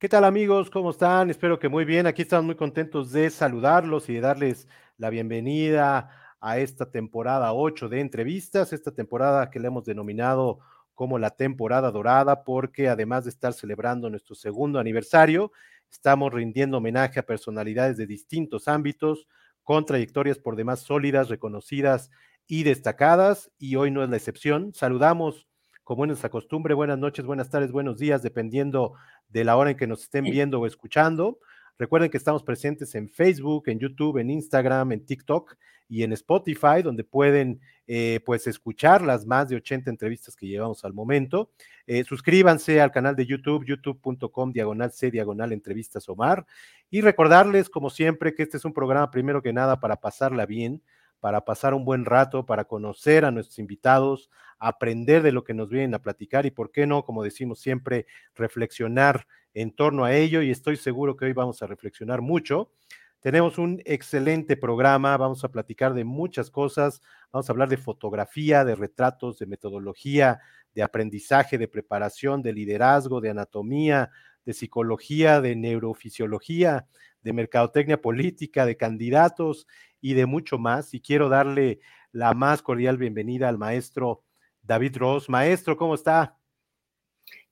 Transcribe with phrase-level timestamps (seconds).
[0.00, 0.70] ¿Qué tal amigos?
[0.70, 1.28] ¿Cómo están?
[1.28, 2.06] Espero que muy bien.
[2.06, 7.88] Aquí estamos muy contentos de saludarlos y de darles la bienvenida a esta temporada 8
[7.88, 10.60] de entrevistas, esta temporada que le hemos denominado
[10.94, 15.50] como la temporada dorada, porque además de estar celebrando nuestro segundo aniversario,
[15.90, 19.26] estamos rindiendo homenaje a personalidades de distintos ámbitos,
[19.64, 22.12] con trayectorias por demás sólidas, reconocidas
[22.46, 24.72] y destacadas, y hoy no es la excepción.
[24.74, 25.47] Saludamos
[25.88, 28.92] como es nuestra costumbre, buenas noches, buenas tardes, buenos días, dependiendo
[29.30, 31.38] de la hora en que nos estén viendo o escuchando.
[31.78, 35.56] Recuerden que estamos presentes en Facebook, en YouTube, en Instagram, en TikTok
[35.88, 40.84] y en Spotify, donde pueden eh, pues escuchar las más de 80 entrevistas que llevamos
[40.84, 41.52] al momento.
[41.86, 46.44] Eh, suscríbanse al canal de YouTube, youtube.com, diagonal C, diagonal entrevistas Omar.
[46.90, 50.82] Y recordarles, como siempre, que este es un programa primero que nada para pasarla bien,
[51.20, 55.70] para pasar un buen rato, para conocer a nuestros invitados, aprender de lo que nos
[55.70, 57.04] vienen a platicar y, ¿por qué no?
[57.04, 61.66] Como decimos siempre, reflexionar en torno a ello y estoy seguro que hoy vamos a
[61.66, 62.72] reflexionar mucho.
[63.20, 67.00] Tenemos un excelente programa, vamos a platicar de muchas cosas,
[67.32, 70.40] vamos a hablar de fotografía, de retratos, de metodología,
[70.72, 74.10] de aprendizaje, de preparación, de liderazgo, de anatomía,
[74.44, 76.86] de psicología, de neurofisiología,
[77.22, 79.66] de mercadotecnia política, de candidatos
[80.00, 80.94] y de mucho más.
[80.94, 81.80] Y quiero darle
[82.12, 84.24] la más cordial bienvenida al maestro
[84.62, 85.28] David Ross.
[85.28, 86.36] Maestro, ¿cómo está?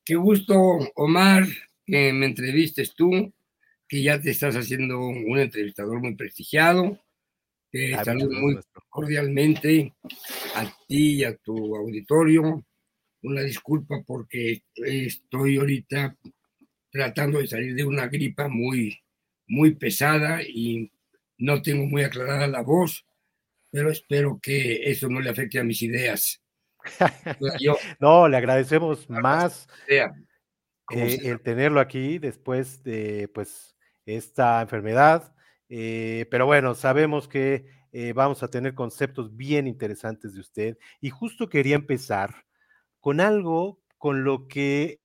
[0.05, 0.55] Qué gusto,
[0.95, 1.45] Omar,
[1.85, 3.33] que me entrevistes tú,
[3.89, 6.99] que ya te estás haciendo un entrevistador muy prestigiado.
[7.71, 9.95] Te saludo muy cordialmente
[10.55, 12.65] a ti y a tu auditorio.
[13.23, 16.17] Una disculpa porque estoy ahorita
[16.91, 18.97] tratando de salir de una gripa muy,
[19.47, 20.91] muy pesada y
[21.39, 23.07] no tengo muy aclarada la voz,
[23.71, 26.43] pero espero que eso no le afecte a mis ideas.
[28.01, 30.09] no, le agradecemos más eh,
[30.91, 35.35] el tenerlo aquí después de pues esta enfermedad.
[35.69, 41.11] Eh, pero bueno, sabemos que eh, vamos a tener conceptos bien interesantes de usted y
[41.11, 42.45] justo quería empezar
[43.01, 45.01] con algo con lo que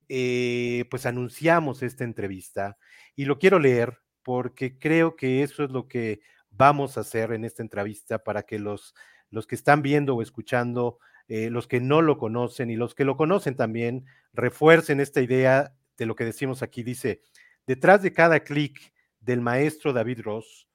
[0.90, 2.76] pues anunciamos esta entrevista
[3.16, 7.44] y lo quiero leer porque creo que eso es lo que vamos a hacer en
[7.44, 8.94] esta entrevista para que los,
[9.30, 13.04] los que están viendo o escuchando, eh, los que no lo conocen y los que
[13.04, 16.82] lo conocen también, refuercen esta idea de lo que decimos aquí.
[16.82, 17.22] Dice,
[17.66, 20.68] detrás de cada clic del maestro David Ross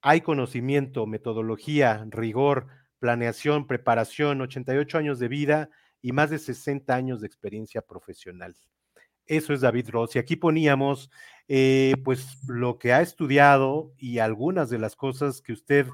[0.00, 2.66] hay conocimiento, metodología, rigor,
[2.98, 5.70] planeación, preparación, 88 años de vida
[6.00, 8.56] y más de 60 años de experiencia profesional.
[9.26, 10.16] Eso es David Ross.
[10.16, 11.10] Y aquí poníamos,
[11.48, 15.86] eh, pues, lo que ha estudiado y algunas de las cosas que usted,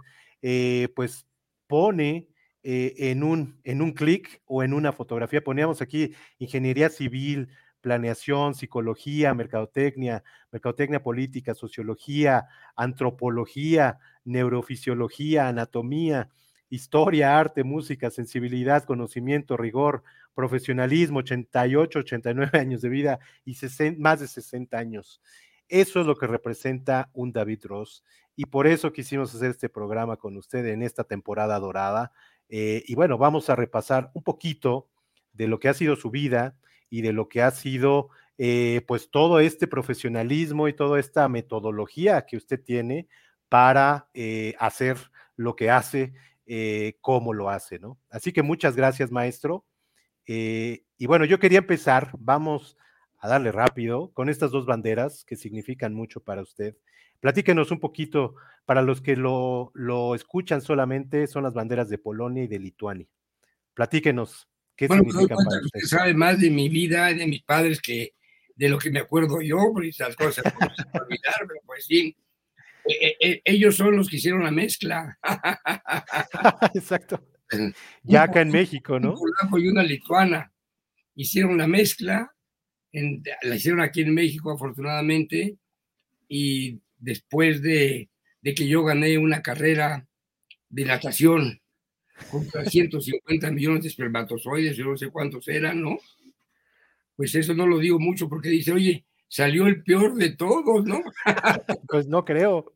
[0.43, 1.27] eh, pues,
[1.67, 2.29] pone
[2.63, 5.43] eh, en un, en un clic o en una fotografía.
[5.43, 7.49] Poníamos aquí ingeniería civil,
[7.81, 12.47] planeación, psicología, mercadotecnia, mercadotecnia política, sociología,
[12.77, 16.29] antropología, neurofisiología, anatomía,
[16.71, 20.03] historia, arte, música, sensibilidad, conocimiento, rigor,
[20.35, 23.57] profesionalismo, 88, 89 años de vida y
[23.99, 25.21] más de 60 años.
[25.69, 28.03] Eso es lo que representa un David Ross
[28.37, 32.13] y por eso quisimos hacer este programa con usted en esta temporada dorada.
[32.49, 34.89] Eh, y bueno, vamos a repasar un poquito
[35.33, 36.57] de lo que ha sido su vida
[36.89, 42.25] y de lo que ha sido eh, pues todo este profesionalismo y toda esta metodología
[42.27, 43.09] que usted tiene
[43.49, 44.97] para eh, hacer
[45.37, 46.15] lo que hace
[46.51, 48.01] eh, cómo lo hace, ¿no?
[48.09, 49.67] Así que muchas gracias, maestro.
[50.27, 52.79] Eh, y bueno, yo quería empezar, vamos
[53.19, 56.75] a darle rápido con estas dos banderas que significan mucho para usted.
[57.21, 62.45] Platíquenos un poquito, para los que lo, lo escuchan solamente, son las banderas de Polonia
[62.45, 63.07] y de Lituania.
[63.75, 65.81] Platíquenos, ¿qué bueno, pues, significan para usted?
[65.81, 68.15] sabe más de mi vida, de mis padres, que
[68.57, 72.17] de lo que me acuerdo yo, porque esas cosas no se olvidar, pero pues sí,
[73.45, 75.19] ellos son los que hicieron la mezcla.
[76.75, 77.25] Exacto.
[78.03, 79.13] Ya acá en México, ¿no?
[79.13, 80.53] Un polaco y una lituana
[81.19, 82.33] hicieron la mezcla,
[82.93, 85.59] la hicieron aquí en México afortunadamente,
[86.29, 88.09] y después de,
[88.43, 90.07] que yo gané una carrera
[90.69, 91.61] de natación
[92.31, 95.99] con 350 millones de espermatozoides, yo no sé cuántos eran, ¿no?
[97.17, 101.01] Pues eso no lo digo mucho porque dice, oye, salió el peor de todos, ¿no?
[101.89, 102.73] pues no creo.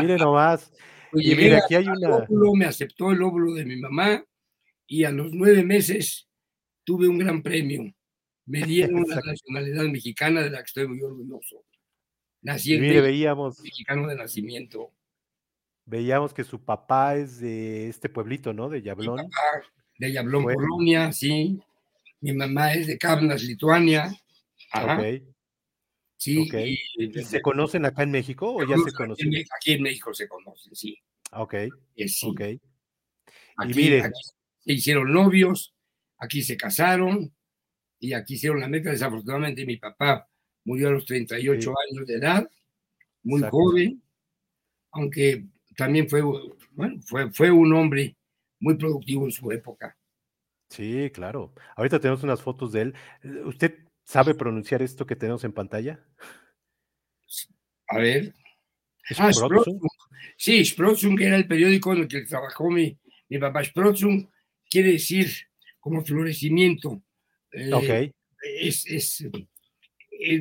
[0.00, 0.72] Mire nomás.
[1.12, 2.26] y mire, aquí hay una.
[2.54, 4.24] me aceptó el óvulo de mi mamá
[4.86, 6.28] y a los nueve meses
[6.84, 7.92] tuve un gran premio.
[8.46, 11.64] Me dieron la nacionalidad mexicana de la que estoy muy orgulloso.
[12.42, 14.92] Nací en mire, veíamos, mexicano de nacimiento.
[15.84, 18.68] Veíamos que su papá es de este pueblito, ¿no?
[18.68, 19.28] De Yablón.
[19.98, 21.60] de Yablón, Polonia, sí.
[22.20, 24.10] Mi mamá es de Kaunas, Lituania.
[24.72, 25.00] Ajá.
[26.20, 26.46] Sí.
[26.98, 29.32] Y, se conocen acá en México o ya se conocen?
[29.56, 30.98] Aquí en México se conocen, sí.
[31.32, 31.54] Ok.
[31.96, 32.28] Sí.
[32.28, 32.40] Ok.
[33.56, 34.10] Aquí, y mire.
[34.58, 35.74] se hicieron novios,
[36.18, 37.32] aquí se casaron
[37.98, 38.90] y aquí hicieron la meta.
[38.90, 40.28] Desafortunadamente mi papá
[40.64, 42.50] murió a los 38 años de edad,
[43.22, 44.02] muy joven,
[44.90, 46.20] aunque también fue,
[46.72, 48.14] bueno, fue, fue un hombre
[48.58, 49.96] muy productivo en su época.
[50.68, 51.54] Sí, claro.
[51.76, 52.94] Ahorita tenemos unas fotos de él.
[53.46, 56.04] ¿Usted sabe pronunciar esto que tenemos en pantalla?
[57.86, 58.34] A ver.
[59.16, 59.30] Ah,
[60.36, 62.98] Sí, Sprotzung era el periódico en el que trabajó mi,
[63.28, 63.62] mi papá.
[63.64, 64.26] Sprotzung
[64.68, 65.30] quiere decir
[65.78, 67.02] como florecimiento.
[67.52, 68.14] Eh, ok.
[68.60, 69.28] Es, es,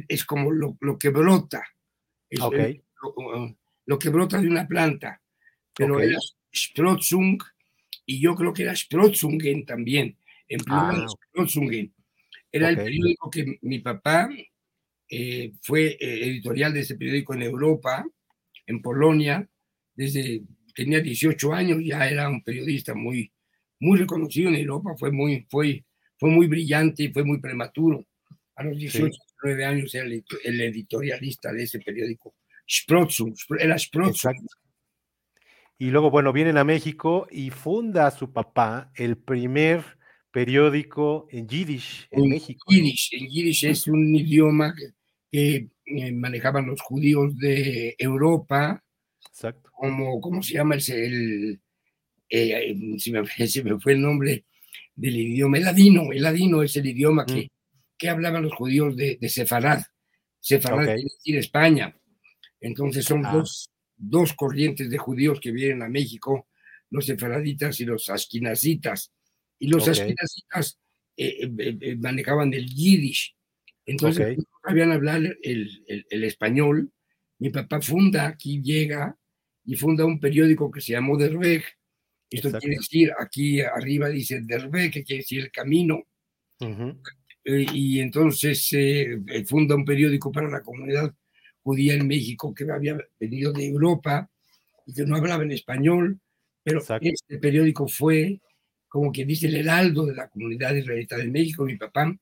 [0.08, 1.64] es, como lo, lo, que brota.
[2.30, 5.22] Es, lo, que brota de una planta.
[5.76, 6.18] Pero era
[6.54, 7.40] Sprotzung
[8.06, 10.18] y yo creo que era Sprotzungen también
[10.48, 11.46] en plural, ah,
[12.52, 14.30] Era el periódico que mi papá
[15.10, 18.06] eh, fue eh, editorial de ese periódico en Europa,
[18.66, 19.48] en Polonia,
[19.96, 20.44] desde
[20.74, 23.32] tenía 18 años, ya era un periodista muy,
[23.80, 25.84] muy reconocido en Europa, fue muy, fue,
[26.18, 28.06] fue muy brillante y fue muy prematuro.
[28.56, 29.08] A los 18,
[29.42, 32.36] 19 años era el, editorialista de ese periódico.
[32.70, 34.36] Sprotzung, era Sprotzung.
[35.78, 39.99] Y luego, bueno, vienen a México y funda su papá el primer
[40.32, 42.66] periódico en Yiddish en, México.
[42.70, 44.76] Yiddish, en Yiddish es un idioma
[45.32, 48.84] que, eh, manejaban los judíos de Europa.
[49.28, 49.70] Exacto.
[49.74, 50.76] Como, ¿Cómo se llama?
[50.76, 51.60] el,
[52.30, 53.22] eh, si, me,
[53.64, 54.46] me, fue el nombre
[54.96, 57.50] del idioma, el ladino, el ladino es el idioma que,
[57.98, 59.82] que hablaban los judíos de, de Sefarad.
[60.40, 61.96] Sefarad quiere decir España.
[62.60, 63.34] Entonces son ah.
[63.34, 66.48] dos, dos corrientes de judíos que vienen a México,
[66.90, 69.12] los sefaraditas y los asquinazitas
[69.60, 70.16] y los okay.
[71.22, 73.36] Eh, eh, eh, manejaban el yiddish.
[73.86, 76.92] Entonces, no sabían hablar el, el, español.
[77.40, 79.18] Mi papá funda aquí, llega
[79.66, 81.64] y funda un periódico que se llamó Derweg.
[82.30, 86.04] Esto quiere decir, aquí arriba dice Derweg, que quiere decir el camino.
[87.46, 88.70] y entonces
[89.46, 91.14] funda un periódico para la comunidad
[91.64, 94.30] judía en México que había venido de Europa
[94.86, 96.20] y que no hablaba en español,
[96.64, 98.40] pero este periódico fue
[98.90, 101.64] como quien dice, el heraldo de la comunidad israelita de México.
[101.64, 102.14] Mi papá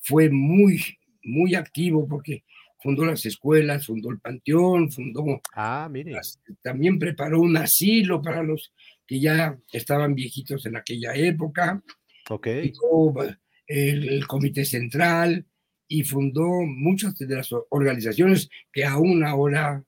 [0.00, 0.82] fue muy,
[1.22, 2.44] muy activo porque
[2.80, 5.40] fundó las escuelas, fundó el panteón, fundó...
[5.54, 6.18] Ah, mire.
[6.60, 8.74] también preparó un asilo para los
[9.06, 11.82] que ya estaban viejitos en aquella época.
[12.28, 12.46] Ok.
[12.46, 15.46] el, el comité central
[15.86, 19.84] y fundó muchas de las organizaciones que aún ahora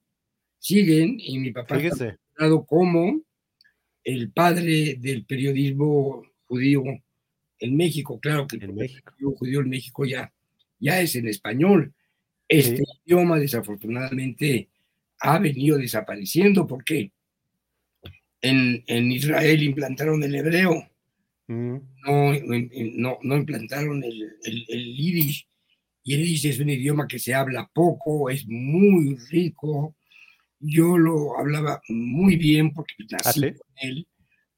[0.59, 2.19] siguen y mi papá Fíjese.
[2.39, 3.23] ha como
[4.05, 6.85] el padre del periodismo judío
[7.59, 8.21] en México.
[8.21, 10.33] Claro que el periodismo judío en México ya,
[10.79, 11.93] ya es en español.
[12.47, 14.69] Este idioma desafortunadamente
[15.21, 17.11] ha venido desapareciendo porque
[18.43, 20.87] en, en Israel implantaron el hebreo,
[21.47, 21.77] mm.
[22.07, 22.33] no,
[22.97, 25.49] no, no, implantaron el, el, el yiddish.
[26.03, 29.97] Y el yiddish es un idioma que se habla poco, es muy rico,
[30.67, 34.09] yo lo hablaba muy bien porque nací ¿Ah, con él,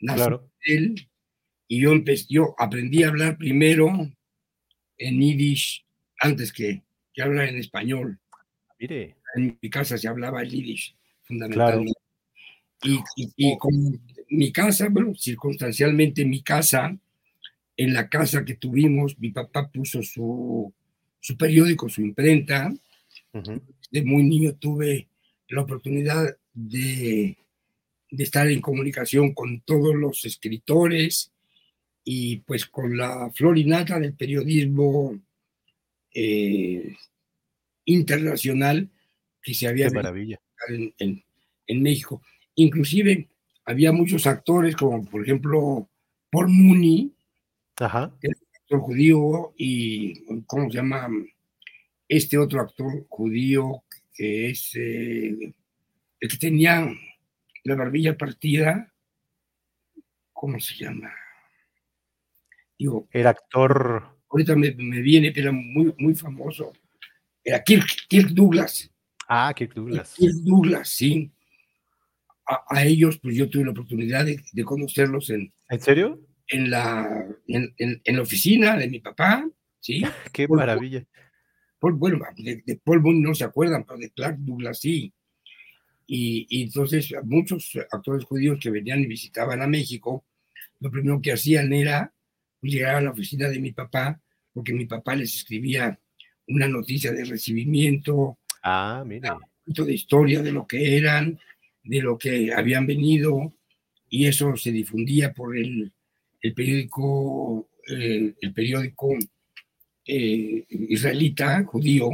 [0.01, 1.09] nací con él,
[1.69, 3.91] y yo, empecé, yo aprendí a hablar primero
[4.99, 5.85] en yiddish
[6.21, 6.83] antes que,
[7.13, 8.21] que hablar en español.
[8.79, 9.17] Mire.
[9.35, 12.01] En mi casa se hablaba el yiddish, fundamentalmente.
[12.83, 13.01] Y,
[13.37, 13.73] y, con
[14.31, 16.97] mi casa, bueno, circunstancialmente mi casa,
[17.77, 20.73] en la casa que tuvimos, mi papá puso su,
[21.21, 22.73] su periódico, su imprenta.
[23.91, 25.09] De muy niño tuve
[25.49, 27.37] la oportunidad de,
[28.11, 31.33] estar en comunicación con todos los escritores
[32.05, 35.19] y pues con la florinata del periodismo
[36.15, 36.95] eh,
[37.85, 38.89] internacional
[39.43, 40.41] que se había maravilla.
[40.69, 41.23] En,
[41.67, 42.23] en, México.
[42.55, 43.29] Inclusive
[43.65, 45.89] había muchos actores como por ejemplo
[46.31, 47.13] Paul Mooney,
[47.79, 48.17] Ajá.
[48.21, 51.09] que es un actor judío, y ¿cómo se llama?
[52.09, 53.83] Este otro actor judío
[54.17, 55.55] que es eh,
[56.21, 56.89] el que tenía
[57.65, 58.93] la barbilla partida,
[60.33, 61.13] ¿cómo se llama?
[62.79, 64.17] Digo, el actor.
[64.31, 66.73] Ahorita me, viene, pero muy, muy famoso.
[67.45, 68.91] Era Kirk, Kirk Douglas.
[69.29, 70.15] Ah, Kirk Douglas.
[70.15, 71.31] Kirk Douglas, sí.
[72.47, 75.53] A, ellos, pues yo tuve la oportunidad de, conocerlos en.
[75.69, 76.21] ¿En serio?
[76.49, 79.45] En la, en, la oficina de mi papá,
[79.81, 80.03] ¿sí?
[80.33, 81.05] Qué maravilla
[81.95, 85.13] bueno, de, Paul Mooney no se acuerdan, pero de Clark Douglas sí.
[86.07, 90.25] Y, entonces muchos actores judíos que venían y visitaban a México,
[90.81, 92.13] lo primero que hacían era
[92.63, 94.21] llegar a la oficina de mi papá,
[94.53, 95.99] porque mi papá les escribía
[96.49, 99.05] una noticia de recibimiento, ah,
[99.65, 101.39] poquito de historia de lo que eran,
[101.83, 103.53] de lo que habían venido,
[104.09, 105.93] y eso se difundía por el,
[106.41, 109.17] el periódico, eh, el periódico
[110.07, 112.11] eh, israelita, judío,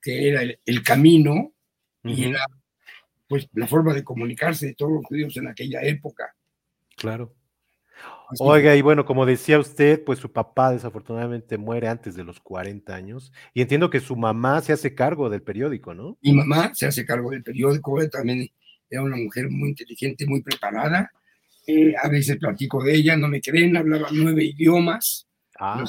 [0.00, 1.52] que era el, camino,
[2.04, 2.46] y era
[3.26, 6.34] pues la forma de comunicarse de todos los judíos en aquella época.
[6.96, 7.34] Claro.
[8.40, 12.94] Oiga, y bueno, como decía usted, pues su papá desafortunadamente muere antes de los 40
[12.94, 16.18] años y entiendo que su mamá se hace cargo del periódico, ¿no?
[16.20, 18.48] Mi mamá se hace cargo del periódico, también
[18.90, 21.10] era una mujer muy inteligente, muy preparada.
[21.66, 25.27] Eh, a veces platico de ella, no me creen, hablaba nueve idiomas.
[25.58, 25.84] Ah.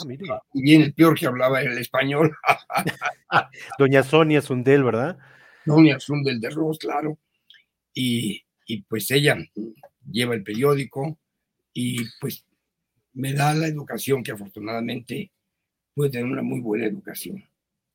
[0.53, 2.35] Y bien, el peor que hablaba era el español.
[3.77, 5.17] Doña Sonia Sundel, ¿verdad?
[5.65, 7.17] Doña Sundel de Ros, claro.
[7.93, 9.37] Y, y pues ella
[10.09, 11.19] lleva el periódico,
[11.73, 12.45] y pues
[13.13, 15.31] me da la educación que afortunadamente
[15.93, 17.43] puede tener una muy buena educación.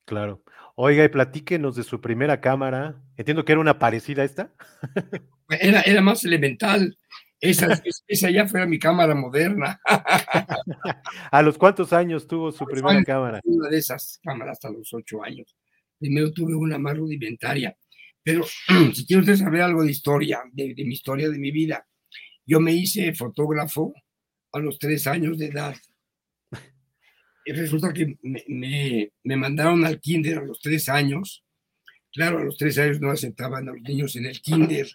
[0.04, 0.42] Claro.
[0.74, 3.02] Oiga, y platíquenos de su primera cámara.
[3.16, 4.52] Entiendo que era una parecida a esta.
[5.48, 6.98] Era, era más elemental.
[7.44, 7.68] Esa,
[8.08, 9.78] esa ya fue mi cámara moderna.
[11.30, 13.40] ¿A los cuántos años tuvo su primera cámara?
[13.44, 15.54] Una de esas cámaras hasta los ocho años.
[15.98, 17.76] Primero tuve una más rudimentaria.
[18.22, 18.44] Pero
[18.94, 21.86] si quiere usted saber algo de historia, de mi historia, de mi vida,
[22.46, 23.92] yo me hice fotógrafo
[24.52, 25.76] a los tres años de edad.
[27.46, 31.44] Y resulta que me, mandaron al kinder a los tres años.
[32.10, 34.88] Claro, a los tres años no aceptaban a los niños en el kinder.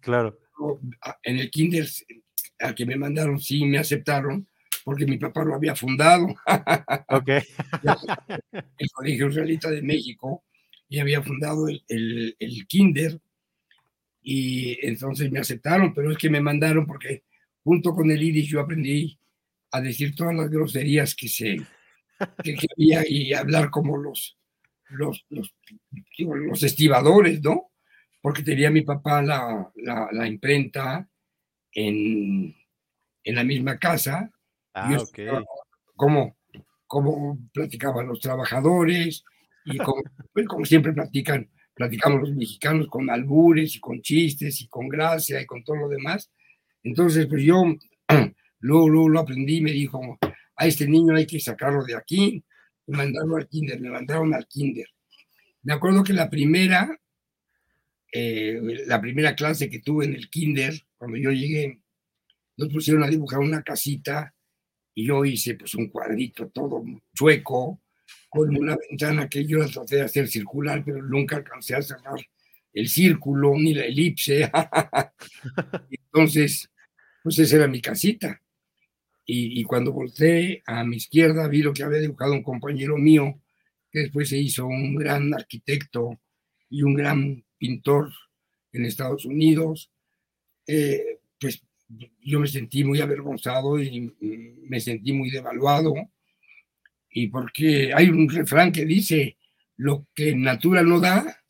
[0.00, 0.38] Claro.
[1.22, 1.86] En el kinder
[2.58, 4.46] al que me mandaron sí me aceptaron
[4.84, 6.26] porque mi papá lo había fundado.
[7.10, 7.28] Ok.
[8.78, 10.44] el Colegio Israelita de México
[10.88, 13.20] y había fundado el, el, el kinder
[14.22, 17.24] y entonces me aceptaron, pero es que me mandaron porque
[17.64, 19.18] junto con el iris yo aprendí
[19.70, 21.56] a decir todas las groserías que se
[22.42, 24.38] que quería y hablar como los
[24.90, 25.54] los, los,
[26.18, 27.70] los estibadores, ¿no?
[28.20, 31.08] Porque tenía mi papá la, la, la imprenta
[31.72, 32.54] en,
[33.24, 34.30] en, la misma casa.
[34.74, 35.22] Ah, y
[35.94, 36.36] como,
[36.86, 39.24] como platicaban los trabajadores
[39.64, 41.48] y como, pues, como siempre platican
[41.78, 45.88] platicamos los mexicanos con albures y con chistes y con gracia y con todo lo
[45.88, 46.28] demás.
[46.82, 47.62] Entonces, pues yo
[48.58, 50.18] luego, luego lo aprendí y me dijo,
[50.56, 52.44] a este niño hay que sacarlo de aquí
[52.84, 53.80] y mandarlo al kinder.
[53.80, 54.86] Me mandaron al kinder.
[55.62, 56.98] Me acuerdo que la primera,
[58.12, 61.80] eh, la primera clase que tuve en el kinder, cuando yo llegué,
[62.56, 64.34] nos pusieron a dibujar una casita
[64.94, 66.84] y yo hice pues un cuadrito todo
[67.14, 67.80] chueco,
[68.28, 72.20] con una ventana que yo traté de hacer circular, pero nunca alcancé a cerrar
[72.72, 74.50] el círculo ni la elipse.
[75.90, 76.70] Entonces,
[77.22, 78.40] pues esa era mi casita.
[79.30, 83.38] Y, cuando volteé a mi izquierda vi lo que había dibujado un compañero mío,
[83.92, 86.18] que después se hizo un gran arquitecto
[86.70, 88.12] y un gran pintor
[88.72, 89.90] en Estados Unidos.
[90.66, 91.62] Eh, pues
[92.20, 94.14] yo me sentí muy avergonzado y
[94.68, 95.94] me sentí muy devaluado
[97.10, 99.36] y porque hay un refrán que dice,
[99.76, 101.42] lo que natura no da,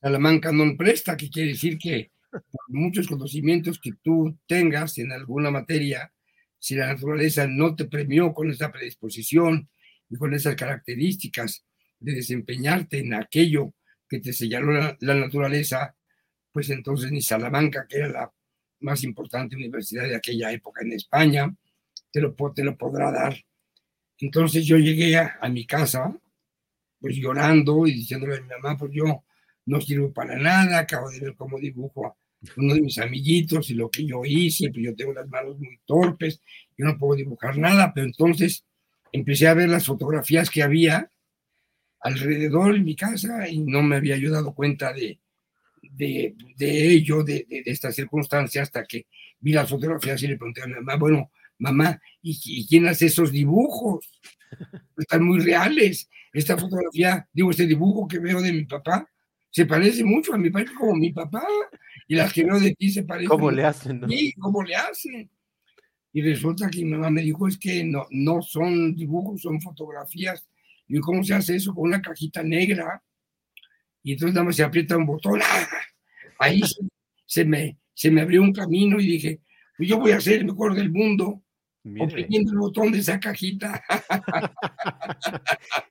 [0.00, 5.50] Salamanca no presta, que quiere decir que por muchos conocimientos que tú tengas en alguna
[5.50, 6.12] materia,
[6.58, 9.68] si la naturaleza no te premió con esa predisposición
[10.08, 11.64] y con esas características
[11.98, 13.74] de desempeñarte en aquello
[14.10, 15.94] que te señaló la, naturaleza,
[16.52, 18.32] pues entonces ni Salamanca, que era la
[18.80, 21.54] más importante universidad de aquella época en España,
[22.10, 23.36] te lo, te lo podrá dar.
[24.18, 26.12] Entonces yo llegué a, mi casa,
[26.98, 29.24] pues llorando y diciéndole a mi mamá, pues yo
[29.66, 32.16] no sirvo para nada, acabo de ver cómo dibujo a
[32.56, 35.78] uno de mis amiguitos y lo que yo hice, pues yo tengo las manos muy
[35.86, 36.42] torpes,
[36.76, 38.64] yo no puedo dibujar nada, pero entonces
[39.12, 41.10] empecé a ver las fotografías que había
[42.00, 45.20] alrededor en mi casa y no me había yo dado cuenta de,
[45.82, 49.06] de, ello, de, de, de esta circunstancia, hasta que
[49.38, 51.30] vi las fotografías y le pregunté a mi mamá, bueno,
[51.60, 54.10] mamá, ¿y, quién hace esos dibujos?
[54.96, 56.08] Están muy reales.
[56.32, 59.08] Esta fotografía, digo, este dibujo que veo de mi papá,
[59.50, 61.44] se parece mucho a mi padre como mi papá.
[62.08, 63.28] Y las que veo de ti se parecen.
[63.28, 64.02] ¿Cómo le hacen?
[64.08, 65.30] Sí, ¿cómo le hacen?
[66.12, 70.48] Y resulta que mi mamá me dijo, es que no, no son dibujos, son fotografías.
[70.90, 71.72] Y ¿cómo se hace eso?
[71.72, 73.00] Con una cajita negra.
[74.02, 75.40] Y entonces nada más se aprieta un botón.
[75.40, 75.68] ¡ah!
[76.40, 76.60] Ahí
[77.26, 79.40] se, me, se me abrió un camino y dije,
[79.76, 81.44] pues yo voy a ser el mejor del mundo
[81.98, 83.82] oprimiendo el botón de esa cajita.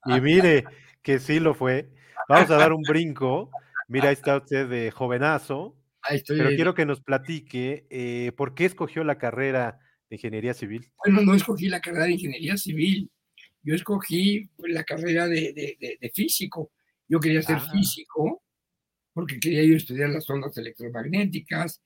[0.05, 0.65] y mire
[1.01, 1.89] que sí lo fue.
[2.27, 3.49] Vamos a dar un brinco.
[3.87, 5.77] Mira, ahí está usted de jovenazo.
[6.27, 9.79] pero quiero que nos platique eh, por qué escogió la carrera
[10.09, 10.91] de ingeniería civil.
[11.05, 13.09] Bueno, no escogí la carrera de ingeniería civil.
[13.61, 16.71] Yo escogí la carrera de, físico.
[17.07, 17.71] Yo quería ser ah.
[17.71, 18.43] físico
[19.13, 21.81] porque quería yo estudiar las ondas electromagnéticas.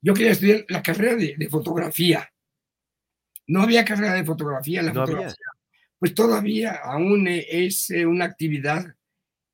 [0.00, 2.30] Yo quería estudiar la carrera de, fotografía.
[3.46, 4.82] No había carrera de fotografía.
[4.82, 5.36] La fotografía,
[5.98, 8.84] pues todavía aún es eh, una actividad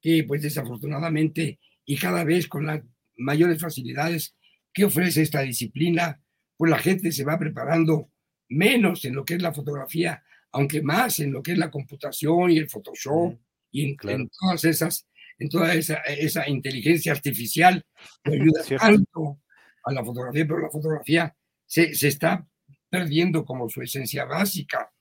[0.00, 2.82] que, pues desafortunadamente, y cada vez con las
[3.16, 4.34] mayores facilidades
[4.72, 6.20] que ofrece esta disciplina,
[6.56, 8.10] pues la gente se va preparando
[8.48, 12.50] menos en lo que es la fotografía, aunque más en lo que es la computación
[12.50, 13.38] y el Photoshop
[13.70, 15.06] y en, todas esas,
[15.38, 17.84] en toda esa, esa inteligencia artificial
[18.22, 19.40] que ayuda tanto
[19.84, 21.34] a la fotografía, pero la fotografía
[21.66, 22.46] se, se está
[22.88, 24.92] perdiendo como su esencia básica.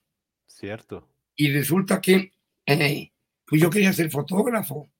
[0.46, 1.08] Cierto.
[1.34, 2.32] Y resulta que
[2.66, 3.12] eh,
[3.46, 4.90] pues yo quería ser fotógrafo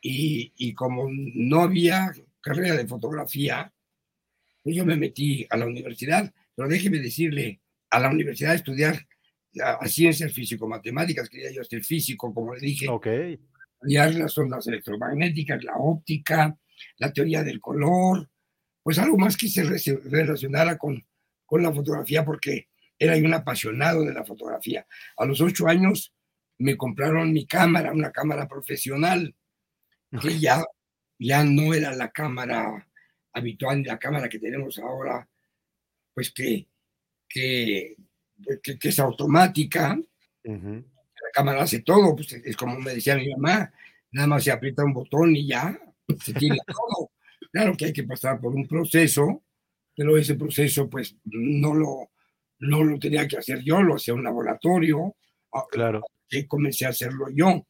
[0.00, 3.72] y, y, como no había carrera de fotografía,
[4.62, 7.60] pues yo me metí a la universidad, pero déjeme decirle,
[7.90, 9.06] a la universidad a estudiar
[9.62, 12.88] a, ciencias físico-matemáticas, quería yo ser físico, como le dije.
[12.88, 13.06] Ok.
[13.06, 16.56] Estudiar las ondas electromagnéticas, la óptica,
[16.98, 18.28] la teoría del color,
[18.82, 21.04] pues algo más que se relacionara con,
[21.46, 24.86] con la fotografía, porque era yo un apasionado de la fotografía.
[25.16, 26.12] A los ocho años
[26.58, 29.34] me compraron mi cámara, una cámara profesional,
[30.20, 30.62] que ya,
[31.18, 32.86] ya no era la cámara
[33.32, 35.26] habitual, la cámara que tenemos ahora,
[36.12, 36.68] pues que,
[37.28, 37.96] que,
[38.62, 39.98] que, es automática.
[40.44, 43.72] La cámara hace todo, pues es como me decía mi mamá,
[44.12, 45.78] nada más se aprieta un botón y ya
[46.22, 47.10] se tiene todo.
[47.52, 49.42] Claro que hay que pasar por un proceso,
[49.94, 52.10] pero ese proceso pues no lo,
[52.60, 55.16] no lo tenía que hacer yo, lo hacía un laboratorio.
[55.52, 56.02] Ah, claro.
[56.30, 57.66] Y comencé a hacerlo yo,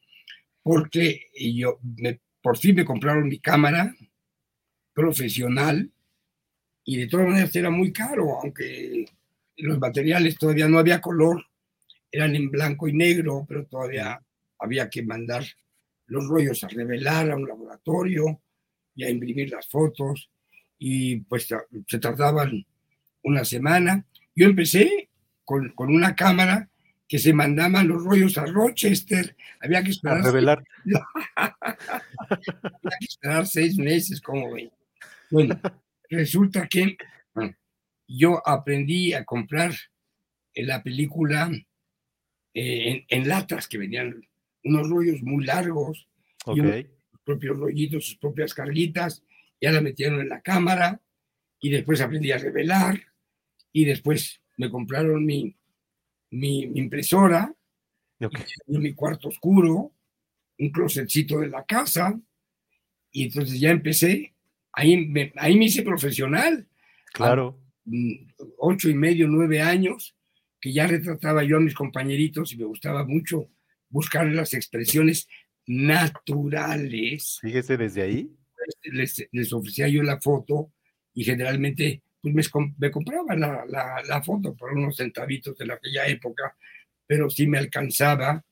[0.62, 3.94] porque yo me, por fin me compraron mi cámara
[4.92, 5.90] profesional
[6.84, 9.06] y de todas maneras era muy caro, aunque
[9.60, 11.44] los materiales todavía no había color,
[12.10, 14.20] eran en blanco y negro, pero todavía
[14.58, 15.44] había que mandar
[16.06, 18.40] los rollos a revelar a un laboratorio
[18.94, 20.30] y a imprimir las fotos
[20.78, 21.46] y pues
[21.86, 22.66] se tardaban
[23.22, 24.04] una semana.
[24.34, 25.08] Yo empecé
[25.44, 26.68] con, con una cámara
[27.10, 29.36] que se mandaban los rollos a Rochester.
[29.60, 30.20] Había que esperar.
[30.20, 30.64] A revelar.
[31.34, 31.56] había
[33.00, 34.70] que esperar seis meses, como ven.
[35.28, 35.60] Bueno,
[36.08, 36.96] resulta que
[38.18, 39.72] yo aprendí a comprar
[40.54, 41.50] la película
[42.52, 44.20] eh, en, latas que venían
[44.64, 46.08] unos rollos muy largos,
[46.46, 49.22] y sus propios rollitos, sus propias carguitas,
[49.60, 51.00] ya la metieron en la cámara
[51.60, 53.00] y después aprendí a revelar
[53.72, 55.54] y después me compraron mi,
[56.30, 57.54] mi, impresora,
[58.66, 59.92] mi cuarto oscuro,
[60.58, 62.18] un closetcito de la casa
[63.12, 64.34] y entonces ya empecé,
[64.72, 66.66] ahí me, ahí me hice profesional.
[67.12, 67.59] Claro.
[67.84, 70.16] Mm, ocho y medio, nueve años,
[70.60, 73.48] que ya retrataba yo a mis compañeritos y me gustaba mucho
[73.88, 75.28] buscar las expresiones
[75.66, 77.38] naturales.
[77.40, 78.30] Fíjese desde ahí.
[78.84, 80.72] Les, les ofrecía yo la foto
[81.14, 82.42] y generalmente pues me,
[82.78, 86.54] me compraba la, la, foto por unos centavitos de aquella época,
[87.06, 88.44] pero sí me alcanzaba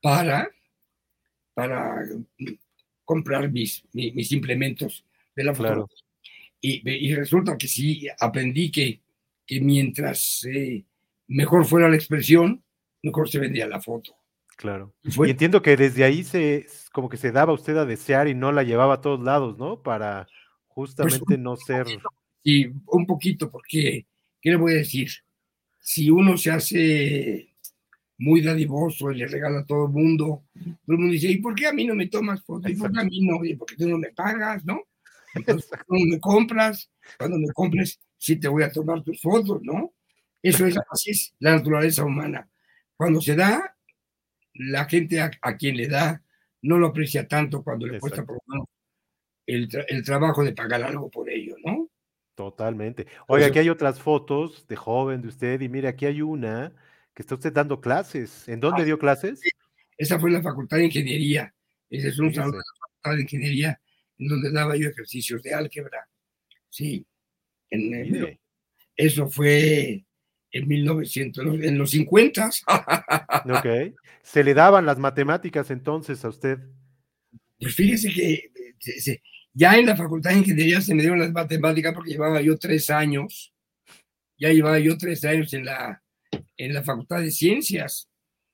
[0.00, 0.48] para,
[1.52, 2.04] para
[3.04, 5.88] comprar mis, mis, implementos de la foto.
[6.60, 9.00] Y, resulta que sí, aprendí que,
[9.46, 10.84] que mientras eh,
[11.28, 12.64] mejor fuera la expresión,
[13.02, 14.16] mejor se vendía la foto.
[14.56, 14.94] Claro.
[15.02, 18.52] Y, entiendo que desde ahí se, como que se daba usted a desear y no
[18.52, 19.82] la llevaba a todos lados, ¿no?
[19.82, 20.26] Para
[20.74, 21.86] pues, justamente no ser...
[22.42, 24.06] Sí, un poquito, porque,
[24.40, 25.10] ¿qué le voy a decir?
[25.80, 27.48] Si uno se hace
[28.18, 31.54] muy dadivoso y le regala a todo el mundo, todo el mundo dice, ¿y por
[31.54, 32.70] qué a mí no me tomas fotos?
[32.70, 33.44] ¿Y por qué a mí no?
[33.44, 34.64] ¿Y por qué tú no me pagas?
[34.64, 34.80] ¿No?
[35.36, 39.92] Entonces, cuando me compras, cuando me compres, sí te voy a tomar tus fotos, ¿no?
[40.42, 42.48] Eso es así es la naturaleza humana.
[42.96, 43.76] Cuando se da,
[44.54, 46.22] la gente a, quien le da
[46.62, 48.68] no lo aprecia tanto cuando le cuesta por lo
[49.46, 51.88] el, el, trabajo de pagar algo por ello, ¿no?
[52.34, 53.06] Totalmente.
[53.28, 56.72] Oiga, aquí hay otras fotos de joven de usted y mire, aquí hay una
[57.14, 58.48] que está usted dando clases.
[58.48, 59.40] ¿En dónde ah, dio clases?
[59.96, 61.54] Esa fue en la Facultad de Ingeniería.
[61.88, 63.80] Ese es un salón de la Facultad de Ingeniería
[64.18, 66.08] en donde daba yo ejercicios de álgebra.
[66.68, 67.06] Sí,
[67.70, 68.38] en,
[68.96, 70.04] eso fue
[70.50, 72.50] en 1900, en los 50.
[73.46, 73.94] ok.
[74.22, 76.58] ¿Se le daban las matemáticas entonces a usted?
[77.58, 78.50] Pues fíjese que
[79.52, 82.90] ya en la Facultad de Ingeniería se me dieron las matemáticas porque llevaba yo tres
[82.90, 83.54] años.
[84.38, 86.02] Ya llevaba yo tres años en la,
[86.56, 88.10] en la Facultad de Ciencias.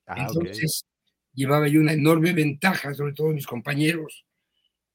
[0.06, 0.86] Ah, entonces,
[1.32, 4.24] llevaba yo una enorme ventaja sobre todos mis compañeros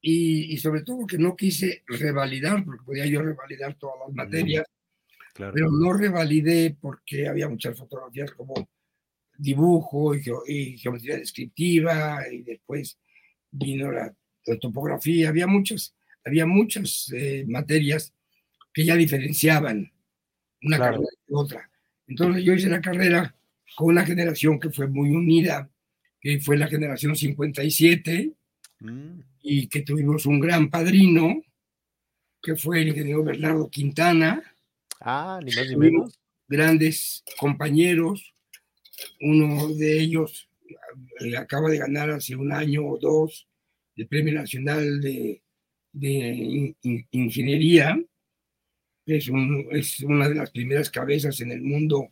[0.01, 4.65] y, sobre todo que no quise revalidar, porque podía yo revalidar todas las materias,
[5.35, 8.69] pero no revalidé porque había muchas fotografías como
[9.37, 12.97] dibujo y, geometría descriptiva, y después
[13.51, 14.13] vino la,
[14.61, 18.13] topografía, había muchas, había muchas eh, materias
[18.73, 19.91] que ya diferenciaban
[20.61, 21.69] una carrera de otra.
[22.07, 23.35] Entonces yo hice la carrera
[23.75, 25.69] con una generación que fue muy unida,
[26.21, 28.36] que fue la generación 57,
[28.79, 29.19] mm.
[29.41, 31.41] y que tuvimos un gran padrino,
[32.41, 34.43] que fue el ingeniero Bernardo Quintana.
[35.01, 36.19] Ah, ni más ni menos.
[36.47, 38.33] Grandes compañeros,
[39.21, 40.49] uno de ellos
[41.19, 43.47] eh, acaba de ganar hace un año o dos
[43.97, 45.41] el Premio Nacional de,
[47.11, 47.99] Ingeniería,
[49.05, 49.29] es,
[49.71, 52.09] es, una de las primeras cabezas en el mundo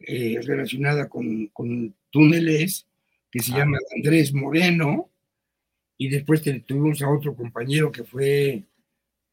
[0.00, 2.88] eh, relacionada con, con, túneles,
[3.30, 3.58] que se ah.
[3.58, 5.09] llama Andrés Moreno,
[6.02, 8.64] y después tuvimos a otro compañero que fue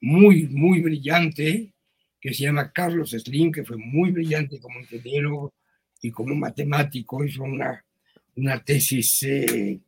[0.01, 1.71] muy, muy brillante,
[2.19, 5.53] que se llama Carlos Slim, que fue muy brillante como ingeniero
[6.01, 7.85] y como matemático, hizo una,
[8.35, 9.79] una tesis eh,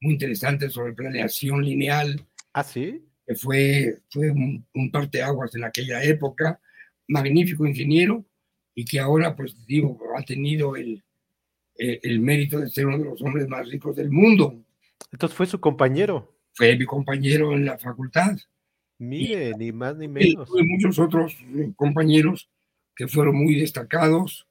[0.00, 2.20] muy interesante sobre planeación lineal.
[2.52, 3.04] ¿Ah, sí?
[3.24, 6.60] Que fue, fue un, un parteaguas en aquella época,
[7.06, 8.24] magnífico ingeniero,
[8.74, 11.04] y que ahora, pues digo, ha tenido el,
[11.76, 14.65] el, el mérito de ser uno de los hombres más ricos del mundo.
[15.12, 16.36] Entonces fue su compañero.
[16.52, 18.36] Fue mi compañero en la facultad.
[18.98, 20.48] Mire, ni más ni menos.
[20.48, 22.50] Tuve muchos otros eh, compañeros
[22.94, 24.48] que fueron muy destacados.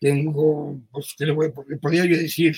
[0.00, 2.56] Tengo, pues, ¿qué le, voy, podría yo decir?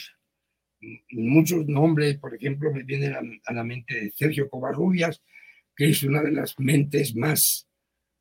[1.11, 5.23] Muchos nombres, por ejemplo, me vienen a, la mente Sergio Covarrubias,
[5.75, 7.69] que es una de las mentes más,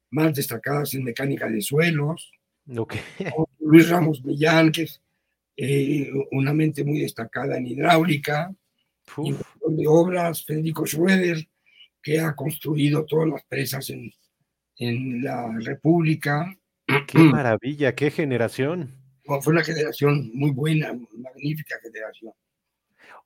[0.10, 2.32] más destacadas en mecánica de suelos.
[2.76, 3.02] Okay.
[3.60, 5.02] Luis Ramos Millán, que es
[5.58, 8.54] eh, una mente muy destacada en hidráulica.
[9.18, 11.48] De obras, Federico Schroeder,
[12.02, 14.12] que ha construido todas las presas en,
[14.78, 16.56] en la República.
[17.08, 17.96] ¡Qué maravilla!
[17.96, 19.02] ¡Qué generación!
[19.42, 22.32] fue una generación muy buena, magnífica generación.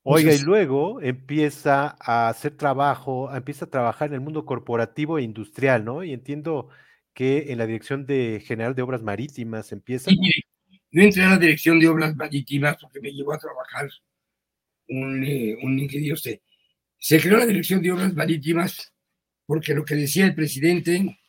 [0.04, 5.24] Oiga, y luego empieza a hacer trabajo, empieza a trabajar en el mundo corporativo e
[5.24, 6.04] industrial, ¿no?
[6.04, 6.70] Y entiendo
[7.14, 10.10] que en la Dirección de General de Obras Marítimas empieza.
[10.10, 10.18] Sí,
[10.92, 13.90] yo entré a la Dirección de Obras Marítimas porque me llevó a trabajar
[14.90, 18.94] un, eh, un ingeniero se creó la Dirección de Obras Marítimas
[19.46, 21.20] porque lo que decía el presidente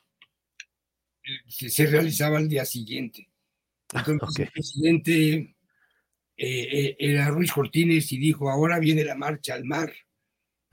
[1.49, 3.29] se, realizaba al día siguiente.
[3.92, 5.55] Entonces el presidente eh,
[6.37, 9.92] eh, era Ruiz Cortines y dijo, ahora viene la marcha al mar.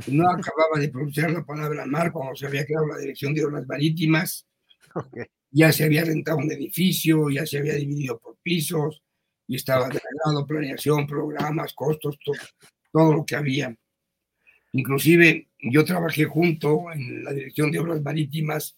[0.08, 3.66] No acababa de pronunciar la palabra mar cuando se había creado la Dirección de Obras
[3.68, 4.48] Marítimas.
[5.52, 9.02] Ya se había rentado un edificio, ya se había dividido por pisos
[9.48, 12.36] y estaba declarado planeación, programas, costos, todo
[12.94, 13.76] lo que había.
[14.74, 18.78] Inclusive yo trabajé junto en la Dirección de Obras Marítimas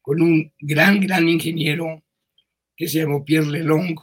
[0.00, 2.02] con un gran, gran ingeniero
[2.76, 3.98] que se llamó Pierre Lelong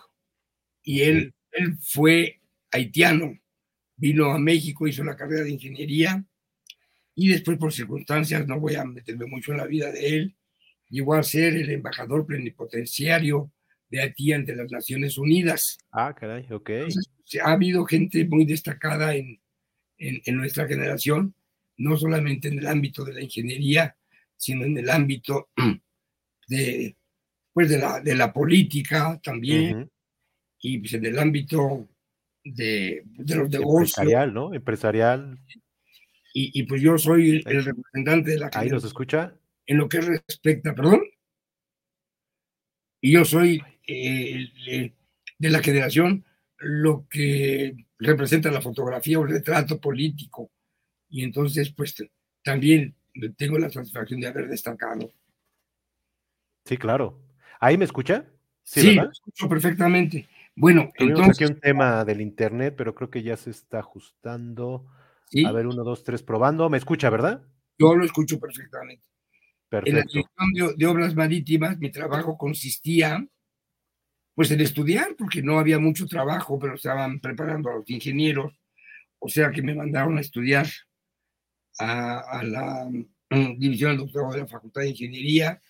[0.83, 2.39] y él, él fue
[2.71, 3.37] haitiano,
[3.95, 6.25] vino a México, hizo la carrera de ingeniería
[7.13, 10.35] y después por circunstancias, no voy a meterme mucho en la vida de él,
[10.89, 13.51] llegó a ser el embajador plenipotenciario
[13.89, 15.77] de Haití ante las Naciones Unidas.
[15.91, 16.69] Ah, caray, ok.
[17.39, 19.39] Ha habido gente muy destacada en,
[19.97, 21.35] en, nuestra generación,
[21.77, 23.95] no solamente en el ámbito de la ingeniería,
[24.35, 25.49] sino en el ámbito
[26.47, 26.95] de,
[27.53, 29.89] pues de, la, de la política también,
[30.59, 31.87] y pues en el ámbito
[32.43, 33.97] de, de los negocios.
[33.97, 34.53] Empresarial, ¿no?
[34.53, 35.39] Empresarial.
[36.33, 39.35] Y, y pues yo soy el representante de la Ahí nos escucha.
[39.65, 41.01] En lo que respecta, perdón.
[43.01, 44.93] Y yo soy eh,
[45.39, 46.23] de la generación
[46.61, 50.51] lo que representa la fotografía o el retrato político.
[51.09, 51.95] Y entonces, pues
[52.43, 52.95] también
[53.37, 55.11] tengo la satisfacción de haber destacado.
[56.65, 57.21] Sí, claro.
[57.59, 58.25] ¿Ahí me escucha?
[58.63, 60.29] Sí, escucho perfectamente.
[60.55, 61.41] Bueno, entonces.
[61.41, 64.85] aquí un tema del internet, pero creo que ya se está ajustando.
[65.45, 66.69] A ver, uno, dos, tres, probando.
[66.69, 67.43] ¿Me escucha, verdad?
[67.77, 69.03] Yo lo escucho perfectamente.
[69.69, 69.89] Perfecto.
[69.89, 73.25] En la dirección de obras marítimas, mi trabajo consistía
[74.35, 78.53] pues en estudiar, porque no había mucho trabajo, pero estaban preparando a los ingenieros,
[79.19, 80.67] o sea que me mandaron a estudiar
[81.79, 82.89] a, la
[83.29, 85.61] mm, división del doctorado de la Facultad de Ingeniería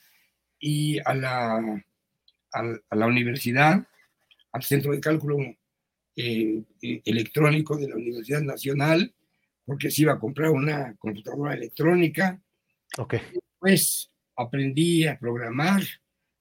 [0.60, 1.84] y a la,
[2.54, 3.86] a, la universidad,
[4.52, 5.38] al Centro de Cálculo
[6.16, 9.14] eh, Electrónico de la Universidad Nacional,
[9.66, 12.42] porque se iba a comprar una computadora electrónica.
[12.98, 13.16] Ok.
[13.60, 15.82] Pues aprendí a programar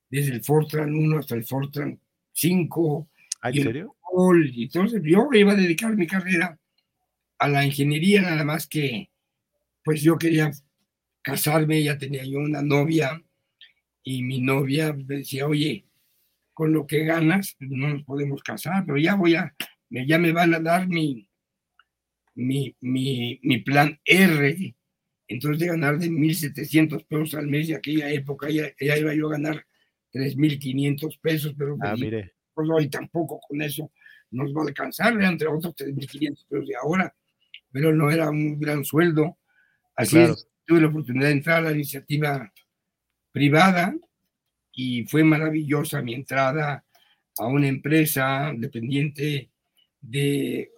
[0.08, 2.00] desde el Fortran 1 hasta el Fortran
[2.40, 3.08] cinco.
[3.42, 3.96] ¿Ah, ¿En serio?
[4.52, 6.58] Y entonces yo iba a dedicar mi carrera
[7.38, 9.10] a la ingeniería, nada más que,
[9.84, 10.50] pues yo quería
[11.22, 13.22] casarme, ya tenía yo una novia,
[14.02, 15.86] y mi novia me decía, oye,
[16.52, 19.54] con lo que ganas, pues, no nos podemos casar, pero ya voy a,
[19.88, 21.28] ya me van a dar mi,
[22.34, 24.74] mi, mi, mi plan R,
[25.28, 29.28] entonces de ganar de 1.700 pesos al mes de aquella época, ya, ya iba yo
[29.28, 29.66] a ganar
[30.12, 32.34] 3.500 pesos, pero ah, mire.
[32.54, 33.90] pues hoy tampoco con eso
[34.30, 37.14] nos va a alcanzar, entre otros 3.500 pesos de ahora,
[37.72, 39.38] pero no era un gran sueldo.
[39.96, 42.52] Así es, tuve la oportunidad de entrar a la iniciativa
[43.32, 43.94] privada
[44.72, 46.84] y fue maravillosa mi entrada
[47.38, 49.50] a una empresa dependiente
[50.00, 50.70] de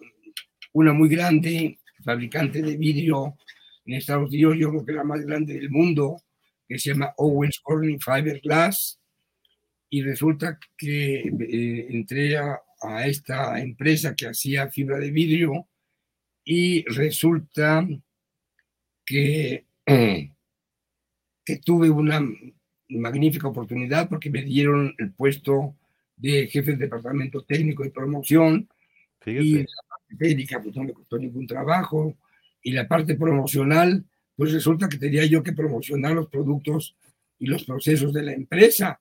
[0.73, 3.37] una muy grande fabricante de vidrio
[3.85, 6.21] en Estados Unidos, yo creo que la más grande del mundo,
[6.67, 8.99] que se llama Owens Corning Fiberglass.
[9.93, 12.59] Y resulta que eh, entré a,
[13.05, 15.67] esta empresa que hacía fibra de vidrio
[16.43, 17.87] y resulta
[19.05, 22.27] que, que tuve una
[22.89, 25.75] magnífica oportunidad porque me dieron el puesto
[26.17, 28.67] de jefe de departamento técnico y promoción.
[29.27, 32.17] Y la parte técnica pues no me costó ningún trabajo.
[32.63, 34.03] Y la parte promocional,
[34.35, 36.97] pues resulta que tenía yo que promocionar los productos
[37.37, 38.99] y los procesos de la empresa.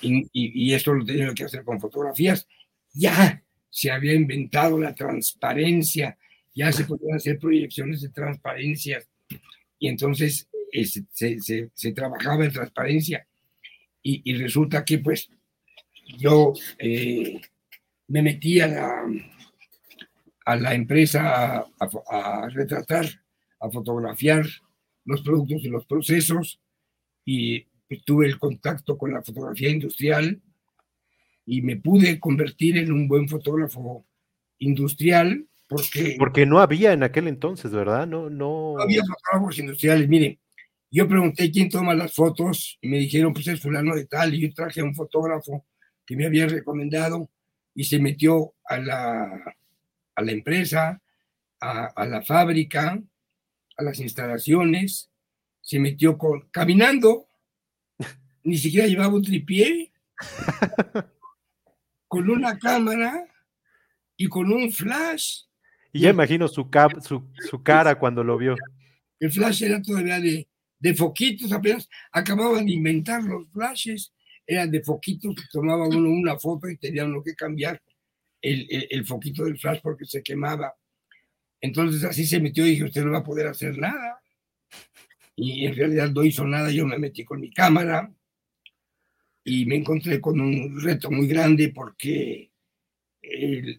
[0.00, 2.48] Y, y, esto lo tenía que hacer con fotografías.
[2.92, 6.18] Ya se había inventado la transparencia,
[6.54, 9.02] ya se podían hacer proyecciones de transparencia.
[9.78, 11.04] Y entonces eh, se,
[11.40, 13.26] se, se, trabajaba en transparencia.
[14.02, 15.30] Y, y, resulta que pues
[16.18, 17.40] yo eh,
[18.08, 19.04] me metí a la,
[20.44, 23.06] a la empresa a, retratar,
[23.60, 24.44] a fotografiar
[25.04, 26.60] los productos y los procesos
[27.24, 27.66] y
[28.00, 30.40] tuve el contacto con la fotografía industrial
[31.44, 34.06] y me pude convertir en un buen fotógrafo
[34.58, 36.16] industrial porque...
[36.18, 38.06] Porque no había en aquel entonces, ¿verdad?
[38.06, 38.74] No, no...
[38.76, 40.08] no había fotógrafos industriales.
[40.08, 40.38] Mire,
[40.90, 44.42] yo pregunté quién toma las fotos y me dijeron, pues es fulano de tal, y
[44.42, 45.64] yo traje a un fotógrafo
[46.04, 47.30] que me había recomendado
[47.74, 49.56] y se metió a la,
[50.14, 51.00] a la empresa,
[51.60, 53.00] a, la fábrica,
[53.76, 55.10] a las instalaciones,
[55.60, 57.26] se metió con, caminando,
[58.44, 59.92] ni siquiera llevaba un tripié,
[62.08, 63.26] con una cámara
[64.16, 65.42] y con un flash.
[65.92, 66.68] Y ya imagino su,
[67.48, 68.56] su, cara cuando lo vio.
[69.20, 74.12] El flash era todavía de, de foquitos, apenas acababan de inventar los flashes,
[74.46, 77.80] eran de foquitos, tomaba uno una foto y tenía uno que cambiar
[78.40, 80.74] el, foquito del flash porque se quemaba.
[81.60, 84.20] Entonces así se metió y dije, usted no va a poder hacer nada.
[85.36, 88.12] Y en realidad no hizo nada, yo me metí con mi cámara
[89.44, 92.50] y me encontré con un reto muy grande porque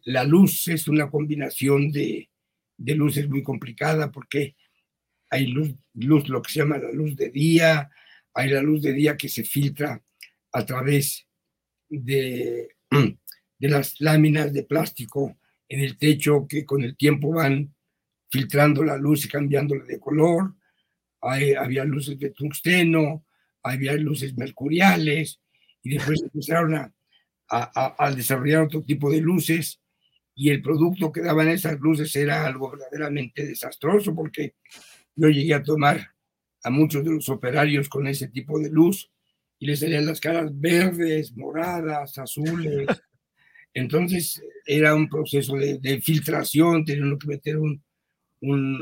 [0.05, 2.29] la luz es una combinación de,
[2.77, 4.55] de, luces muy complicada porque
[5.29, 7.89] hay luz, luz, lo que se llama la luz de día,
[8.33, 10.01] hay la luz de día que se filtra
[10.51, 11.27] a través
[11.89, 12.69] de
[13.59, 15.37] de las láminas de plástico
[15.69, 17.73] en el techo que con el tiempo van
[18.29, 20.55] filtrando la luz y cambiándola de color.
[21.21, 23.25] había luces de tungsteno,
[23.63, 25.39] había luces mercuriales
[25.83, 26.93] y después empezaron a,
[27.49, 29.79] a, desarrollar otro tipo de luces
[30.33, 34.55] y el producto que daban esas luces era algo verdaderamente desastroso porque
[35.15, 36.13] yo llegué a tomar
[36.63, 39.11] a muchos de los operarios con ese tipo de luz
[39.59, 42.87] y les salían las caras verdes, moradas, azules,
[43.73, 47.83] entonces era un proceso de, filtración, tenían que meter un,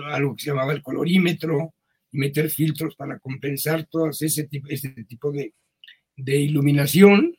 [0.06, 1.74] algo que se llamaba el colorímetro
[2.12, 5.54] y meter filtros para compensar todo ese tipo, ese tipo de,
[6.16, 7.38] de iluminación.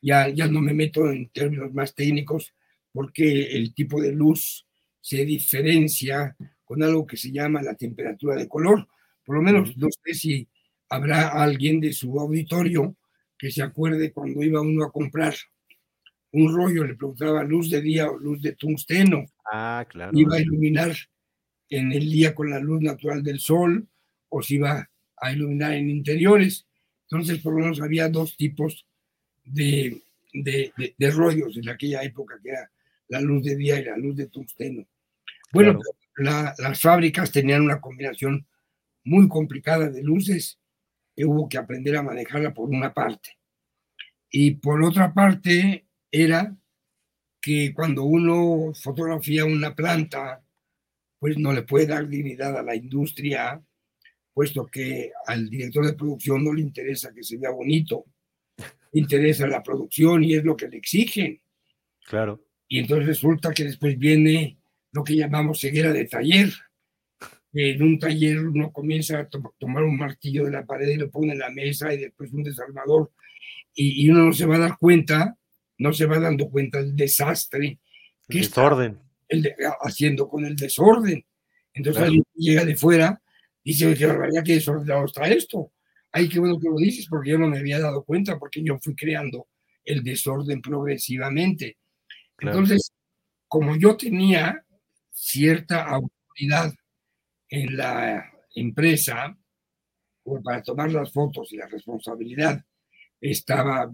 [0.00, 2.52] Ya, ya no me meto en términos más técnicos
[2.92, 4.66] porque el tipo de luz
[5.00, 8.86] se diferencia con algo que se llama la temperatura de color.
[9.24, 10.48] Por lo menos no sé si
[10.88, 12.96] habrá alguien de su auditorio
[13.38, 15.34] que se acuerde cuando iba uno a comprar
[16.32, 19.26] un rollo, le preguntaba luz de día o luz de tungsteno.
[19.52, 20.16] Ah, claro.
[20.16, 20.96] Iba a iluminar
[21.68, 23.86] en el día con la luz natural del sol
[24.28, 26.66] o si iba a iluminar en interiores.
[27.12, 28.86] Entonces, por lo menos había dos tipos
[29.44, 30.00] de,
[30.32, 32.70] de, de, rollos en aquella época, que era
[33.08, 34.86] la luz de día y la luz de tungsteno.
[35.52, 35.78] Bueno,
[36.16, 38.46] las fábricas tenían una combinación
[39.04, 40.58] muy complicada de luces
[41.14, 43.36] que hubo que aprender a manejarla por una parte.
[44.30, 46.56] Y por otra parte, era
[47.42, 50.42] que cuando uno fotografía una planta,
[51.18, 53.62] pues no le puede dar dignidad a la industria,
[54.32, 58.06] puesto que al director de producción no le interesa que se vea bonito,
[58.92, 61.40] le interesa la producción y es lo que le exigen.
[62.06, 62.44] Claro.
[62.68, 64.58] Y entonces resulta que después viene
[64.92, 66.50] lo que llamamos ceguera de taller.
[67.52, 71.32] En un taller uno comienza a tomar un martillo de la pared y lo pone
[71.32, 73.12] en la mesa y después un desarmador
[73.74, 75.36] y, y uno no se va a dar cuenta
[75.78, 77.78] no se va dando cuenta del desastre
[78.28, 78.98] ¿qué desorden.
[79.80, 81.24] haciendo con el desorden?
[81.74, 83.21] Entonces alguien llega de fuera
[83.64, 85.72] y dice, qué barbaridad, qué desordenado está esto.
[86.10, 88.78] Ay, qué bueno que lo dices, porque yo no me había dado cuenta, porque yo
[88.78, 89.48] fui creando
[89.84, 91.78] el desorden progresivamente.
[92.38, 92.92] Entonces,
[93.48, 94.64] como yo tenía
[95.10, 96.72] cierta autoridad
[97.48, 99.36] en la empresa,
[100.44, 102.64] para tomar las fotos y la responsabilidad
[103.20, 103.92] estaba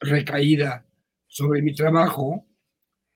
[0.00, 0.86] recaída
[1.26, 2.46] sobre mi trabajo,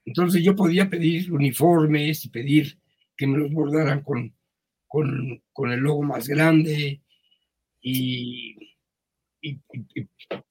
[0.04, 2.78] entonces yo podía pedir uniformes y pedir
[3.16, 4.34] que me los bordaran con,
[4.86, 7.00] con, el logo más grande
[7.80, 8.56] y,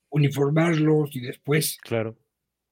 [0.10, 2.18] uniformarlos y después claro.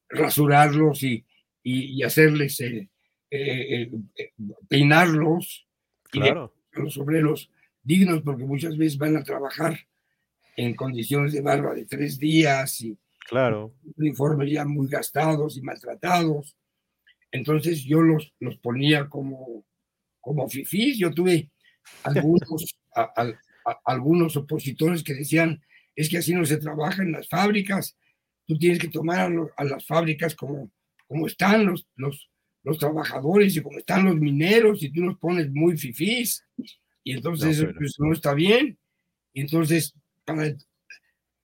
[0.10, 1.26] rasurarlos y,
[1.64, 2.90] y hacerles eh,
[3.36, 4.32] eh, eh,
[4.68, 5.68] peinarlos
[6.12, 6.54] claro.
[6.72, 7.50] y los obreros
[7.82, 9.78] dignos porque muchas veces van a trabajar
[10.56, 12.96] en condiciones de barba de tres días y
[13.28, 13.74] claro.
[13.98, 16.56] uniformes ya muy gastados y maltratados.
[17.32, 19.66] Entonces yo los, los ponía como,
[20.22, 21.00] como fifís.
[21.00, 21.50] Yo tuve
[22.04, 22.76] algunos,
[23.86, 25.62] algunos opositores que decían,
[25.96, 27.98] es que así no se trabaja en las fábricas,
[28.48, 30.72] tú tienes que tomar a, las fábricas como,
[31.08, 32.30] como están los, los,
[32.64, 36.46] los trabajadores y como están los mineros y tú los pones muy fifís.
[37.04, 38.78] Y entonces no, pues, no está bien.
[39.34, 39.94] Y entonces,
[40.26, 40.56] para,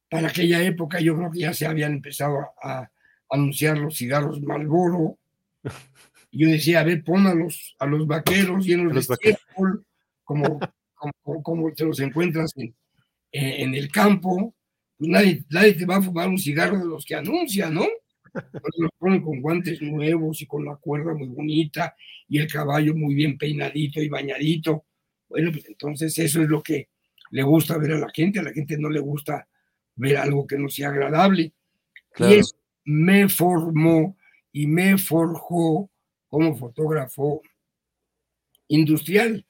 [0.09, 2.89] para aquella época, yo creo que ya se habían empezado a,
[3.31, 5.17] anunciar los cigarros Marlboro.
[6.31, 9.83] Y yo decía, a ver, pon a los, a los vaqueros llenos de estiércol,
[10.29, 10.59] como,
[10.93, 12.75] como, como, te los encuentras en,
[13.31, 14.53] en el campo.
[14.95, 17.87] Pues nadie, nadie te va a fumar un cigarro de los que anuncia, ¿no?
[18.77, 21.95] los ponen con guantes nuevos y con la cuerda muy bonita
[22.27, 24.85] y el caballo muy bien peinadito y bañadito.
[25.27, 26.89] Bueno, pues entonces eso es lo que
[27.31, 29.47] le gusta ver a la gente, a la gente no le gusta
[29.95, 31.53] ver algo que no sea agradable.
[32.17, 34.15] Y eso me formó
[34.51, 35.89] y me forjó
[36.27, 37.41] como fotógrafo
[38.67, 39.43] industrial.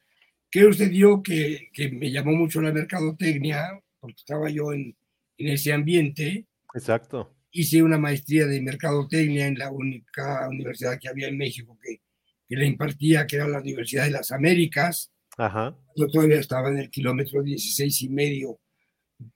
[0.51, 4.95] ¿Qué dio que, que me llamó mucho la mercadotecnia, porque estaba yo en,
[5.39, 6.45] en ese ambiente.
[6.75, 7.35] Exacto.
[7.51, 12.01] Hice una maestría de mercadotecnia en la única universidad que había en México que,
[12.47, 15.11] que la impartía, que era la Universidad de las Américas.
[15.95, 18.59] Yo todavía estaba en el kilómetro 16 y medio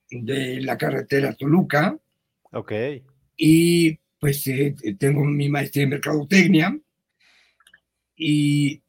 [0.09, 1.97] de la carretera Toluca.
[2.51, 2.73] Ok.
[3.37, 6.77] Y pues eh, tengo mi maestría en mercadotecnia
[8.15, 8.83] y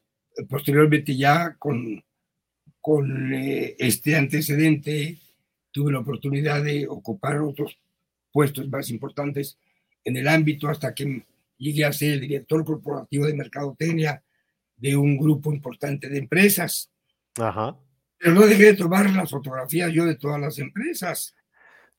[0.49, 2.05] posteriormente ya con,
[2.85, 5.17] con eh, este antecedente
[5.73, 7.79] tuve la oportunidad de ocupar otros
[8.31, 9.57] puestos más importantes
[10.05, 11.25] en el ámbito hasta que
[11.57, 14.23] llegué a ser el director corporativo de mercadotecnia
[14.77, 16.91] de un grupo importante de empresas.
[17.41, 17.75] Ajá.
[18.19, 21.35] Pero no dejé de tomar las fotografías yo de todas las empresas.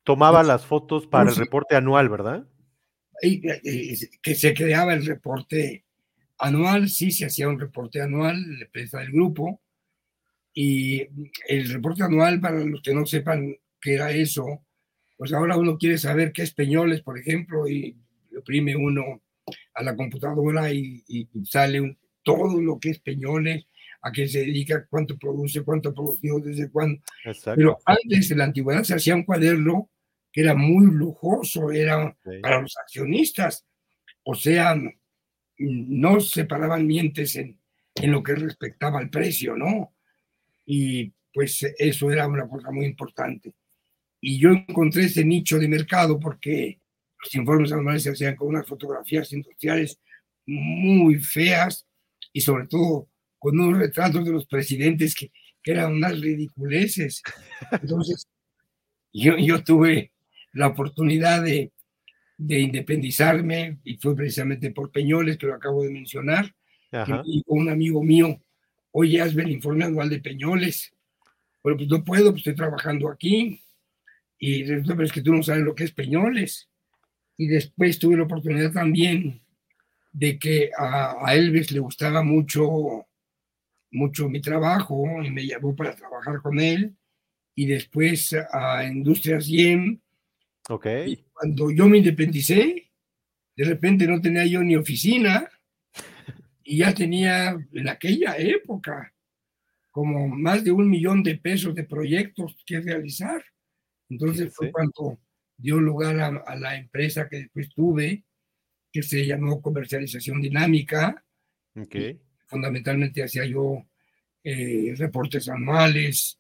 [0.04, 2.48] Tomaba las fotos para el reporte anual, ¿verdad?
[3.24, 3.42] Y,
[4.22, 5.84] que se creaba el reporte
[6.38, 9.62] anual, sí se hacía un reporte anual, la empresa del grupo,
[10.58, 11.06] y
[11.50, 14.64] el reporte anual, para los que no sepan qué era eso,
[15.18, 17.94] pues ahora uno quiere saber qué es Peñoles, por ejemplo, y
[18.40, 19.22] oprime uno
[19.74, 21.04] a la computadora y,
[21.44, 23.66] sale todo lo que es Peñoles,
[24.02, 27.02] a qué se dedica, cuánto produce, cuánto produjo, desde cuándo.
[27.56, 29.90] Pero antes en la antigüedad se hacía un cuaderno
[30.32, 33.66] que era muy lujoso, era para los accionistas,
[34.24, 34.76] o sea,
[35.58, 37.60] no separaban mientes en,
[37.96, 39.95] en lo que respectaba al precio, ¿no?
[40.66, 43.54] Y pues eso era una cosa muy importante.
[44.22, 46.80] Y yo encontré ese nicho de mercado porque
[47.22, 50.00] los informes anuales se hacían con unas fotografías industriales
[50.46, 51.88] muy feas
[52.32, 57.22] y sobre todo con unos retratos de los presidentes que, que eran unas ridiculeces.
[57.72, 58.28] Entonces,
[59.14, 60.12] yo, yo tuve
[60.54, 61.72] la oportunidad de,
[62.38, 66.54] de independizarme y fue precisamente por Peñoles, que lo acabo de mencionar.
[67.26, 68.42] Y un amigo mío,
[68.98, 70.94] oye, hazme el informe anual de Peñoles.
[71.62, 73.62] Bueno, pues no puedo, pues estoy trabajando aquí.
[74.40, 76.70] Y resulta es que tú no sabes lo que es Peñoles.
[77.38, 79.42] Y después tuve la oportunidad también
[80.14, 83.06] de que a, a Elvis le gustaba mucho
[83.92, 86.96] mucho mi trabajo y me llamó para trabajar con él.
[87.54, 90.00] Y después a Industrias YEM.
[90.70, 90.88] Ok.
[91.34, 92.92] cuando yo me independicé,
[93.58, 95.50] de repente no tenía yo ni oficina
[96.66, 99.14] y ya tenía en aquella época
[99.92, 103.42] como más de un millón de pesos de proyectos que realizar.
[104.10, 105.20] Entonces fue cuando
[105.56, 108.26] dio lugar a, a, la empresa que después tuve,
[108.92, 111.24] que se llamó Comercialización Dinámica.
[111.74, 113.86] Okay fundamentalmente hacía yo
[114.44, 116.40] eh, reportes anuales,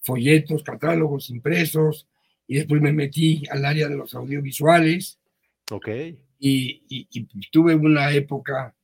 [0.00, 2.06] folletos, catálogos impresos,
[2.46, 5.18] y después me metí al área de los audiovisuales.
[5.70, 5.88] Ok.
[6.38, 8.74] Y, y, tuve una época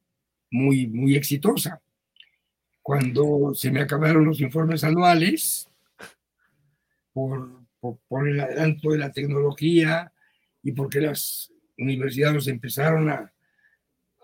[0.52, 1.80] muy, muy exitosa.
[2.82, 5.68] Cuando se me acabaron los informes anuales,
[7.12, 7.64] por,
[8.08, 10.12] por, el adelanto de la tecnología
[10.62, 13.32] y porque las universidades empezaron a,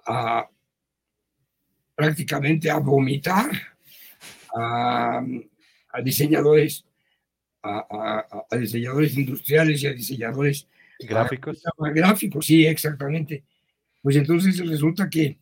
[0.06, 0.48] a
[1.94, 3.50] prácticamente a vomitar
[4.54, 5.22] a,
[5.92, 6.84] a diseñadores,
[7.62, 10.68] a, a, diseñadores industriales y a diseñadores
[11.00, 11.62] gráficos.
[11.94, 13.44] gráficos, sí, exactamente.
[14.00, 15.38] Pues entonces resulta que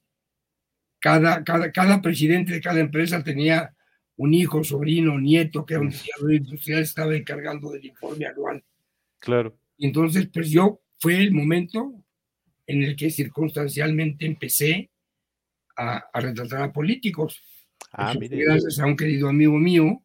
[1.00, 3.74] cada, cada, cada presidente de cada empresa tenía
[4.16, 8.64] un hijo, sobrino, nieto, que era un diseñador industrial, estaba encargando del informe anual.
[9.18, 9.58] Claro.
[9.76, 12.02] Y entonces, pues yo, fue el momento
[12.66, 14.90] en el que circunstancialmente empecé
[15.76, 17.42] a, a retratar a políticos.
[17.92, 18.38] Ah, mire.
[18.38, 20.02] Gracias a un querido amigo mío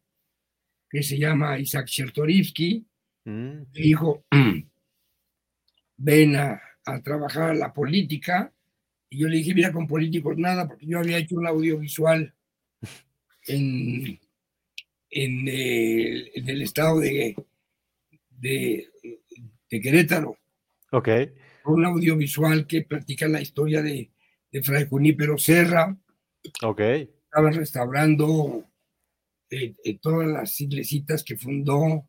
[0.90, 2.86] que se llama Isaac Chertorivsky,
[3.24, 3.62] mm.
[3.72, 4.26] dijo,
[5.96, 8.52] ven a, a trabajar a la política
[9.12, 12.34] y yo le dije, mira, con políticos nada, porque yo había hecho un audiovisual
[13.46, 14.18] en,
[15.10, 17.36] en, el, estado de,
[18.30, 18.88] de,
[19.68, 20.38] Querétaro.
[20.92, 21.08] Ok.
[21.66, 24.10] Un audiovisual que practica la historia de,
[24.50, 25.94] de Fray Junípero Serra.
[26.62, 26.80] Ok.
[26.80, 28.64] Estaba restaurando
[29.50, 32.08] eh, eh, todas las iglesitas que fundó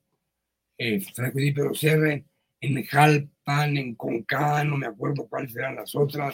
[0.78, 2.26] eh, Fray Junípero Serra en,
[2.62, 6.34] en Jalpan, en Concá, no me acuerdo cuáles eran las otras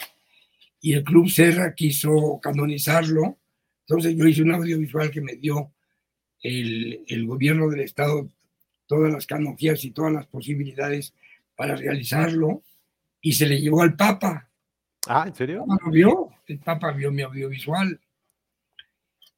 [0.80, 3.38] y el Club Serra quiso canonizarlo.
[3.86, 5.72] Entonces yo hice un audiovisual que me dio
[6.42, 8.28] el, el gobierno del Estado
[8.86, 11.14] todas las canonjías y todas las posibilidades
[11.54, 12.62] para realizarlo
[13.20, 14.50] y se le llevó al Papa.
[15.06, 15.62] Ah, ¿en serio?
[15.62, 18.00] El Papa lo vio, el Papa vio mi audiovisual.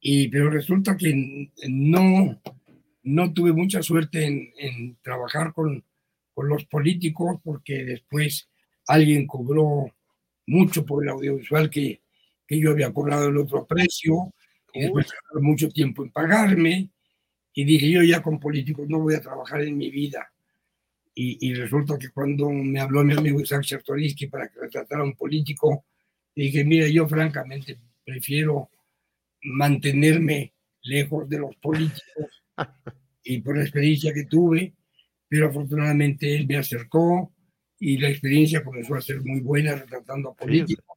[0.01, 2.41] Y, pero resulta que no,
[3.03, 5.85] no tuve mucha suerte en, en trabajar con,
[6.33, 8.49] con los políticos porque después
[8.87, 9.93] alguien cobró
[10.47, 12.03] mucho por el audiovisual que,
[12.47, 14.33] que yo había cobrado el otro precio,
[14.73, 15.07] y después
[15.41, 16.91] mucho tiempo en pagarme,
[17.55, 20.33] y dije, yo ya con políticos no voy a trabajar en mi vida.
[21.15, 25.05] Y, y resulta que cuando me habló mi amigo Isaac Chertoriski para que retratara a
[25.05, 25.85] un político,
[26.35, 28.71] dije, mira, yo francamente prefiero
[29.43, 32.43] mantenerme lejos de los políticos
[33.25, 34.75] y por la experiencia que tuve,
[35.29, 37.33] pero afortunadamente él me acercó,
[37.85, 40.97] y la experiencia comenzó a ser muy buena retratando a políticos.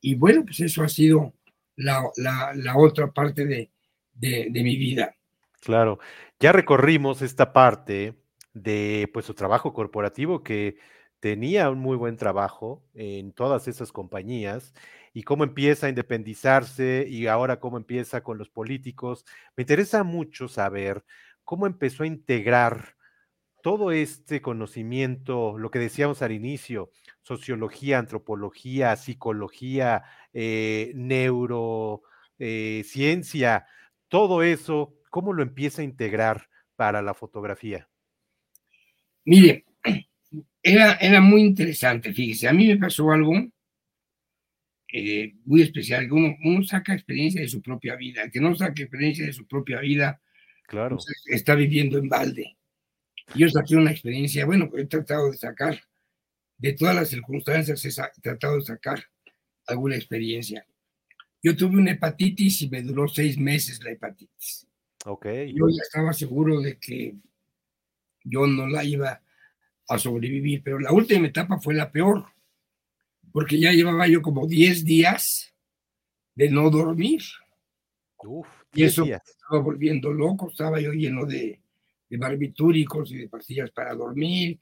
[0.00, 1.34] Y bueno, pues eso ha sido
[1.76, 3.70] la, la, la otra parte de,
[4.14, 5.14] de, de, mi vida.
[5.60, 5.98] Claro,
[6.40, 8.14] ya recorrimos esta parte
[8.54, 10.78] de pues su trabajo corporativo que
[11.20, 14.72] tenía un muy buen trabajo en todas esas compañías
[15.12, 19.26] y cómo empieza a independizarse y ahora cómo empieza con los políticos.
[19.58, 21.04] Me interesa mucho saber
[21.44, 22.96] cómo empezó a integrar
[23.64, 26.90] todo este conocimiento, lo que decíamos al inicio,
[27.22, 30.02] sociología, antropología, psicología,
[30.34, 33.62] eh, neurociencia, eh,
[34.08, 37.88] todo eso, ¿cómo lo empieza a integrar para la fotografía?
[39.24, 39.64] Mire,
[40.62, 43.32] era, era muy interesante, fíjese, a mí me pasó algo
[44.92, 49.24] eh, muy especial, uno, uno, saca experiencia de su propia vida, que no saca experiencia
[49.24, 50.20] de su propia vida,
[50.66, 50.96] claro.
[50.96, 52.58] Pues, está viviendo en balde.
[53.34, 55.80] Yo saqué una experiencia, bueno, he tratado de sacar,
[56.58, 59.04] de todas las circunstancias, he tratado de sacar
[59.66, 60.66] alguna experiencia.
[61.42, 64.66] Yo tuve una hepatitis y me duró seis meses la hepatitis.
[65.04, 65.26] Ok.
[65.26, 67.16] Yo ya estaba seguro de que
[68.22, 69.22] yo no la iba
[69.88, 72.24] a sobrevivir, pero la última etapa fue la peor,
[73.32, 75.54] porque ya llevaba yo como 10 días
[76.34, 77.22] de no dormir.
[78.26, 81.60] Uf, y eso estaba volviendo loco, estaba yo lleno de,
[82.14, 84.60] de barbitúricos y de pastillas para dormir.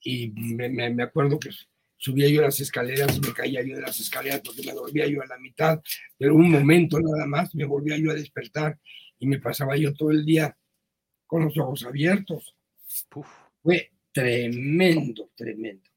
[0.00, 1.50] Y me, me, acuerdo que
[1.98, 5.22] subía yo las escaleras y me caía yo de las escaleras porque me dormía yo
[5.22, 5.82] a la mitad,
[6.18, 8.78] pero un momento nada más me volvía yo a despertar
[9.18, 10.56] y me pasaba yo todo el día
[11.26, 12.56] con los ojos abiertos.
[13.62, 15.90] Fue tremendo, tremendo.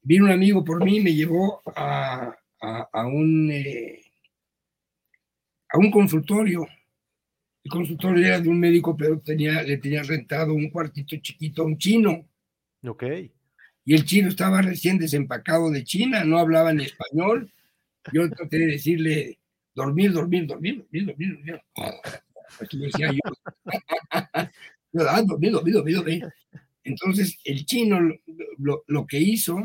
[0.00, 4.02] Vino un amigo por mí y me llevó a, a, a un, eh,
[5.68, 6.66] a un consultorio
[7.64, 11.66] el consultorio era de un médico, pero tenía, le tenía rentado un cuartito chiquito a
[11.66, 12.28] un chino.
[12.84, 13.04] Ok.
[13.84, 17.52] Y el chino estaba recién desempacado de China, no hablaba en español.
[18.12, 19.38] Yo traté de decirle,
[19.74, 21.60] dormir, dormir, dormir, dormir, dormir, dormir.
[22.60, 23.20] Así decía yo.
[24.10, 26.28] ah, dormir, dormir, dormir, dormir.
[26.84, 28.00] Entonces, el chino
[28.58, 29.56] lo, lo, que hizo,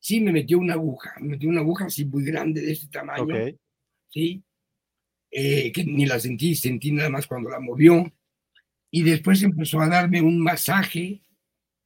[0.00, 3.22] sí me metió una aguja, me metió una aguja así muy grande de este tamaño.
[3.24, 3.56] Okay.
[4.08, 4.42] Sí,
[5.30, 8.12] eh, que ni la sentí, sentí nada más cuando la movió.
[8.90, 11.22] Y después empezó a darme un masaje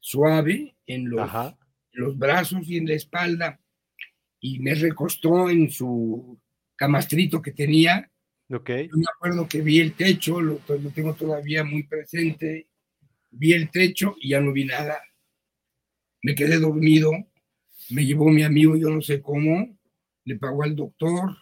[0.00, 1.30] suave en los,
[1.92, 3.60] los brazos y en la espalda.
[4.40, 6.38] Y me recostó en su,
[6.76, 8.10] camastrito que tenía.
[8.50, 8.88] Okay.
[8.88, 12.68] Yo me acuerdo que vi el techo, lo, lo tengo todavía muy presente.
[13.30, 15.00] Vi el techo y ya no vi nada.
[16.22, 17.10] Me quedé dormido.
[17.90, 19.76] Me llevó mi amigo, yo no sé cómo,
[20.24, 21.36] le pagó al doctor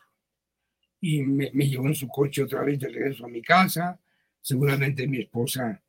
[1.03, 4.01] y me, me llevó en su coche otra vez de regreso a mi casa.
[4.41, 5.83] Seguramente mi esposa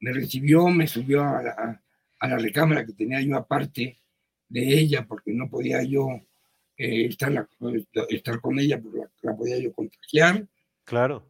[0.00, 1.82] me recibió, me subió a la,
[2.20, 3.98] a la recámara que tenía yo aparte
[4.48, 6.08] de ella, porque no podía yo
[6.76, 7.48] eh, estar,
[8.08, 10.46] estar con ella, porque la, podía yo contagiar.
[10.84, 11.26] Claro.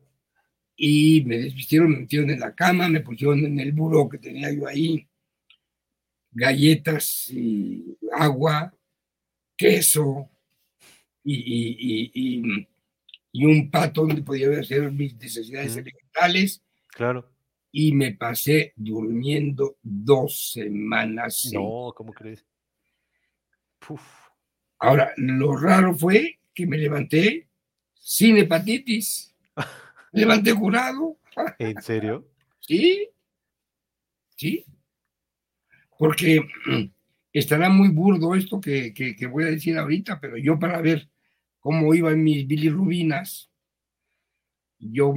[0.76, 4.52] Y me desvistieron, me metieron en la cama, me pusieron en el buró que tenía
[4.52, 5.08] yo ahí,
[6.32, 8.74] galletas y agua,
[9.56, 10.28] queso
[11.24, 12.68] y, y, y,
[13.44, 16.62] un pato donde podía hacer mis necesidades elementales.
[16.88, 17.36] Claro
[17.78, 21.50] y me pasé durmiendo dos semanas.
[21.52, 22.42] No, ¿cómo crees?
[24.78, 27.50] Ahora, lo raro fue que me levanté
[27.94, 29.36] sin hepatitis.
[30.14, 31.18] Me levanté curado.
[31.58, 32.26] ¿En serio?
[32.60, 33.10] Sí,
[34.36, 34.64] sí.
[35.98, 36.48] Porque
[37.30, 41.10] estará muy burdo esto que, que, voy a decir ahorita, pero yo para ver
[41.66, 43.50] cómo iban mis bilirrubinas,
[44.78, 45.14] yo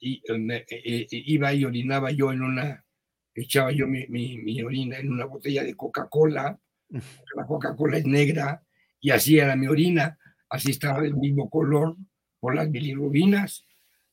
[0.00, 2.86] y, eh, eh, eh, iba y orinaba yo en una,
[3.34, 6.58] echaba yo mi, mi, orina en una botella de Coca-Cola,
[6.88, 8.62] la Coca-Cola es negra,
[8.98, 11.96] y así era mi orina, así estaba del mismo color
[12.40, 13.66] por las bilirrubinas.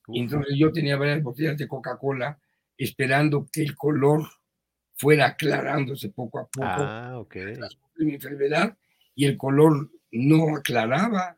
[0.09, 2.37] Y entonces yo tenía varias botellas de Coca-Cola
[2.77, 4.27] esperando que el color
[4.97, 6.67] fuera aclarándose poco a poco.
[6.67, 7.37] Ah, ok.
[7.99, 8.77] mi enfermedad
[9.15, 11.37] y el color no aclaraba.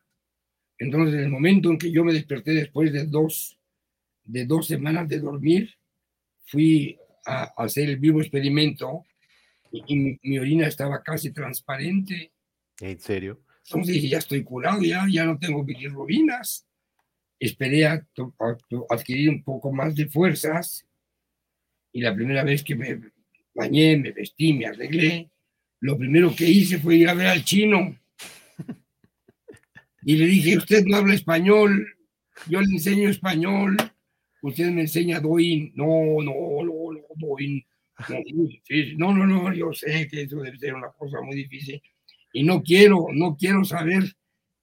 [0.78, 3.58] Entonces, en el momento en que yo me desperté después de dos
[4.28, 5.74] de dos semanas de dormir,
[6.44, 9.04] fui a, hacer el vivo experimento
[9.72, 12.32] y, mi, orina estaba casi transparente.
[12.80, 13.40] ¿En serio?
[13.66, 16.66] Entonces dije, ya estoy curado, ya, ya no tengo bilirrubinas.
[17.38, 18.06] Esperé a,
[18.90, 20.86] adquirir un poco más de fuerzas
[21.92, 23.00] y la primera vez que me
[23.54, 25.30] bañé, me vestí, me arreglé,
[25.80, 27.98] lo primero que hice fue ir a ver al chino.
[30.02, 31.86] Y le dije, usted no habla español,
[32.48, 33.76] yo le enseño español
[34.42, 36.32] usted me enseña Doin, no, no,
[36.62, 37.64] no, no, Doin,
[38.96, 41.82] no, no, no, yo sé que eso debe ser una cosa muy difícil
[42.32, 44.04] y no quiero, no quiero saber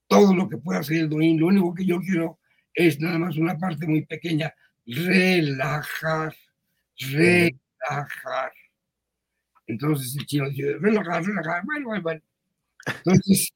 [0.08, 2.38] todo lo que pueda hacer el Doin, lo único que yo quiero
[2.72, 4.54] es nada más una parte muy pequeña,
[4.86, 6.34] relajar,
[6.98, 8.52] relajar.
[9.66, 12.20] Entonces el chino dice, relajar, relajar, bueno, bueno, bueno.
[12.98, 13.52] Entonces,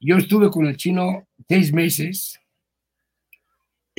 [0.00, 2.40] yo estuve con el chino seis meses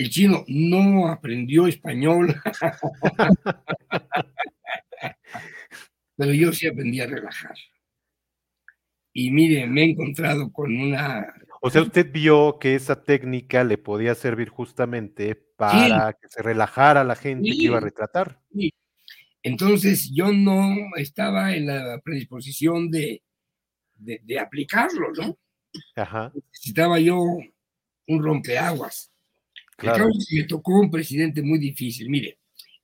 [0.01, 2.35] el chino no aprendió español,
[6.15, 7.55] pero yo sí aprendí a relajar.
[9.13, 11.35] Y mire, me he encontrado con una...
[11.61, 17.03] O sea, usted vio que esa técnica le podía servir justamente para que se relajara
[17.03, 18.41] la gente que iba a retratar.
[18.51, 18.73] Sí.
[19.43, 23.21] Entonces yo no estaba en la predisposición de,
[23.95, 25.37] de, aplicarlo, ¿no?
[25.95, 26.31] Ajá.
[26.51, 27.19] Necesitaba yo
[28.07, 29.11] un rompeaguas.
[29.77, 30.09] Claro.
[30.31, 32.09] me tocó un presidente muy difícil.
[32.09, 32.37] Mire,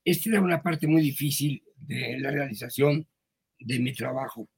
[0.03, 3.07] esta era una parte muy difícil de la realización
[3.59, 4.49] de mi trabajo.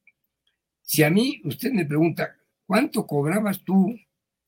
[0.81, 3.93] Si a mí usted me pregunta, ¿cuánto cobrabas tú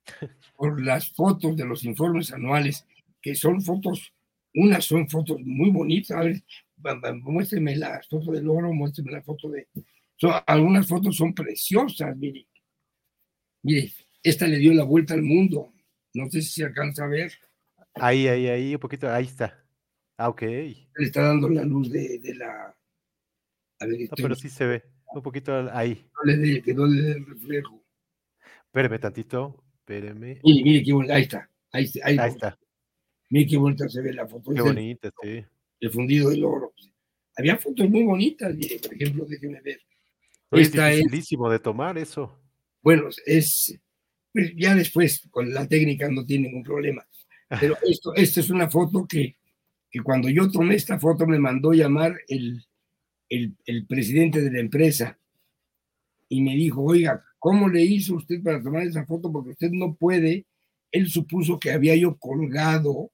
[0.55, 2.86] por las fotos de los informes anuales?
[3.21, 4.13] Que son fotos,
[4.53, 6.17] unas son fotos muy bonitas.
[6.17, 6.43] A ver,
[7.23, 9.67] muéstreme la foto del oro, muéstreme la foto de...
[10.47, 12.47] algunas fotos son preciosas, mire.
[13.64, 13.91] Mire,
[14.24, 15.74] esta le dio la vuelta al mundo.
[16.14, 17.32] No sé si se alcanza a ver.
[17.95, 19.64] Ahí, ahí, ahí, un poquito, ahí está.
[20.18, 20.41] Ah, ok.
[20.41, 22.76] Le está dando la luz de, de la.
[23.80, 24.84] A ver, no, pero sí se ve.
[25.14, 26.05] Un poquito ahí.
[26.16, 27.84] No le dé, que no le dé el reflejo.
[28.66, 29.64] Espéreme tantito.
[29.80, 30.39] Espéreme.
[30.43, 31.16] Mire, mire qué bonita.
[31.16, 31.49] Ahí está.
[31.72, 32.57] Ahí, ahí, ahí está.
[33.30, 34.53] Mire qué bonita se ve la foto.
[34.53, 35.43] Qué bonita, sí.
[35.80, 36.74] El fundido del oro.
[37.36, 39.80] Había fotos muy bonitas, mire, por ejemplo, déjeme ver.
[40.51, 42.40] Esta es dificilísimo de tomar eso.
[42.82, 43.79] Bueno, es.
[44.34, 47.05] Pues ya después, con la técnica no tiene ningún problema.
[47.59, 49.36] Pero esto, esta es una foto que,
[49.89, 52.65] que, cuando yo tomé esta foto me mandó llamar el,
[53.27, 55.17] el, el, presidente de la empresa
[56.29, 59.32] y me dijo, oiga, ¿cómo le hizo usted para tomar esa foto?
[59.32, 60.45] Porque usted no puede.
[60.91, 63.11] Él supuso que había yo colgado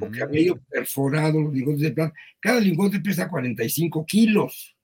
[0.00, 0.64] o que había yo mm.
[0.68, 2.14] perforado los lingotes de plata.
[2.40, 4.76] Cada lingote pesa 45 kilos.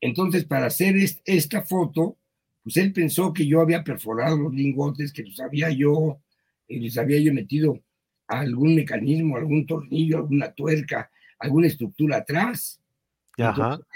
[0.00, 2.18] Entonces, para hacer esta foto,
[2.62, 6.20] pues él pensó que yo había perforado los lingotes, que los había yo
[6.68, 7.78] les había yo metido
[8.26, 12.80] algún mecanismo, algún tornillo, alguna tuerca, alguna estructura atrás.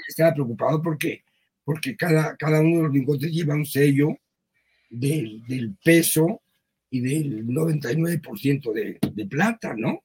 [0.08, 1.24] estaba preocupado porque,
[1.64, 4.18] porque cada, cada uno de los lingotes lleva un sello
[4.90, 6.42] del, peso
[6.90, 10.02] y del 99% de, de plata, ¿no?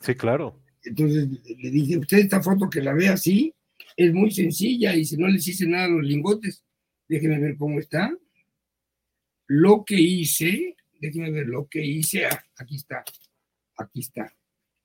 [0.00, 0.58] Sí, claro.
[0.84, 3.54] Entonces le dije, usted esta foto que la ve así,
[3.96, 6.64] es muy sencilla y si no les hice nada a los lingotes,
[7.12, 8.10] déjenme ver cómo está.
[9.46, 13.04] Lo que hice, déjenme ver lo que hice, ah, aquí está,
[13.76, 14.32] aquí está.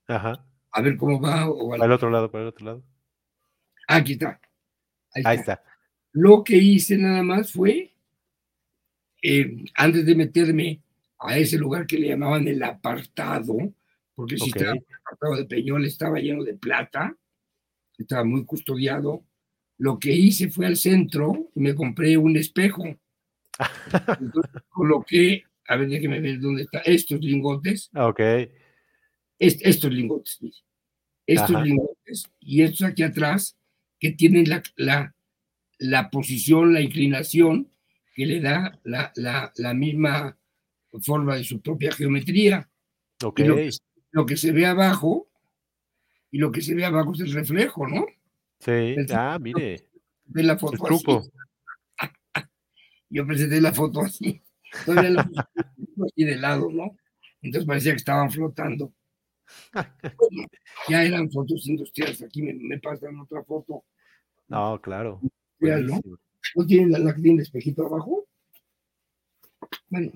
[0.06, 0.44] Ajá.
[0.70, 1.48] A ver cómo va.
[1.48, 1.90] O al...
[1.90, 2.84] otro lado, para el otro lado.
[3.88, 4.40] Aquí está.
[5.14, 5.62] Ahí, está.
[6.12, 7.94] Lo que hice nada más fue,
[9.22, 10.82] eh, antes de meterme
[11.18, 13.56] a ese lugar que le llamaban el apartado,
[14.14, 17.16] porque si estaba el apartado de Peñol estaba lleno de plata,
[17.96, 19.24] estaba muy custodiado.
[19.78, 22.84] Lo que hice fue al centro y me compré un espejo.
[24.20, 27.90] Entonces coloqué, a ver, déjeme ver dónde está, estos lingotes.
[27.94, 28.20] Ok.
[29.38, 30.38] estos lingotes,
[31.26, 33.56] estos lingotes y estos aquí atrás
[34.00, 35.14] que tienen la, la,
[35.78, 37.70] la posición, la inclinación
[38.14, 40.36] que le da la, la, la, misma
[41.02, 42.68] forma de su propia geometría.
[43.22, 43.46] Okay.
[43.46, 43.70] Lo que,
[44.10, 45.28] lo, que, se ve abajo,
[46.30, 48.06] y lo que se ve abajo es el reflejo, ¿no?
[48.60, 49.88] Sí, ah, mire.
[50.24, 51.30] Ve la foto así.
[53.10, 54.42] Yo presenté la foto así,
[54.84, 55.22] todavía la
[56.06, 56.96] así de lado, ¿no?
[57.40, 58.92] Entonces parecía que estaban flotando.
[60.88, 62.22] ya eran fotos industriales.
[62.22, 63.84] Aquí me, me pasan otra foto.
[64.48, 65.20] No, claro.
[65.60, 66.00] ¿no?
[66.54, 68.26] ¿No tienen la, la que tiene espejito abajo?
[69.88, 70.12] Bueno,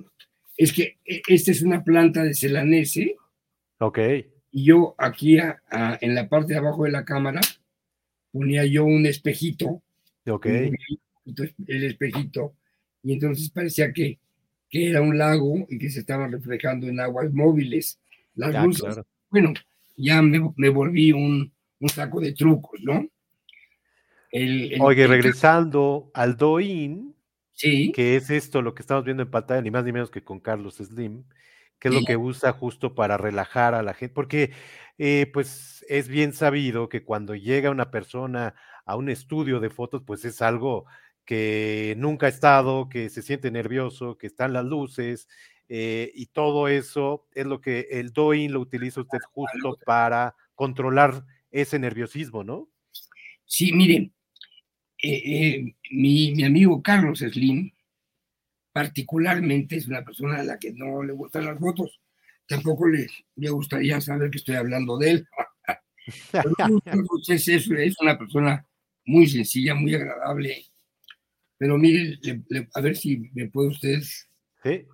[0.57, 3.17] es que e, esta es una planta de celanese.
[3.79, 3.99] Ok.
[4.51, 7.41] Y yo aquí en la parte de abajo de la cámara
[8.33, 9.83] ponía yo un espejito.
[10.27, 10.47] Ok.
[11.25, 12.55] Entonces, el espejito.
[13.03, 14.19] Y entonces parecía que,
[14.69, 18.01] que era un lago y que se estaba reflejando en aguas móviles.
[18.35, 18.99] Las luces.
[19.31, 19.53] Bueno,
[19.97, 23.07] ya me, me volví un, un, saco de trucos, ¿no?
[24.31, 27.15] El, Oye, regresando al Doin,
[27.53, 27.93] sí.
[27.93, 30.41] que es esto lo que estamos viendo en pantalla, ni más ni menos que con
[30.41, 31.25] Carlos Slim,
[31.83, 34.53] que es lo que usa justo para relajar a la gente, porque
[34.99, 38.55] eh, pues es bien sabido que cuando llega una persona
[38.87, 40.87] a un estudio de fotos, pues es algo
[41.25, 45.27] que nunca ha estado, que se siente nervioso, que están las luces,
[45.69, 51.25] eh, y todo eso es lo que el Doin lo utiliza usted justo para controlar
[51.51, 52.69] ese nerviosismo, ¿no?
[53.45, 54.13] Sí, miren,
[55.03, 57.73] eh, eh, mi, amigo Carlos Slim,
[58.73, 62.01] particularmente, es una persona a la que no le gustan las fotos.
[62.47, 63.07] Tampoco le,
[63.37, 65.29] le gustaría saber que estoy hablando de él.
[67.29, 68.67] es, es, una persona
[69.05, 70.65] muy sencilla, muy agradable.
[71.59, 72.19] Pero mire,
[72.75, 74.01] a ver si me puede usted.
[74.63, 74.87] Sí.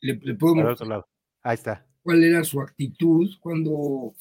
[0.00, 0.68] Le, puedo.
[0.68, 1.08] otro lado.
[1.42, 1.86] Ahí está.
[2.02, 4.14] ¿Cuál era su actitud cuando,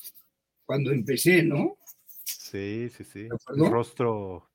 [0.66, 1.78] cuando empecé, no?
[2.24, 3.28] Sí, sí, sí.
[3.50, 4.50] Un rostro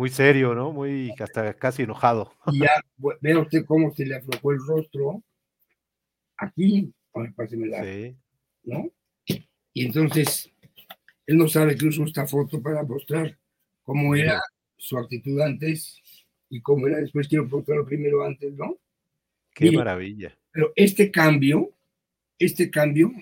[0.00, 0.72] muy serio, ¿no?
[0.72, 2.32] Muy hasta casi enojado.
[2.46, 2.82] Y ya
[3.20, 5.22] vea usted cómo se le aflojó el rostro
[6.38, 8.16] aquí, la, sí.
[8.62, 8.90] ¿no?
[9.74, 10.50] Y entonces
[11.26, 13.36] él no sabe que uso esta foto para mostrar
[13.82, 14.40] cómo era
[14.78, 16.00] su actitud antes
[16.48, 17.28] y cómo era después.
[17.28, 18.78] Quiero mostrarlo primero antes, ¿no?
[19.52, 20.34] Qué maravilla.
[20.50, 21.74] Pero este cambio,
[22.38, 23.12] este cambio,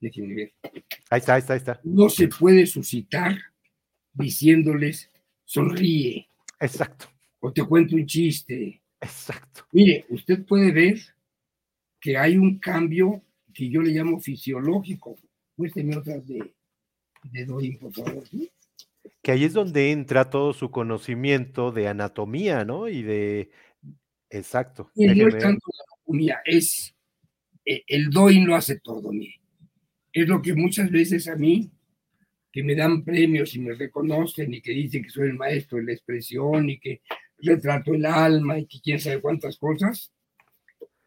[0.00, 0.54] déjenme ver.
[1.10, 1.80] Ahí está, ahí está, ahí está.
[1.84, 3.36] No se puede suscitar
[4.14, 5.10] diciéndoles
[5.46, 6.28] sonríe.
[6.60, 7.06] Exacto.
[7.40, 8.82] O te cuento un chiste.
[9.00, 9.64] Exacto.
[9.72, 11.00] Mire, usted puede ver
[12.00, 13.22] que hay un cambio
[13.54, 15.16] que yo le llamo fisiológico.
[15.56, 16.52] Muéstrame otras de,
[17.22, 18.24] de Dorin, por favor.
[19.22, 22.88] Que ahí es donde entra todo su conocimiento de anatomía, ¿no?
[22.88, 23.50] Y de.
[24.28, 24.90] Exacto.
[24.94, 26.94] Y no es tanto la anatomía, es.
[27.64, 29.40] Eh, el Doin lo hace todo, mire.
[30.12, 31.70] Es lo que muchas veces a mí
[32.56, 35.84] que me dan premios y me reconocen y que dicen que soy el maestro de
[35.84, 37.02] la expresión y que
[37.36, 40.10] retrato el alma y que quién sabe cuántas cosas.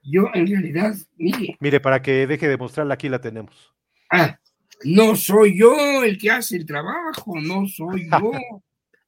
[0.03, 1.57] Yo en realidad, mire.
[1.59, 3.73] Mire, para que deje de mostrarla, aquí la tenemos.
[4.11, 4.39] Ah,
[4.83, 8.31] no soy yo el que hace el trabajo, no soy yo.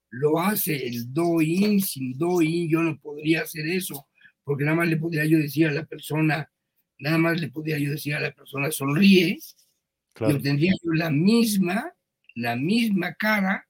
[0.09, 4.07] Lo hace el do-in, sin do-in yo no podría hacer eso,
[4.43, 6.51] porque nada más le podría yo decir a la persona,
[6.97, 9.37] nada más le podría yo decir a la persona, sonríe,
[10.13, 10.33] claro.
[10.33, 11.93] y obtendría yo la misma
[12.35, 13.67] la misma cara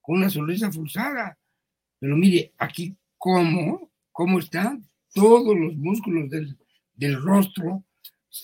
[0.00, 1.38] con una sonrisa forzada.
[1.98, 6.56] Pero mire, aquí cómo, cómo están todos los músculos del,
[6.94, 7.84] del rostro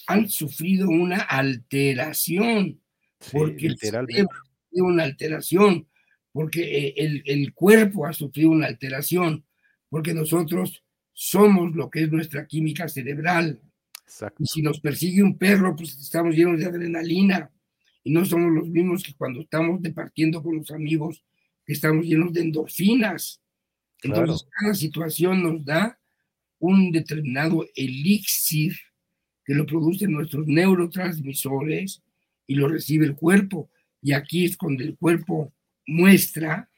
[0.07, 2.81] han sufrido una alteración.
[3.33, 4.29] porque el cerebro
[4.83, 5.87] una alteración,
[6.33, 9.45] porque eh, el, el cuerpo ha sufrido una alteración,
[9.89, 13.61] porque nosotros somos lo que es nuestra química cerebral.
[14.39, 17.51] Y si nos persigue un perro, pues estamos llenos de adrenalina
[18.05, 21.25] y no somos los mismos que cuando estamos departiendo con los amigos,
[21.65, 23.41] que estamos llenos de endorfinas.
[24.03, 25.99] Entonces, cada situación nos da
[26.59, 28.77] un determinado elixir
[29.45, 32.03] que lo producen nuestros neurotransmisores
[32.47, 33.71] y lo recibe el cuerpo.
[34.03, 35.55] Y aquí es cuando el cuerpo
[35.87, 36.69] muestra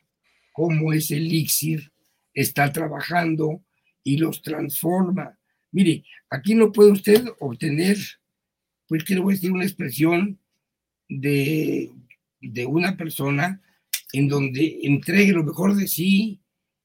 [0.52, 1.92] cómo ese elixir
[2.32, 3.64] está trabajando
[4.04, 5.36] y los transforma.
[5.72, 7.96] Mire, aquí no puede usted obtener,
[8.86, 10.38] pues quiero decir, una expresión
[11.08, 11.92] de,
[12.40, 13.62] de una persona
[14.12, 16.40] en donde entregue lo mejor de sí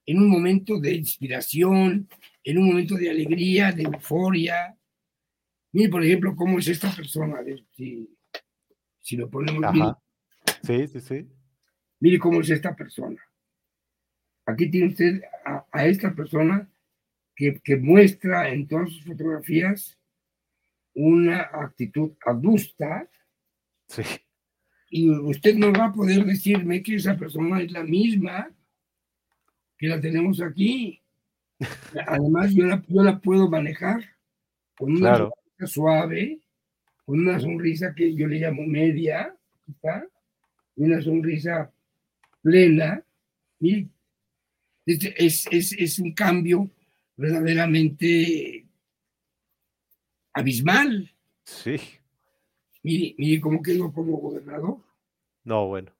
[0.05, 2.09] en un momento de inspiración,
[2.43, 4.77] en un momento de alegría, de euforia.
[5.71, 8.09] Mire, por ejemplo, cómo es esta persona, a ver si,
[8.99, 9.93] si lo ponemos bien.
[10.63, 11.27] Sí, sí, sí.
[11.99, 13.21] Mire cómo es esta persona.
[14.45, 15.21] Aquí tiene usted
[15.71, 16.69] a, esta persona
[17.35, 19.97] que, que, muestra en todas sus fotografías
[20.93, 23.09] una actitud adusta.
[23.91, 24.03] Sí.
[24.89, 28.49] Y usted no va a poder decirme que esa persona es la misma
[29.77, 31.01] que la tenemos aquí.
[32.07, 34.03] Además, yo la, yo la puedo manejar
[34.77, 36.39] con una sonrisa suave,
[37.05, 39.35] con una sonrisa que yo le llamo media,
[39.67, 40.05] ¿está?
[40.75, 41.71] una sonrisa
[42.41, 43.03] plena.
[43.59, 43.87] Mire,
[44.85, 46.69] es, es, es un cambio
[47.15, 48.65] verdaderamente
[50.33, 51.13] abismal.
[51.43, 51.77] Sí.
[52.83, 54.77] Mire, mire cómo quedó como gobernador.
[55.43, 55.91] No, bueno,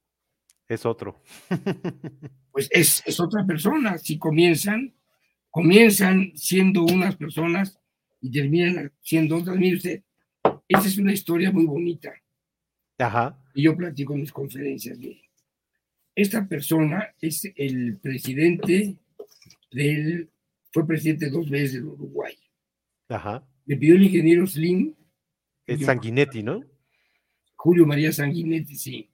[0.68, 1.22] es otro.
[2.52, 3.98] pues es, es, otra persona.
[3.98, 4.94] Si comienzan,
[5.50, 7.80] comienzan siendo unas personas
[8.20, 9.58] y terminan siendo otras.
[9.58, 10.04] Mire usted,
[10.68, 12.14] esa es una historia muy bonita.
[12.98, 13.38] Ajá.
[13.54, 14.98] Y yo platico en mis conferencias.
[14.98, 15.30] Mire.
[16.16, 18.98] Esta persona es el presidente
[19.72, 20.30] del,
[20.72, 22.36] fue presidente dos veces del Uruguay.
[23.10, 23.48] Ajá.
[23.66, 24.94] Le pidió el ingeniero Slim.
[25.66, 26.64] Es Sanguinetti, ¿no?
[27.64, 29.08] Julio María Sanguinetti, sí.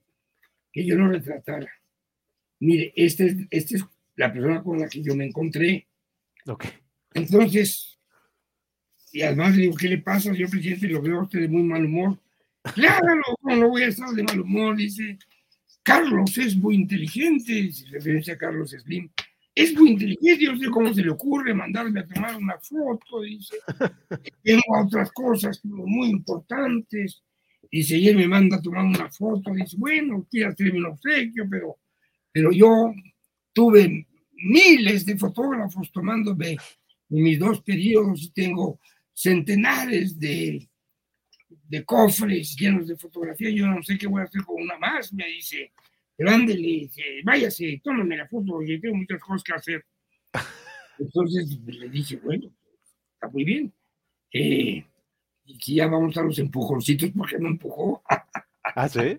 [0.72, 1.70] Que yo lo retratara.
[2.60, 3.84] Mire, esta es, esta es
[4.16, 5.86] la persona con la que yo me encontré.
[6.46, 6.64] Ok.
[7.12, 7.98] Entonces,
[9.12, 10.88] y además le digo, ¿qué le pasa, señor presidente?
[10.88, 12.18] Lo veo a usted de muy mal humor.
[12.74, 14.76] Claro, no voy a estar de mal humor?
[14.76, 15.18] Dice,
[15.82, 19.10] Carlos es muy inteligente, se referencia a Carlos Slim,
[19.54, 23.20] es muy inteligente, yo no sé cómo se le ocurre mandarme a tomar una foto,
[23.20, 23.56] dice,
[24.42, 27.22] tengo otras cosas muy importantes,
[27.70, 31.46] dice, y él me manda a tomar una foto, dice, bueno, quiero hacerme un obsequio,
[31.50, 31.78] pero,
[32.32, 32.94] pero yo
[33.52, 36.50] tuve miles de fotógrafos tomándome
[37.10, 38.78] en mis dos periodos y tengo
[39.12, 40.68] centenares de
[41.68, 45.12] de cofres llenos de fotografías, yo no sé qué voy a hacer con una más,
[45.12, 45.72] me dice,
[46.16, 46.90] pero ándele,
[47.24, 49.86] váyase, tómame la foto, yo tengo muchas cosas que hacer.
[50.98, 52.50] Entonces le dije, bueno,
[53.14, 53.72] está muy bien.
[54.32, 54.84] Eh,
[55.48, 58.02] y ya vamos a los empujoncitos, porque me empujó.
[58.62, 59.18] ¿Ah, sí?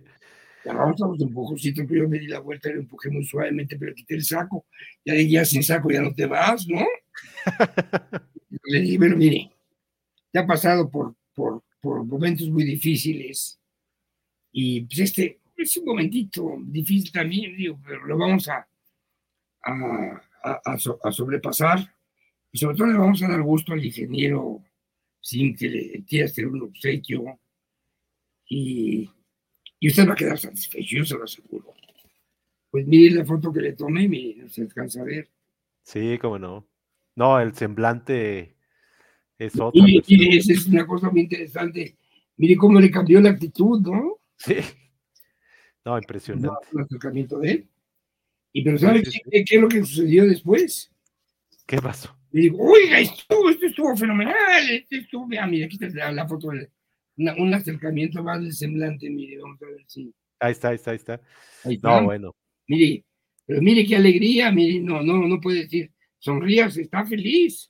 [0.64, 3.26] Ya vamos a los empujoncitos, pero yo me di la vuelta y lo empujé muy
[3.26, 4.66] suavemente, pero quité el saco.
[5.04, 6.86] Ya ya sin saco ya no te vas, ¿no?
[8.64, 9.52] le dije, bueno, mire,
[10.32, 13.60] ya ha pasado por, por por momentos muy difíciles.
[14.52, 18.68] Y pues este es un momentito difícil también, digo, pero lo vamos a,
[19.64, 20.22] a,
[20.66, 21.94] a, sobrepasar.
[22.52, 24.64] Y sobre todo le vamos a dar gusto al ingeniero
[25.22, 27.40] sin que le quiera hacer un obsequio.
[28.48, 29.10] Y,
[29.80, 31.74] y usted va a quedar satisfecho, yo se lo aseguro.
[32.72, 35.30] Pues mire la foto que le tomé, mire, no se alcanza a ver.
[35.84, 36.68] Sí, cómo no.
[37.16, 38.56] No, el semblante
[39.38, 41.98] es Mire, esa es una cosa muy interesante.
[42.38, 44.20] Mire cómo le cambió la actitud, ¿no?
[44.38, 44.56] Sí.
[45.86, 46.68] No, impresionante.
[46.74, 47.70] el acercamiento de él.
[48.52, 50.92] Y pero ¿sabe qué, es lo que sucedió después?
[51.66, 52.16] ¿Qué pasó?
[52.32, 54.86] Le digo, oiga, esto, esto estuvo fenomenal.
[54.90, 56.70] Estuvo, ah, mira, aquí está la, foto, de,
[57.16, 60.14] un acercamiento más del semblante, mire, vamos a ver si.
[60.40, 61.22] Ahí está, ahí está, ahí está.
[61.64, 62.00] Ahí está.
[62.00, 62.36] No, bueno.
[62.68, 63.04] Mire,
[63.46, 67.70] pero mire qué alegría, mire, no, no, no puede decir, sonrías, está feliz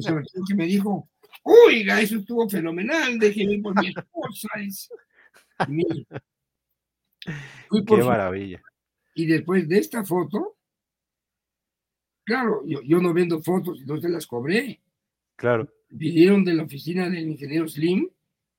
[0.00, 1.10] sobre todo que me dijo,
[1.42, 4.48] oiga, eso estuvo fenomenal, déjeme por mi esposa.
[7.70, 8.62] Qué maravilla.
[9.14, 10.56] Y después de esta foto,
[12.24, 14.80] claro, yo, yo no vendo fotos, entonces las cobré.
[15.38, 15.72] Claro.
[15.96, 18.10] Pidieron de la oficina del ingeniero Slim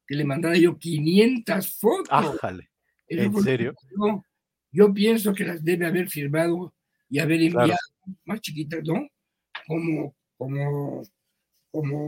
[0.08, 2.08] que le mandara yo 500 fotos.
[2.10, 2.70] Ájale.
[3.08, 3.76] ¿En serio?
[3.96, 4.24] Yo,
[4.72, 6.74] yo, pienso que las debe haber firmado
[7.10, 7.76] y haber enviado
[8.24, 9.08] más chiquitas, ¿no?
[9.68, 11.04] Como, como
[11.72, 12.08] como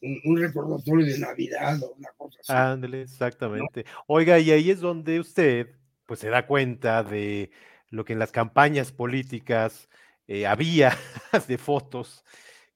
[0.00, 2.52] un, recordatorio de Navidad o una cosa así.
[2.52, 3.84] Ándale, exactamente.
[4.06, 7.50] Oiga, y ahí es donde usted pues se da cuenta de
[7.88, 9.88] lo que en las campañas políticas
[10.26, 10.96] eh, había
[11.48, 12.24] de fotos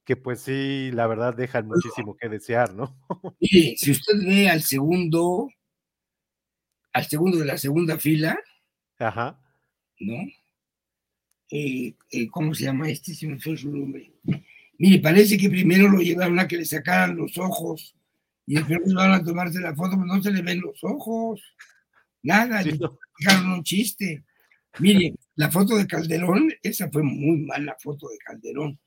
[0.05, 2.95] que pues sí, la verdad dejan muchísimo que desear, ¿no?
[3.39, 5.49] Y si usted ve al segundo,
[6.93, 8.37] al segundo de la segunda fila,
[8.99, 9.39] Ajá.
[9.99, 10.15] ¿no?
[11.49, 13.13] Eh, eh, ¿Cómo se llama este?
[13.13, 14.13] Si me fue su nombre.
[14.77, 17.95] Mire, parece que primero lo llevaron a que le sacaran los ojos
[18.45, 21.41] y después van a tomarse la foto, pero no se le ven los ojos,
[22.21, 22.77] nada, sí,
[23.43, 24.23] un chiste.
[24.79, 28.77] Mire, la foto de Calderón, esa fue muy mala foto de Calderón,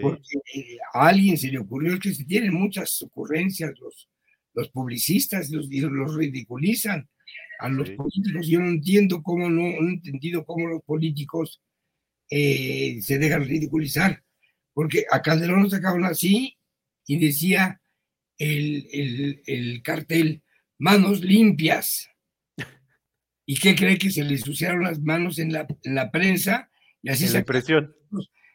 [0.00, 4.08] porque eh, a alguien se le ocurrió que se tienen muchas ocurrencias los,
[4.54, 7.08] los publicistas, los, los ridiculizan
[7.58, 8.46] a los políticos.
[8.46, 11.60] Yo no entiendo cómo no, no he entendido cómo los políticos
[12.30, 14.22] eh, se dejan ridiculizar,
[14.72, 16.56] porque a Calderón lo sacaron así
[17.06, 17.80] y decía
[18.38, 20.42] el, cartel,
[20.78, 22.08] manos limpias.
[23.44, 26.70] ¿Y qué cree que se le ensuciaron las manos en la, prensa?
[27.02, 27.94] Y así se impresión.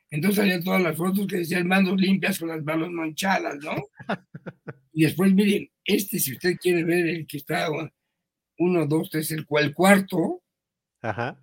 [0.10, 3.76] Entonces salían todas las fotos que decían manos limpias con las manos manchadas, ¿no?
[4.94, 7.68] y después, miren, este, si usted quiere ver el que está
[8.58, 10.42] uno, dos, tres, el, el cuarto,
[11.02, 11.38] Ajá.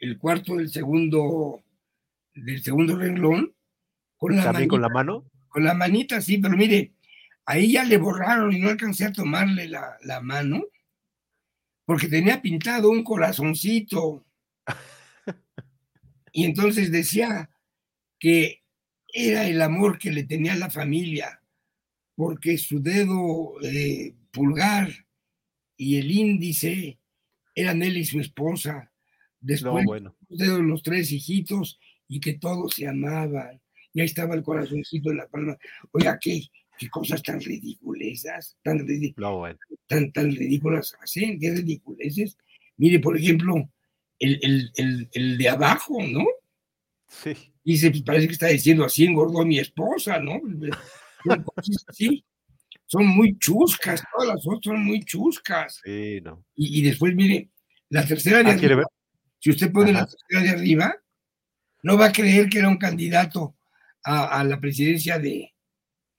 [0.00, 1.62] el cuarto del segundo,
[2.34, 3.52] del segundo renglón,
[4.16, 5.30] con la ¿También con la mano?
[5.48, 6.92] Con la manita, sí, pero mire,
[7.48, 10.64] Ahí ya le borraron y no alcancé a tomarle la, mano
[11.86, 14.26] porque tenía pintado un corazoncito.
[16.30, 17.48] Y entonces decía
[18.18, 18.62] que
[19.12, 21.40] era el amor que le tenía la familia,
[22.14, 24.90] porque su dedo eh, pulgar
[25.76, 26.98] y el índice
[27.54, 28.92] eran él y su esposa.
[29.40, 30.16] Después, bueno.
[30.28, 33.60] los dedos los tres hijitos y que todos se amaban.
[33.92, 35.56] Y ahí estaba el corazoncito en la palma.
[35.92, 36.42] Oiga, ¿qué?
[36.78, 38.86] qué cosas tan ridículas, tan,
[39.86, 42.38] tan, tan ridículas hacen, qué ridiculeces.
[42.76, 43.68] Mire, por ejemplo,
[44.18, 44.38] el,
[44.76, 46.24] el, el, de abajo, ¿no?
[47.08, 47.34] Sí.
[47.68, 50.40] Dice, pues parece que está diciendo así engordó mi esposa, ¿no?
[51.92, 52.24] Sí,
[52.86, 55.82] son muy chuscas, todas las otras son muy chuscas.
[55.84, 56.46] Sí, no.
[56.54, 57.50] Y, después, mire,
[57.90, 58.84] la tercera de ah, arriba,
[59.38, 60.96] si usted pone la tercera de arriba,
[61.82, 63.56] no va a creer que era un candidato
[64.02, 65.52] a la presidencia de,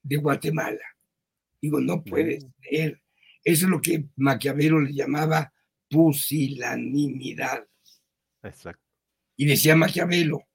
[0.04, 0.86] de Guatemala.
[1.60, 3.02] Digo, no puede ser.
[3.43, 5.52] Eso es lo que Maquiavelo le llamaba
[5.89, 7.66] pusilanimidad.
[8.43, 8.84] Exacto.
[9.36, 10.49] Y decía Maquiavelo,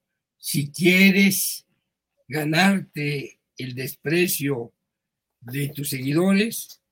[0.44, 1.66] si quieres
[2.28, 4.74] ganarte el desprecio
[5.40, 6.82] de tus seguidores,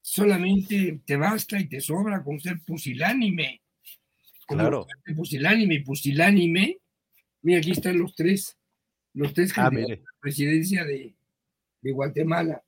[0.00, 3.60] solamente te basta y te sobra con ser pusilánime.
[4.46, 4.86] claro.
[5.14, 6.78] Pusilánime pusilánime.
[7.42, 8.56] Mira, aquí están los tres,
[9.12, 11.14] los tres ah, la presidencia de,
[11.82, 12.64] de Guatemala.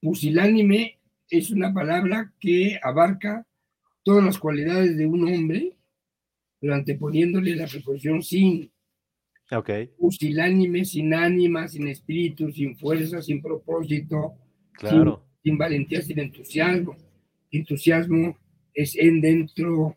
[0.00, 3.46] Pusilánime es una palabra que abarca
[4.04, 5.76] todas las cualidades de un hombre,
[6.58, 8.72] pero anteponiéndole la preposición sin.
[9.50, 9.88] Okay.
[9.98, 14.34] Pusilánime, sin ánima, sin espíritu, sin fuerza, sin propósito,
[14.72, 15.24] claro.
[15.42, 16.96] sin, valentía, sin entusiasmo.
[17.50, 18.38] Entusiasmo
[18.72, 19.96] es en dentro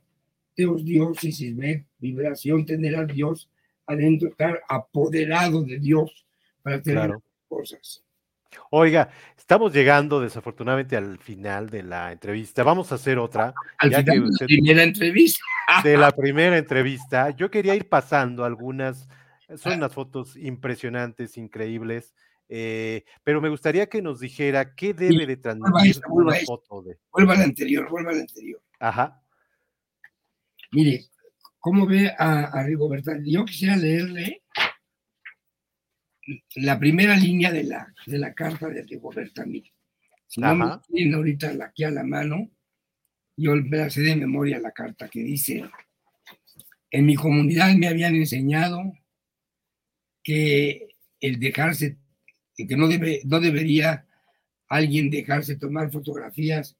[0.58, 3.50] de los dioses, y ver vibración, tener a Dios
[3.86, 6.26] adentro, estar apoderado de Dios
[6.62, 7.12] para tener
[7.48, 8.04] cosas.
[8.70, 12.64] Oiga, estamos llegando desafortunadamente al final de la entrevista.
[12.64, 13.54] Vamos a hacer otra.
[13.78, 15.44] Al final de la primera entrevista.
[15.84, 17.32] De la primera entrevista.
[17.32, 19.08] Yo quería ir pasando algunas,
[19.58, 22.14] son unas fotos impresionantes, increíbles,
[22.50, 26.98] eh, pero me gustaría que nos dijera qué debe de transmitir una foto de.
[27.12, 28.62] Vuelva a la anterior, vuelva a la anterior.
[28.80, 29.22] Ajá.
[30.72, 31.06] Mire,
[31.60, 33.14] ¿cómo ve a, a Rigoberta?
[33.24, 34.44] Yo quisiera leerle
[36.56, 39.72] la primera línea de la, de la carta de Rigoberta Mil.
[40.28, 42.50] Si no me tienen ahorita aquí a la mano,
[43.38, 45.64] yo me la sé de memoria la carta que dice,
[46.90, 48.82] en mi comunidad me habían enseñado
[50.24, 51.98] que el dejarse,
[52.56, 54.08] que no, debe, no debería
[54.68, 56.78] alguien dejarse tomar fotografías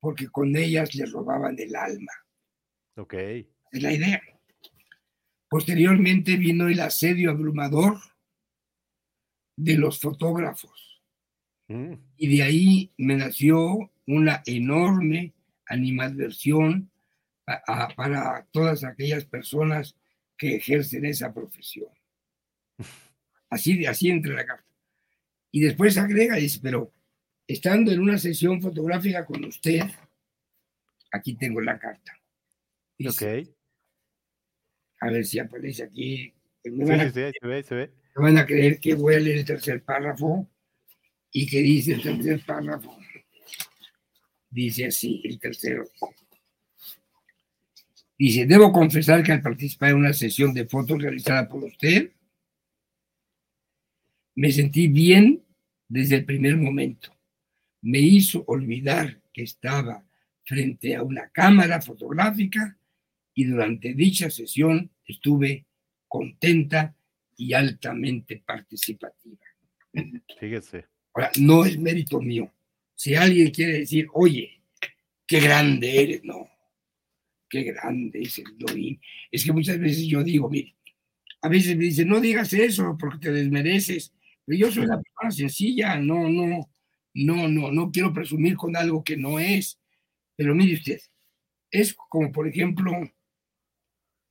[0.00, 2.12] porque con ellas le robaban el alma.
[2.96, 3.14] Ok.
[3.14, 4.20] Es la idea.
[5.48, 7.98] Posteriormente vino el asedio abrumador
[9.56, 11.02] de los fotógrafos.
[11.68, 11.94] Mm.
[12.16, 15.34] Y de ahí me nació una enorme
[15.66, 16.90] animadversión
[17.96, 19.96] para todas aquellas personas
[20.36, 21.88] que ejercen esa profesión.
[23.48, 24.64] Así, así entre la carta.
[25.50, 26.92] Y después agrega, dice, pero
[27.46, 29.82] estando en una sesión fotográfica con usted,
[31.10, 32.18] aquí tengo la carta.
[33.06, 33.22] ok.
[35.00, 36.32] A ver si aparece aquí.
[36.62, 39.82] Sí, sí, se ve, se ve van a creer que voy a leer el tercer
[39.82, 40.48] párrafo
[41.32, 42.96] y que dice el tercer párrafo.
[44.50, 45.88] Dice así, el tercero.
[48.18, 52.10] Dice, debo confesar que al participar en una sesión de fotos realizada por usted,
[54.40, 55.42] me sentí bien
[55.86, 57.14] desde el primer momento.
[57.82, 60.02] Me hizo olvidar que estaba
[60.44, 62.78] frente a una cámara fotográfica
[63.34, 65.66] y durante dicha sesión estuve
[66.08, 66.96] contenta
[67.36, 69.44] y altamente participativa.
[70.40, 70.86] Fíjese.
[71.12, 72.50] Ahora, no es mérito mío,
[72.94, 74.62] Si alguien quiere decir, oye,
[75.26, 76.48] qué grande eres, no,
[77.46, 78.98] qué grande es el Doin.
[79.30, 80.76] Es que muchas veces yo digo, mire,
[81.42, 84.14] a veces me dicen, no digas eso porque te desmereces,
[84.44, 86.70] pero yo soy una persona sencilla, no, no,
[87.14, 89.78] no, no, no quiero presumir con algo que no es.
[90.36, 91.00] Pero mire usted,
[91.70, 92.92] es como por ejemplo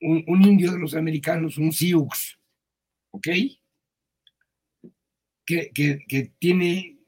[0.01, 2.39] un, indio de los americanos, un Sioux,
[3.11, 3.27] ¿ok?
[5.45, 6.99] Que, que, tiene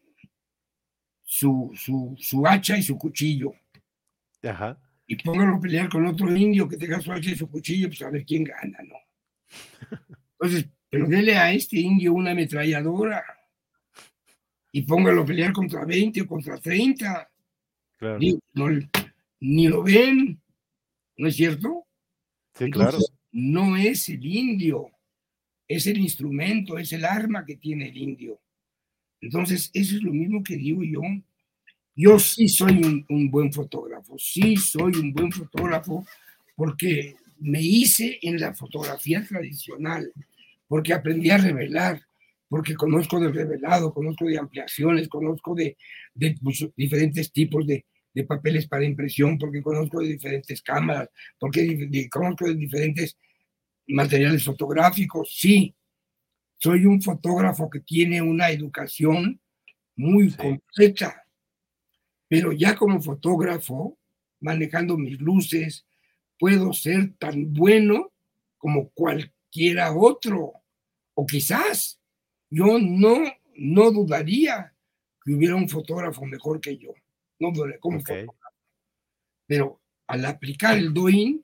[1.23, 3.53] su, su, su, hacha y su cuchillo.
[4.43, 4.79] Ajá.
[5.05, 8.01] Y póngalo a pelear con otro indio que tenga su hacha y su cuchillo, pues
[8.01, 8.95] a ver quién gana, ¿no?
[10.39, 13.23] Entonces, pero dele a este indio una ametralladora
[14.73, 17.31] y póngalo a pelear contra 20 o contra 30.
[17.97, 18.19] Claro.
[19.39, 20.37] Ni, lo ven,
[21.15, 21.87] ¿no es cierto?
[22.55, 22.97] Sí, claro.
[23.31, 24.91] No es el indio,
[25.65, 28.41] es el instrumento, es el arma que tiene el indio.
[29.21, 31.01] Entonces, eso es lo mismo que digo yo.
[31.95, 36.05] Yo sí soy un, un buen fotógrafo, sí soy un buen fotógrafo
[36.53, 40.11] porque me hice en la fotografía tradicional,
[40.71, 42.01] porque aprendí a revelar,
[42.47, 45.75] porque conozco de revelado, conozco de ampliaciones, conozco de,
[46.77, 47.83] diferentes tipos de,
[48.25, 53.17] papeles para impresión, porque conozco de diferentes cámaras, porque conozco de diferentes
[53.85, 55.35] materiales fotográficos.
[55.37, 55.75] Sí,
[56.57, 59.41] soy un fotógrafo que tiene una educación
[59.97, 61.25] muy completa,
[62.29, 63.97] pero ya como fotógrafo,
[64.39, 65.85] manejando mis luces,
[66.39, 68.13] puedo ser tan bueno
[68.57, 70.60] como cualquiera otro,
[71.13, 71.99] o quizás
[72.49, 73.23] yo no,
[73.55, 74.73] no dudaría
[75.23, 76.93] que hubiera un fotógrafo mejor que yo.
[77.39, 78.35] No dudaría como fotógrafo.
[79.47, 81.43] Pero al aplicar el doin,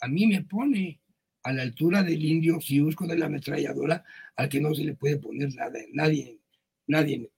[0.00, 1.00] a mí me pone
[1.42, 4.04] a la altura del indio Siusco de la ametralladora,
[4.36, 6.38] al que no se le puede poner nada, nadie,
[6.86, 7.30] nadie,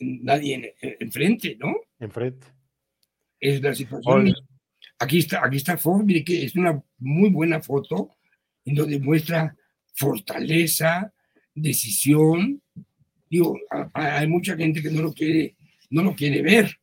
[0.00, 1.74] nadie enfrente, ¿no?
[1.98, 2.46] Enfrente.
[3.38, 4.34] Es la situación.
[4.98, 8.16] Aquí está, aquí está Ford, mire que es una muy buena foto
[8.64, 9.56] en donde muestra
[9.94, 11.12] fortaleza,
[11.54, 12.62] decisión.
[13.28, 13.56] Digo,
[13.92, 15.56] hay mucha gente que no lo quiere,
[15.90, 16.76] no lo quiere ver,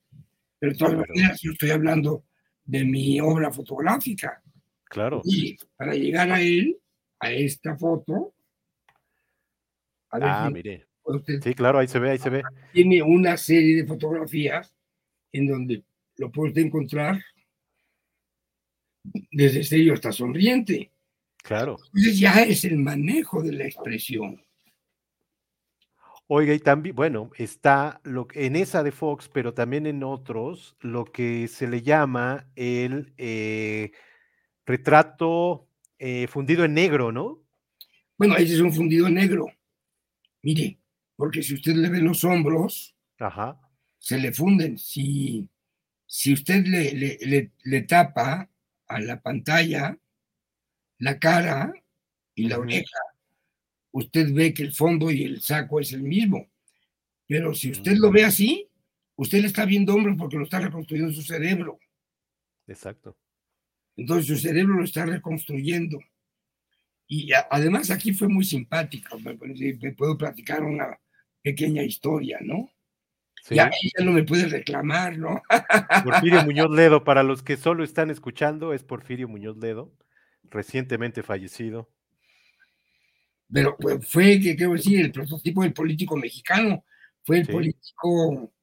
[0.59, 2.23] pero de todas maneras yo estoy hablando
[2.63, 4.41] de mi obra fotográfica.
[4.85, 5.21] Claro.
[5.25, 6.77] Y para llegar a él,
[7.19, 8.33] a esta foto.
[10.11, 10.87] ah, mire.
[11.43, 12.43] sí, claro, ahí se ve, ahí se ve.
[12.71, 14.73] Tiene una serie de fotografías
[15.31, 15.83] en donde
[16.17, 17.21] lo puede encontrar
[19.31, 20.91] desde serio hasta sonriente.
[21.43, 21.77] Claro.
[21.87, 24.41] Entonces ya es el manejo de la expresión.
[26.29, 31.05] Oiga, y también, bueno, está lo, en esa de Fox, pero también en otros, lo
[31.05, 33.93] que se le llama el eh,
[34.65, 35.69] retrato
[35.99, 37.43] eh, fundido en negro, ¿no?
[38.17, 39.47] Bueno, ese es un fundido en negro.
[40.41, 40.77] Mire,
[41.15, 42.93] porque si usted le ve los hombros,
[43.97, 44.77] se le funden.
[44.77, 45.47] Si,
[46.05, 48.49] si usted le, le, le, tapa
[48.87, 49.97] a la pantalla
[50.99, 51.73] la cara
[52.35, 52.99] y la oreja,
[53.91, 56.47] usted ve que el fondo y el saco es el mismo.
[57.27, 58.69] Pero si usted lo ve así,
[59.15, 61.79] usted le está viendo hombros porque lo está reconstruyendo su cerebro.
[62.67, 63.17] Exacto.
[63.95, 65.99] Entonces su cerebro lo está reconstruyendo.
[67.07, 69.17] Y además aquí fue muy simpático.
[69.19, 69.35] Me,
[69.93, 70.99] puedo platicar una
[71.41, 72.69] pequeña historia, ¿no?
[73.49, 75.41] Ya, ya no me puede reclamar, ¿no?
[76.03, 79.95] Porfirio Muñoz Ledo, para los que solo están escuchando, es Porfirio Muñoz Ledo,
[80.49, 81.89] recientemente fallecido
[83.51, 86.83] pero pues, fue, que quiero decir, el prototipo del político mexicano,
[87.23, 88.53] fue el político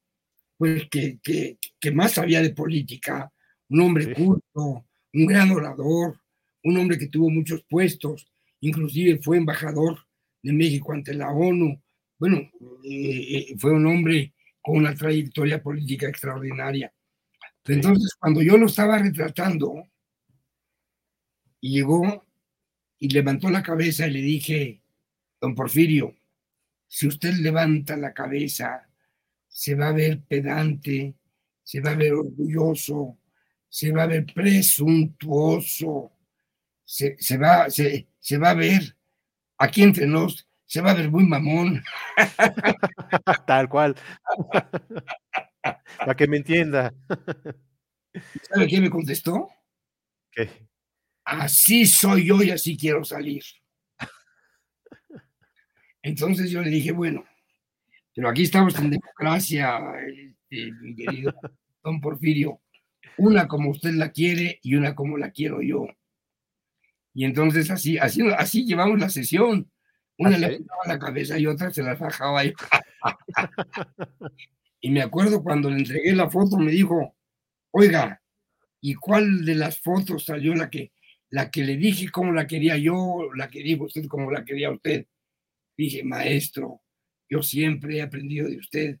[0.57, 3.31] pues, que, que, más sabía de política,
[3.69, 6.19] un hombre culto, un gran orador,
[6.63, 8.27] un hombre que tuvo muchos puestos,
[8.61, 9.99] inclusive fue embajador
[10.41, 11.81] de México ante la ONU.
[12.17, 12.37] Bueno,
[12.83, 16.91] eh, eh, fue un hombre con una trayectoria política extraordinaria.
[17.65, 19.87] Entonces, cuando yo lo estaba retratando,
[21.59, 22.24] llegó
[22.99, 24.81] y levantó la cabeza y le dije,
[25.39, 26.15] don Porfirio,
[26.87, 28.89] si usted levanta la cabeza,
[29.47, 31.15] se va a ver pedante,
[31.63, 33.17] se va a ver orgulloso,
[33.69, 36.11] se va a ver presuntuoso,
[36.83, 38.95] se, va, se, se va a ver,
[39.57, 41.83] aquí entre nos, se va a ver muy mamón.
[43.47, 43.95] Tal cual.
[45.97, 46.93] Para que me entienda.
[48.43, 49.49] ¿Sabe qué me contestó?
[50.31, 50.49] ¿Qué?
[51.25, 53.43] Así soy yo y así quiero salir.
[56.01, 57.25] Entonces yo le dije, bueno,
[58.13, 61.33] pero aquí estamos en democracia, este, mi querido
[61.83, 62.61] don Porfirio,
[63.17, 65.87] una como usted la quiere y una como la quiero yo.
[67.13, 69.71] Y entonces así, así, así llevamos la sesión.
[70.17, 72.43] Una le pintaba la cabeza y otra se la fajaba.
[74.81, 77.15] Y me acuerdo cuando le entregué la foto, me dijo,
[77.71, 78.21] oiga,
[78.79, 80.91] ¿y cuál de las fotos salió la que,
[81.29, 84.71] la que le dije cómo la quería yo, la que dijo usted como la quería
[84.71, 85.05] usted?
[85.77, 86.81] Dije, maestro,
[87.29, 88.99] yo siempre he aprendido de usted.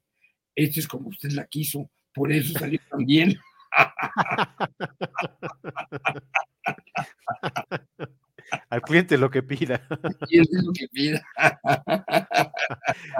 [0.55, 3.37] Esto es como usted la quiso, por eso salió tan bien.
[8.69, 9.85] Al cliente lo que pida.
[10.03, 11.25] Al cliente lo que pida.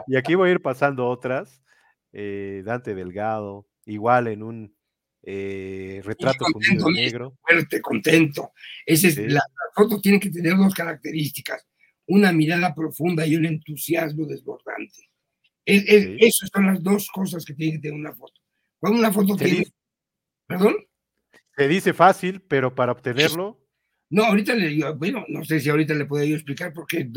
[0.08, 1.62] y aquí voy a ir pasando otras.
[2.14, 4.75] Eh, Dante Delgado, igual en un
[5.28, 7.38] eh, retrato contento, negro.
[7.42, 8.52] Fuerte, contento.
[8.86, 9.42] Ese es, la,
[9.74, 11.68] foto tiene que tener dos características,
[12.08, 15.10] una mirada profunda y un entusiasmo desbordante.
[15.66, 18.40] Esas son las dos cosas que tiene que tener una foto.
[18.80, 19.66] Cuando una foto tiene...
[20.46, 20.76] ¿Perdón?
[21.58, 23.60] Se dice fácil, pero para obtenerlo...
[24.12, 27.10] No, ahorita le digo, bueno, no sé si ahorita le puedo yo explicar por qué,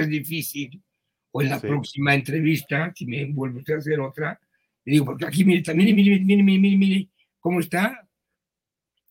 [0.00, 0.80] es difícil,
[1.32, 4.40] o en la próxima entrevista, si me vuelve a hacer otra,
[4.84, 7.08] le digo, porque aquí, mire, mire, mire, mire, mire, mire,
[7.46, 8.04] cómo está.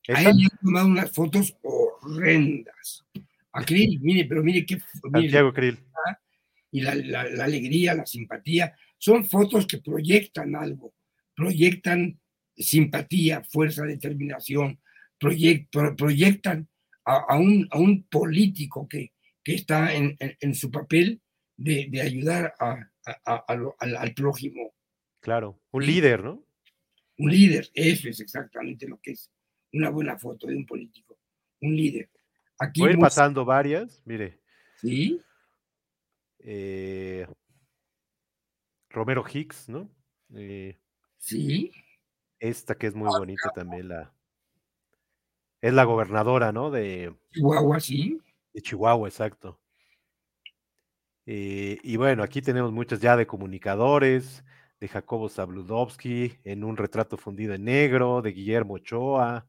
[0.09, 3.05] Ahí han tomado unas fotos horrendas.
[3.53, 4.77] A mire, pero mire qué.
[5.09, 5.79] Santiago Krill.
[6.69, 10.93] Y la, la, alegría, la simpatía, son fotos que proyectan algo,
[11.33, 12.19] proyectan
[12.57, 14.81] simpatía, fuerza, determinación,
[15.17, 16.67] proyectan
[17.05, 21.21] a, un, a un político que, que está en, en, su papel
[21.55, 22.91] de, de ayudar a,
[23.47, 24.73] al, al, prójimo.
[25.21, 26.44] Claro, un líder, ¿no?
[27.18, 29.32] Un líder, eso es exactamente lo que es
[29.74, 31.18] una buena foto de un político,
[31.61, 32.09] un líder.
[32.59, 34.39] Aquí Voy pasando varias, mire.
[34.78, 35.20] Sí.
[36.39, 37.28] Eh,
[38.89, 39.89] Romero Hicks, ¿no?
[40.34, 40.78] Eh,
[41.18, 41.72] sí.
[42.39, 44.13] Esta que es muy bonita también, la,
[45.61, 46.70] es la gobernadora, ¿no?
[46.70, 48.20] De Chihuahua, sí.
[48.53, 49.59] De Chihuahua, exacto.
[51.26, 54.43] Eh, y bueno, aquí tenemos muchas ya de comunicadores,
[54.86, 59.47] de Jacobo Zabludovsky, en un retrato fundido en negro, de Guillermo Ochoa,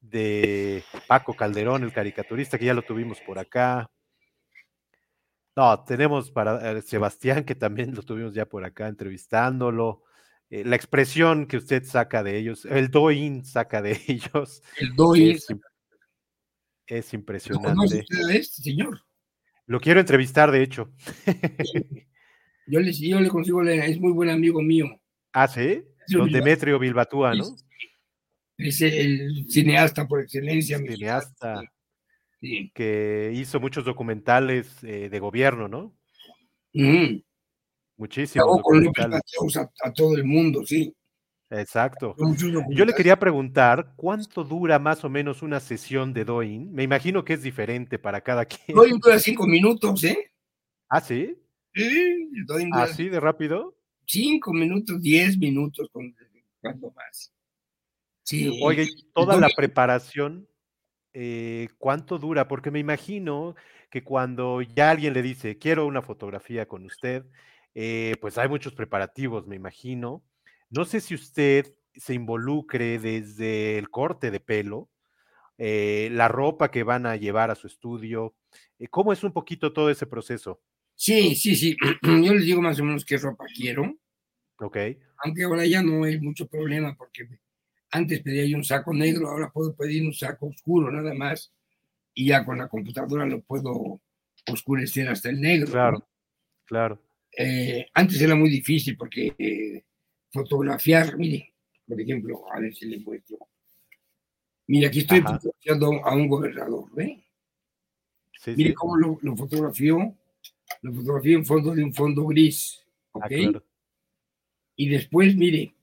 [0.00, 3.88] de Paco Calderón, el caricaturista, que ya lo tuvimos por acá.
[5.56, 10.02] No, tenemos para eh, Sebastián, que también lo tuvimos ya por acá entrevistándolo.
[10.50, 14.60] Eh, la expresión que usted saca de ellos, el doin saca de ellos.
[14.76, 15.38] El doin
[16.86, 18.04] es, impresionante.
[18.08, 19.02] ¿Lo este señor?
[19.66, 20.92] Lo quiero entrevistar, de hecho.
[22.66, 24.86] yo, le, yo le consigo, es muy buen amigo mío.
[25.32, 25.82] Ah, sí.
[26.08, 27.44] Don Demetrio Bilbatúa, ¿no?
[28.56, 30.78] Es el cineasta por excelencia.
[30.78, 31.62] Cineasta.
[32.74, 35.96] Que hizo muchos documentales eh, de gobierno, ¿no?
[37.96, 38.60] Muchísimo.
[39.82, 40.94] a, todo el mundo, sí.
[41.50, 42.16] Exacto.
[42.70, 46.72] Yo le quería preguntar, ¿cuánto dura más o menos una sesión de Doin?
[46.72, 48.76] Me imagino que es diferente para cada quien.
[48.76, 50.32] Doin dura cinco minutos, ¿eh?
[50.88, 51.36] ¿Ah, sí?
[51.74, 53.76] Dura ¿Así de rápido?
[54.06, 57.32] Cinco minutos, diez minutos, cuando más.
[58.22, 58.60] Sí.
[58.62, 60.48] Oye, toda la preparación,
[61.12, 62.48] eh, ¿cuánto dura?
[62.48, 63.54] Porque me imagino
[63.90, 67.24] que cuando ya alguien le dice, quiero una fotografía con usted,
[67.74, 70.24] eh, pues hay muchos preparativos, me imagino.
[70.70, 74.88] No sé si usted se involucre desde el corte de pelo,
[75.58, 78.34] eh, la ropa que van a llevar a su estudio.
[78.78, 80.60] Eh, ¿Cómo es un poquito todo ese proceso?
[80.94, 81.76] Sí, sí, sí.
[82.02, 83.96] Yo les digo más o menos qué ropa quiero.
[84.58, 84.76] Ok.
[85.18, 87.28] Aunque ahora ya no hay mucho problema porque
[87.90, 91.52] antes pedía yo un saco negro, ahora puedo pedir un saco oscuro nada más
[92.12, 94.00] y ya con la computadora lo puedo
[94.50, 95.70] oscurecer hasta el negro.
[95.70, 96.08] Claro,
[96.64, 97.00] claro.
[97.36, 99.84] Eh, antes era muy difícil porque eh,
[100.32, 101.54] fotografiar, mire,
[101.86, 103.38] por ejemplo, a ver si le muestro.
[104.66, 107.22] Mire, aquí estoy fotografiando a un gobernador, ¿ve?
[108.56, 110.16] mire cómo lo, lo, fotografió.
[110.84, 113.24] Lo fotografió en fondo de un fondo gris, ¿ok?
[113.24, 113.62] Ah,
[114.76, 115.74] y después, mire,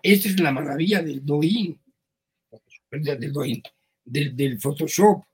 [0.00, 1.76] esta es la maravilla del Doin,
[2.88, 3.60] del Doin,
[4.04, 5.24] del, del Photoshop.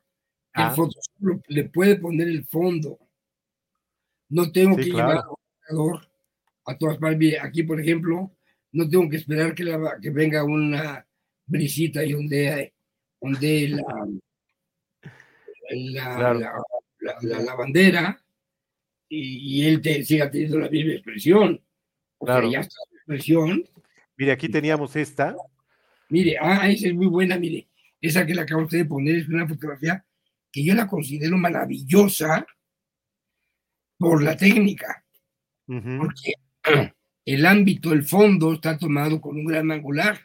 [0.54, 0.70] El ah.
[0.70, 2.98] Photoshop le puede poner el fondo.
[4.30, 5.22] No tengo que llevar
[6.64, 7.36] a todas partes.
[7.42, 8.30] Aquí, por ejemplo,
[8.72, 9.64] no tengo que esperar que,
[10.00, 11.06] que venga una
[11.44, 12.72] brisita y ondee,
[15.92, 16.54] la, la,
[17.20, 18.18] la, bandera
[19.10, 21.60] y, él te, siga teniendo la misma expresión.
[22.18, 22.50] O claro.
[22.50, 23.64] ya está la expresión.
[24.16, 25.34] Mire, aquí teníamos esta.
[26.08, 27.68] Mire, ah, esa es muy buena, mire.
[28.00, 30.04] Esa que le acabo de poner es una fotografía
[30.52, 32.46] que yo la considero maravillosa
[33.98, 35.04] por la técnica
[35.70, 36.34] porque
[37.24, 40.18] el ámbito, el fondo está tomado con un gran angular.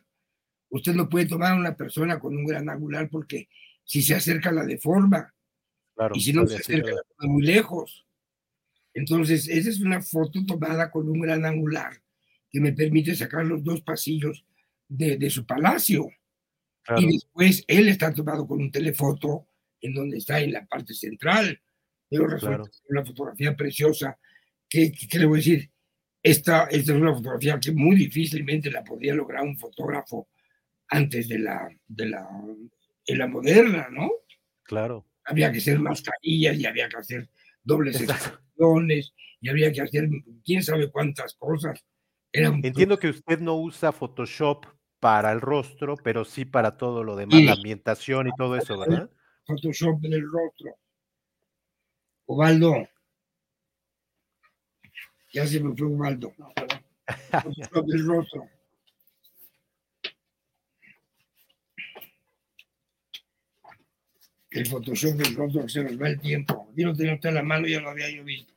[0.70, 3.48] Usted no puede tomar a una persona con un gran angular porque
[3.84, 5.32] si se acerca la deforma.
[6.14, 8.06] y si no se acerca muy lejos.
[8.96, 12.02] Entonces, esa es una foto tomada con un gran angular
[12.50, 14.46] que me permite sacar los dos pasillos
[14.88, 16.08] de, su palacio.
[16.98, 19.50] Y después él está tomado con un telefoto
[19.82, 21.60] en donde está en la parte central,
[22.10, 24.18] pero resulta una fotografía preciosa
[24.70, 25.70] que, que, le voy a decir,
[26.24, 30.30] esta, esta es una fotografía que muy difícilmente la podría lograr un fotógrafo
[30.88, 32.28] antes de la, de la,
[33.06, 34.10] de la moderna, ¿no?
[34.64, 35.06] Claro.
[35.26, 37.30] Había que hacer mascarillas y había que hacer
[37.62, 38.00] dobles
[39.42, 40.10] y había que hacer
[40.44, 41.84] quién sabe cuántas cosas.
[42.32, 44.66] Entiendo que usted no usa Photoshop
[45.00, 49.10] para el rostro, pero sí para todo lo demás, la ambientación y todo eso, ¿verdad?
[49.46, 50.76] Photoshop en el rostro.
[52.26, 52.88] Ovaldo.
[55.32, 56.34] Ya se me fue Ovaldo.
[57.32, 58.50] Photoshop del rostro.
[64.56, 66.72] El Photoshop del rostro se nos va el tiempo.
[66.78, 68.54] Yo lo tenía usted en la mano, ya lo había yo visto.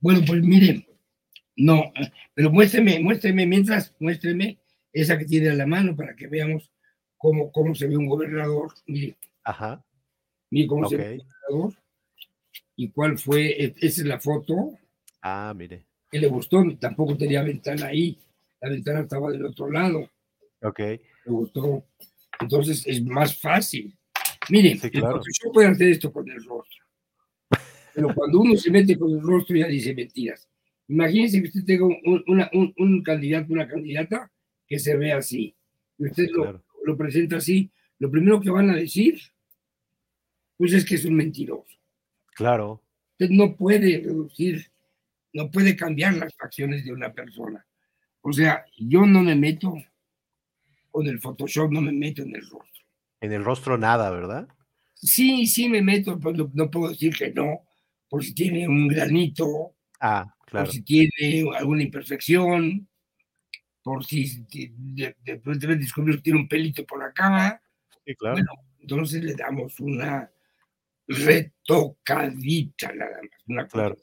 [0.00, 0.84] Bueno, pues miren,
[1.56, 1.92] no,
[2.34, 4.58] pero muéstreme, muéstreme mientras, muéstreme
[4.92, 6.68] esa que tiene a la mano para que veamos
[7.16, 8.72] cómo, cómo se ve un gobernador.
[8.86, 9.16] Mire.
[9.44, 9.84] Ajá.
[10.50, 11.18] Mire cómo se ve un
[11.48, 11.82] gobernador.
[12.74, 14.76] Y cuál fue, e, esa es la foto.
[15.22, 15.86] Ah, mire.
[16.10, 18.18] Que le gustó, tampoco tenía ventana ahí.
[18.60, 20.10] La ventana estaba del otro lado.
[20.60, 20.80] Ok.
[20.80, 21.84] Le gustó.
[22.40, 23.96] Entonces es más fácil.
[24.50, 25.20] Mire, sí, claro.
[25.20, 26.84] yo puedo hacer esto con el rostro.
[27.94, 30.48] Pero cuando uno se mete con el rostro ya dice mentiras.
[30.88, 34.30] Imagínense que usted tenga un, un, candidato, una candidata
[34.66, 35.54] que se ve así.
[35.98, 37.70] Y usted lo, lo, presenta así.
[37.98, 39.18] Lo primero que van a decir,
[40.56, 41.78] pues es que es un mentiroso.
[42.34, 42.82] Claro.
[43.12, 44.66] Usted no puede reducir,
[45.32, 47.64] no puede cambiar las facciones de una persona.
[48.20, 49.74] O sea, yo no me meto
[50.90, 52.83] con el Photoshop, no me meto en el rostro.
[53.24, 54.46] En el rostro nada, ¿verdad?
[54.92, 57.62] Sí, sí me meto, pero no puedo decir que no,
[58.08, 62.86] por si tiene un granito, ah, por si tiene alguna imperfección,
[63.82, 67.62] por si de, pronto descubrir que tiene un pelito por acá.
[68.04, 68.34] Sí, claro.
[68.34, 70.30] Bueno, entonces le damos una
[71.08, 73.40] retocadita nada más.
[73.46, 73.96] Una claro.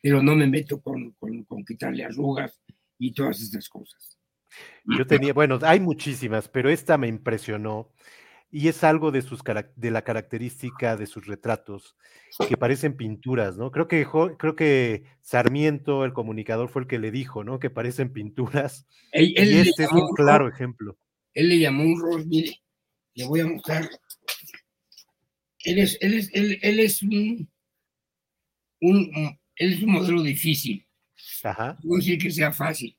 [0.00, 2.60] Pero no me meto con, con, con quitarle arrugas
[2.98, 4.16] y todas estas cosas.
[4.84, 7.90] Yo tenía, bueno, hay muchísimas, pero esta me impresionó
[8.54, 9.40] y es algo de, sus,
[9.74, 11.96] de la característica de sus retratos,
[12.48, 13.72] que parecen pinturas, ¿no?
[13.72, 14.06] Creo que,
[14.38, 17.58] creo que Sarmiento, el comunicador, fue el que le dijo, ¿no?
[17.58, 18.86] Que parecen pinturas.
[19.12, 20.96] y este es un claro ejemplo.
[21.32, 22.62] Él le llamó un rostro, mire,
[23.14, 23.90] le voy a mostrar.
[25.64, 27.50] Él es, él es, él, él es un,
[28.82, 30.86] un, él es un modelo difícil.
[31.42, 31.76] Ajá.
[31.82, 32.96] No decir que sea fácil.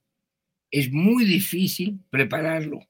[0.69, 2.81] Es muy difícil prepararlo,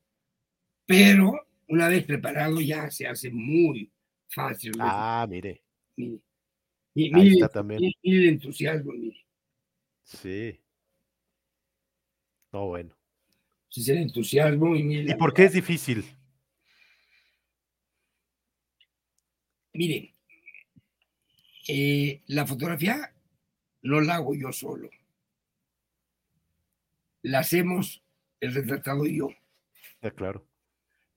[0.88, 3.92] pero una vez preparado ya se hace muy
[4.30, 4.74] fácil.
[4.80, 5.64] Ah, mire.
[5.96, 6.22] Mire,
[6.94, 7.82] mire, está también.
[8.04, 9.26] mire el entusiasmo, mire.
[10.04, 10.60] Sí.
[12.52, 12.96] No, bueno.
[13.70, 15.12] Sí, es el entusiasmo y mire.
[15.12, 16.06] ¿Y por qué es difícil?
[19.74, 20.16] Miren,
[21.68, 23.14] eh, la fotografía
[23.82, 24.90] no la hago yo solo.
[27.24, 28.04] La hacemos
[28.40, 29.30] el retratado y yo.
[30.02, 30.48] Ya, claro.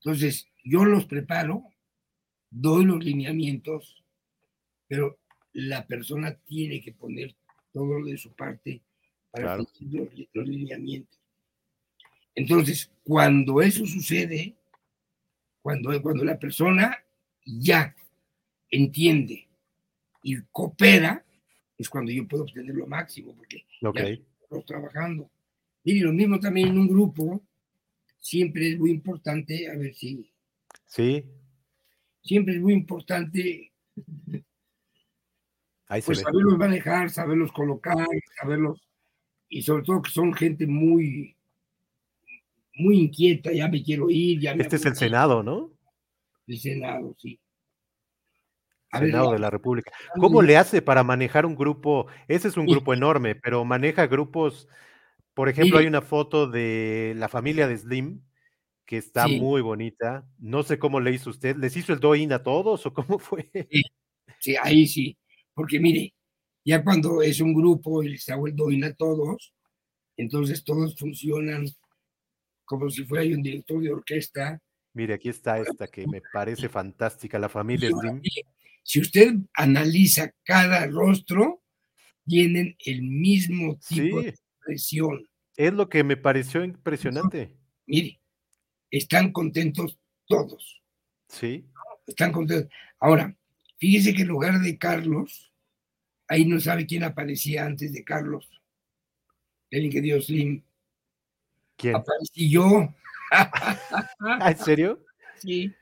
[0.03, 1.63] Entonces, yo los preparo,
[2.49, 4.03] doy los lineamientos,
[4.87, 5.19] pero
[5.53, 7.35] la persona tiene que poner
[7.71, 8.81] todo lo de su parte
[9.31, 9.73] para los,
[10.33, 11.19] los lineamientos.
[12.35, 14.55] Entonces, cuando eso sucede,
[15.61, 16.97] cuando, cuando la persona
[17.45, 17.95] ya
[18.69, 19.47] entiende
[20.23, 21.25] y coopera,
[21.77, 24.25] es cuando yo puedo obtener lo máximo, porque okay.
[24.51, 25.29] ya trabajando.
[25.83, 27.41] Y lo mismo también en un grupo,
[28.19, 30.31] siempre es muy importante, a ver si...
[30.85, 31.25] Sí.
[32.21, 33.71] Siempre es muy importante
[36.05, 38.07] pues saberlos manejar, saberlos colocar,
[38.39, 38.79] saberlos,
[39.47, 41.35] y sobre todo que son gente muy,
[42.75, 44.39] muy inquieta, ya me quiero ir.
[44.39, 45.71] Ya este es el Senado, ¿no?
[46.45, 47.39] El Senado, sí.
[48.91, 49.91] Senado de la República.
[50.19, 52.07] ¿Cómo le hace para manejar un grupo?
[52.27, 54.67] Ese es un grupo enorme, pero maneja grupos
[55.39, 58.21] por ejemplo, hay una foto de la familia de Slim
[58.85, 60.27] que está muy bonita.
[60.37, 61.55] No sé cómo le hizo usted.
[61.55, 63.49] ¿Les hizo el do-in a todos o cómo fue?
[64.41, 65.17] Sí, ahí sí.
[65.53, 66.13] Porque mire,
[66.65, 69.53] ya cuando es un grupo y les hago el do-in a todos,
[70.17, 71.67] entonces todos funcionan
[72.65, 74.61] como si fuera un director de orquesta.
[74.93, 78.21] Mire, aquí está esta que me parece fantástica, la familia Slim.
[78.83, 81.63] Si usted analiza cada rostro,
[82.25, 85.28] tienen el mismo tipo de expresión.
[85.59, 87.53] Es lo que me pareció impresionante.
[87.85, 88.21] Mire,
[88.89, 90.81] están contentos todos.
[91.27, 91.65] Sí.
[92.07, 92.71] Están contentos.
[92.97, 93.35] Ahora,
[93.77, 95.51] fíjese que en lugar de Carlos,
[96.29, 98.49] ahí no sabe quién aparecía antes de Carlos.
[99.69, 100.63] El dio Slim.
[101.75, 101.97] ¿Quién?
[101.97, 102.95] Aparecí yo.
[104.47, 105.03] ¿En serio?
[105.39, 105.73] Sí.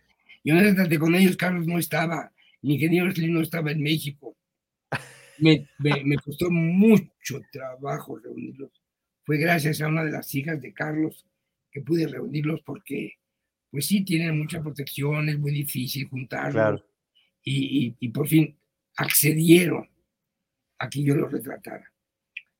[0.43, 2.33] Yo no traté con ellos, Carlos no estaba,
[2.63, 4.35] el ingeniero Slim no estaba en México.
[5.37, 8.71] Me, me, costó mucho trabajo reunirlos.
[9.27, 11.27] Fue gracias a una de las hijas de Carlos
[11.69, 13.15] que pude reunirlos porque,
[13.69, 16.81] pues sí, tienen mucha protección, es muy difícil juntarlos.
[17.43, 18.57] Y, y, por fin
[18.95, 19.89] accedieron
[20.79, 21.91] a que yo los retratara.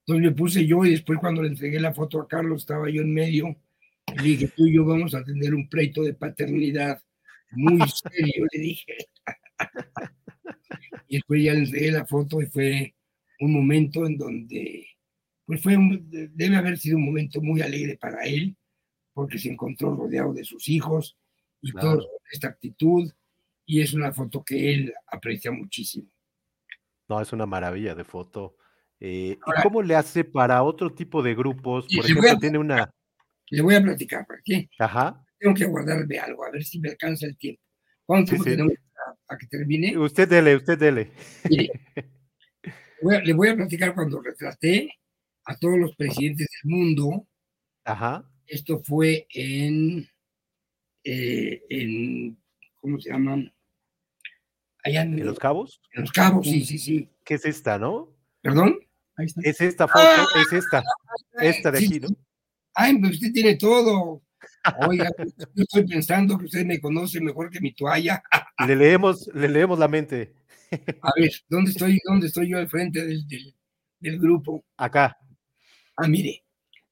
[0.05, 3.01] Entonces me puse yo y después cuando le entregué la foto a Carlos estaba yo
[3.01, 3.55] en medio
[4.19, 7.01] y dije, tú y yo vamos a tener un pleito de paternidad
[7.51, 7.79] muy
[8.11, 8.97] serio, le dije.
[11.07, 12.93] y después ya le entregué la foto y fue
[13.39, 14.85] un momento en donde,
[15.47, 18.55] pues fue, debe haber sido un momento muy alegre para él,
[19.13, 21.17] porque se encontró rodeado de sus hijos
[21.61, 23.09] y toda esta actitud,
[23.65, 26.09] y es una foto que él aprecia muchísimo.
[27.07, 28.57] No, es una maravilla de foto.
[28.99, 31.87] Eh, ¿Y cómo le hace para otro tipo de grupos?
[31.95, 32.93] Por ejemplo, tiene una...
[33.49, 34.69] Le voy a platicar, ¿para qué?
[34.77, 35.23] Ajá.
[35.39, 37.61] Tengo que guardarme algo, a ver si me alcanza el tiempo.
[38.05, 38.73] ¿Cuánto tiempo tenemos
[39.29, 39.97] a, que termine?
[39.97, 41.11] Usted dele, usted dele.
[42.99, 44.91] le voy a platicar cuando retraté
[45.47, 47.27] a todos los presidentes del mundo.
[47.85, 48.29] Ajá.
[48.45, 50.07] Esto fue en,
[51.03, 52.37] eh, en
[52.75, 53.51] ¿cómo se llaman?
[54.83, 55.81] Allá en, Los Cabos?
[55.93, 57.09] En Los Cabos, sí, sí, sí.
[57.25, 58.13] ¿Qué es esta, no?
[58.41, 58.79] ¿Perdón?
[59.43, 60.83] Es esta foto, ah, es esta,
[61.41, 62.09] esta de aquí, ¿no?
[62.75, 64.21] Ay, pues usted tiene todo.
[64.87, 65.09] Oiga,
[65.55, 68.21] yo estoy pensando que usted me conoce mejor que mi toalla.
[68.67, 70.35] Le leemos, le leemos la mente.
[71.01, 73.25] A ver, ¿dónde estoy, dónde estoy yo al frente del,
[73.99, 74.63] del, grupo?
[74.77, 75.17] Acá.
[75.97, 76.43] Ah, mire,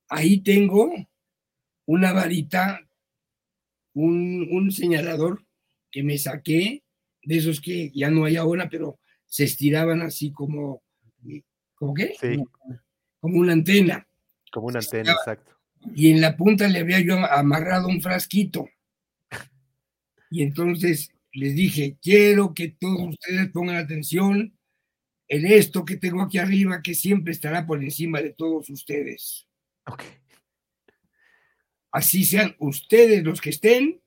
[0.09, 0.91] ahí tengo
[1.85, 2.85] una varita,
[3.93, 5.45] un, un señalador
[5.91, 6.83] que me saqué
[7.23, 10.83] de esos que ya no hay ahora, pero se estiraban así como,
[11.75, 12.13] ¿cómo qué?
[12.19, 12.43] Sí.
[13.19, 14.05] Como una antena.
[14.51, 15.55] Como una antena, exacto
[15.93, 18.69] y en la punta le había yo amarrado un frasquito.
[20.31, 24.54] Y entonces les dije, quiero que todos ustedes pongan atención
[25.27, 29.47] en esto que tengo aquí arriba, que siempre estará por encima de todos ustedes.
[31.91, 34.01] Así sean ustedes los que estén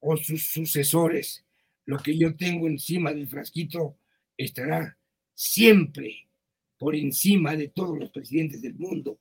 [0.00, 1.44] o sus sucesores.
[1.84, 3.96] Lo que yo tengo encima del frasquito
[4.36, 4.96] estará
[5.34, 6.28] siempre
[6.78, 9.18] por encima de todos los presidentes del mundo.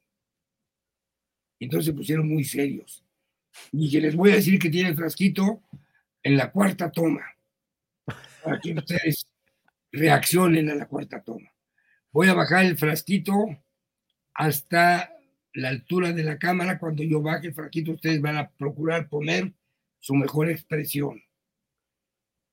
[1.59, 3.03] Entonces se pusieron muy serios.
[3.71, 5.61] Y que les voy a decir que tiene el frasquito
[6.23, 7.25] en la cuarta toma,
[8.43, 9.27] para que ustedes
[9.91, 11.51] reaccionen a la cuarta toma.
[12.11, 13.33] Voy a bajar el frasquito
[14.33, 15.13] hasta
[15.53, 16.79] la altura de la cámara.
[16.79, 19.53] Cuando yo baje el frasquito, ustedes van a procurar poner
[19.99, 21.21] su mejor expresión.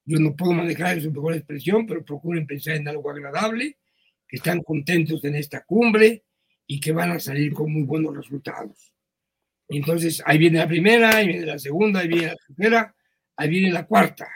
[0.04, 3.78] Yo no puedo manejar su mejor expresión, pero procuren pensar en algo agradable,
[4.26, 6.24] que están contentos en esta cumbre
[6.66, 8.94] y que van a salir con muy buenos resultados.
[9.68, 12.94] Entonces, ahí viene la primera, ahí viene la segunda, ahí viene la tercera,
[13.36, 14.28] ahí viene la cuarta.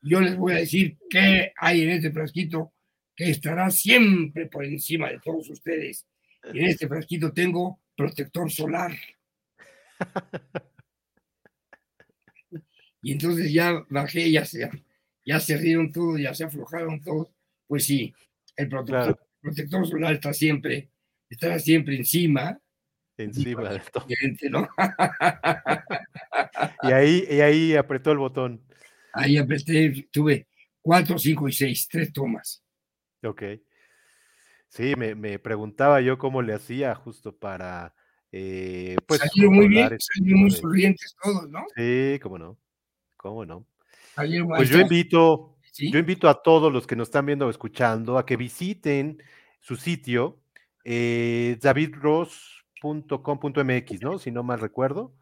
[0.00, 2.72] Yo les voy a decir qué hay en este frasquito
[3.14, 6.06] que estará siempre por encima de todos ustedes.
[6.44, 8.96] en este frasquito tengo protector solar.
[13.02, 14.68] Y entonces ya bajé, ya se,
[15.24, 17.28] ya se rieron todos, ya se aflojaron todos.
[17.66, 18.14] Pues sí,
[18.56, 20.88] el protector, protector solar está siempre,
[21.28, 22.60] estará siempre encima
[23.18, 24.06] Encima de todo.
[26.84, 28.62] y, ahí, y ahí apretó el botón.
[29.18, 30.46] Ahí apreté, tuve
[30.80, 32.62] cuatro, cinco y seis, tres tomas.
[33.22, 33.42] Ok.
[34.68, 37.94] Sí, me, preguntaba yo cómo le hacía justo para.
[38.30, 41.64] Eh, pues, salieron muy bien, salieron muy sonrientes todos, ¿no?
[41.74, 42.58] Sí, cómo no.
[43.16, 43.66] Cómo no.
[44.14, 48.26] pues yo invito, yo invito a todos los que nos están viendo o escuchando a
[48.26, 49.22] que visiten
[49.60, 50.40] su sitio,
[50.84, 54.18] eh, David Ross .com.mx, ¿no?
[54.18, 55.12] Si no mal recuerdo.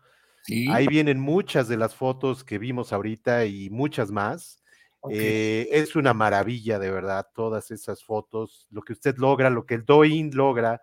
[0.70, 4.62] Ahí vienen muchas de las fotos que vimos ahorita y muchas más.
[5.09, 9.74] Eh, es una maravilla, de verdad, todas esas fotos, lo que usted logra, lo que
[9.74, 10.81] el Doin logra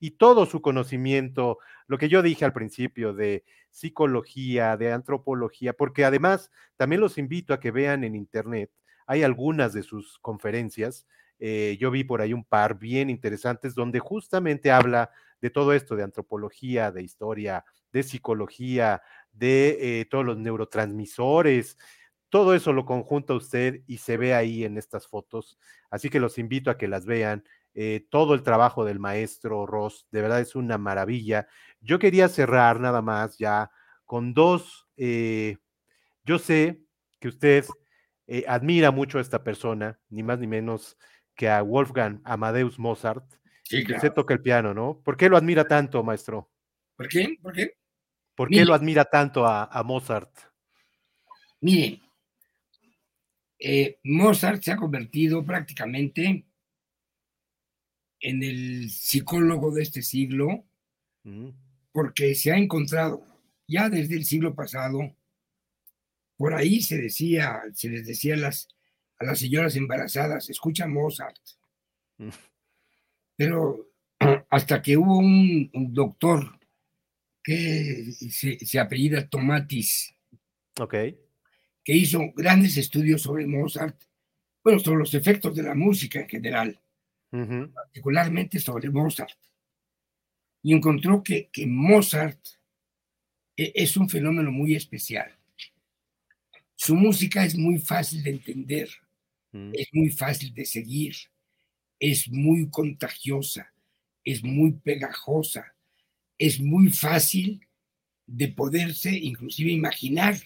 [0.00, 6.04] y todo su conocimiento, lo que yo dije al principio de psicología, de antropología, porque
[6.04, 8.72] además también los invito a que vean en internet,
[9.06, 11.06] hay algunas de sus conferencias,
[11.38, 15.10] eh, yo vi por ahí un par bien interesantes donde justamente habla
[15.40, 19.02] de todo esto, de antropología, de historia, de psicología,
[19.32, 21.78] de eh, todos los neurotransmisores,
[22.28, 25.58] todo eso lo conjunta usted y se ve ahí en estas fotos.
[25.90, 27.44] Así que los invito a que las vean.
[27.74, 31.46] Eh, todo el trabajo del maestro Ross, de verdad es una maravilla.
[31.80, 33.70] Yo quería cerrar nada más ya
[34.04, 34.88] con dos.
[34.96, 35.56] Eh,
[36.24, 36.82] yo sé
[37.18, 37.64] que usted
[38.46, 40.96] admira mucho a esta persona, ni más ni menos
[41.34, 43.24] que a Wolfgang Amadeus Mozart.
[43.64, 44.00] Sí, claro.
[44.00, 45.00] Se toca el piano, ¿no?
[45.04, 46.50] ¿Por qué lo admira tanto, maestro?
[46.96, 47.36] ¿Por qué?
[47.40, 47.79] ¿Por qué?
[48.40, 50.30] ¿Por qué lo admira tanto a, Mozart?
[51.60, 52.00] Miren,
[53.58, 56.46] eh, Mozart se ha convertido prácticamente
[58.18, 60.64] en el psicólogo de este siglo,
[61.24, 61.50] mm.
[61.92, 63.26] porque se ha encontrado
[63.68, 65.14] ya desde el siglo pasado,
[66.38, 68.68] por ahí se decía, se les decía a las,
[69.18, 71.36] a las señoras embarazadas, escucha Mozart.
[72.16, 72.30] Mm.
[73.36, 73.90] Pero
[74.48, 76.58] hasta que hubo un, doctor
[77.42, 80.14] que se, se, apellida Tomatis,
[80.78, 81.18] okay.
[81.84, 84.00] que hizo grandes estudios sobre Mozart,
[84.62, 86.80] bueno, sobre los efectos de la música en general
[87.30, 89.38] particularmente sobre Mozart,
[90.62, 92.40] y encontró que, que Mozart
[93.56, 95.36] e, es un fenómeno muy especial.
[96.74, 98.90] Su música es muy fácil de entender,
[99.52, 99.72] mm.
[99.74, 101.14] es muy fácil de seguir,
[101.98, 103.72] es muy contagiosa,
[104.24, 105.74] es muy pegajosa,
[106.40, 107.60] es muy fácil
[108.26, 110.36] de poderse inclusive imaginar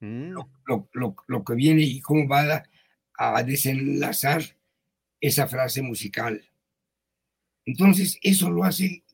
[0.00, 0.30] mm.
[0.30, 0.50] lo,
[0.94, 2.64] lo, lo, que viene y cómo va
[3.18, 4.42] a, a desenlazar
[5.20, 6.42] esa frase musical.
[7.66, 9.04] Entonces, eso lo hace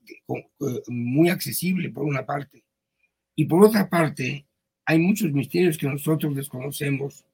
[0.87, 2.65] muy accesible por una parte.
[3.35, 4.47] Y por otra parte,
[4.85, 7.25] hay muchos misterios que nosotros desconocemos.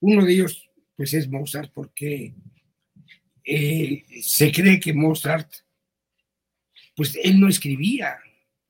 [0.00, 2.34] Uno de ellos, pues, es Mozart, porque
[3.44, 5.50] eh, se cree que Mozart,
[6.96, 8.18] pues, él no escribía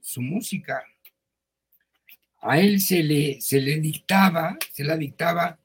[0.01, 0.83] su música.
[2.41, 5.59] A él se le, se le dictaba, se la dictaba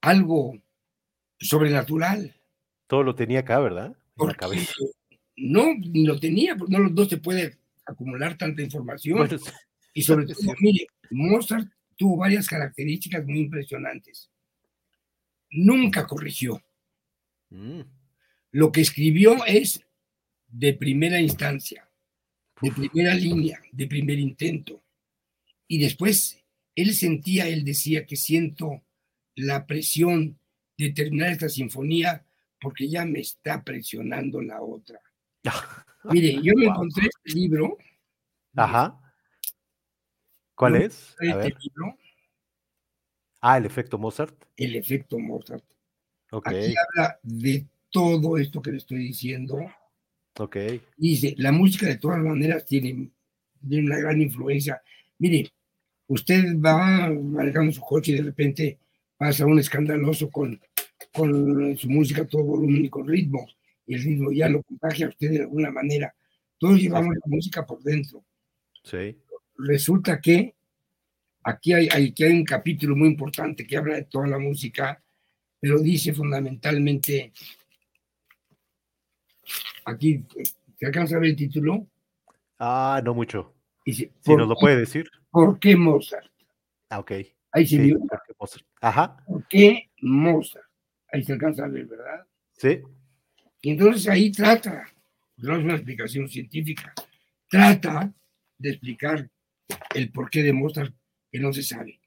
[0.00, 0.58] algo
[1.38, 2.34] sobrenatural.
[2.86, 3.96] Todo lo tenía acá, ¿verdad?
[4.18, 4.72] En la cabeza.
[5.36, 9.28] No, ni lo tenía, porque no, no se puede acumular tanta información.
[9.92, 14.30] y sobre todo, mire, Mozart tuvo varias características muy impresionantes.
[15.50, 16.62] Nunca corrigió.
[17.50, 17.80] Mm.
[18.52, 19.84] Lo que escribió es
[20.48, 21.88] de primera instancia,
[22.60, 24.82] de primera línea, de primer intento.
[25.66, 26.42] Y después
[26.74, 28.82] él sentía, él decía que siento
[29.34, 30.38] la presión
[30.76, 32.24] de terminar esta sinfonía
[32.60, 35.00] porque ya me está presionando la otra.
[36.04, 37.76] Mire, yo me encontré este libro.
[38.54, 39.00] Ajá.
[40.54, 41.14] ¿Cuál es?
[41.20, 41.96] este libro.
[43.40, 44.34] Ah, el efecto Mozart.
[44.56, 45.64] El efecto Mozart.
[46.32, 49.58] Aquí habla de todo esto que le estoy diciendo.
[50.36, 50.56] Ok.
[50.96, 53.10] Dice, la música de todas maneras tiene,
[53.66, 54.80] tiene una gran influencia.
[55.18, 55.50] Mire,
[56.06, 58.78] usted va manejando su coche y de repente
[59.16, 60.60] pasa un escandaloso con,
[61.12, 63.46] con su música todo volumen y con ritmo,
[63.86, 66.14] y el ritmo ya lo contagia a usted de alguna manera.
[66.58, 68.24] Todos llevamos la música por dentro.
[68.82, 69.16] Sí.
[69.56, 70.54] Resulta que
[71.42, 75.02] aquí hay, aquí hay un capítulo muy importante que habla de toda la música,
[75.60, 77.32] pero dice fundamentalmente,
[79.88, 80.24] aquí,
[80.78, 81.86] ¿te alcanza a ver el título?
[82.58, 83.54] Ah, no mucho.
[83.84, 85.08] si nos lo puede decir.
[85.30, 86.30] ¿Por qué Mozart?
[86.90, 87.12] Ah, ok.
[87.52, 87.98] Ahí se vio.
[88.80, 89.16] Ajá.
[89.26, 90.66] ¿Por qué Mozart?
[91.12, 92.26] Ahí se alcanza a ver, ¿verdad?
[92.52, 92.80] Sí.
[93.62, 94.86] Y entonces ahí trata,
[95.38, 96.92] no es una explicación científica,
[97.48, 98.12] trata
[98.58, 99.28] de explicar
[99.94, 100.94] el porqué de Mozart
[101.30, 102.00] que no se sabe.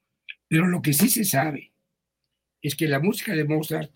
[0.48, 1.72] Pero lo que sí se sabe
[2.62, 3.92] es que la música de Mozart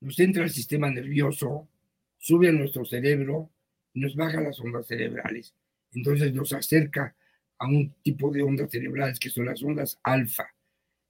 [0.00, 1.68] nos entra al sistema nervioso,
[2.18, 3.50] sube a nuestro cerebro
[3.94, 5.54] y nos baja las ondas cerebrales.
[5.92, 7.16] Entonces nos acerca
[7.58, 10.54] a un tipo de ondas cerebrales que son las ondas alfa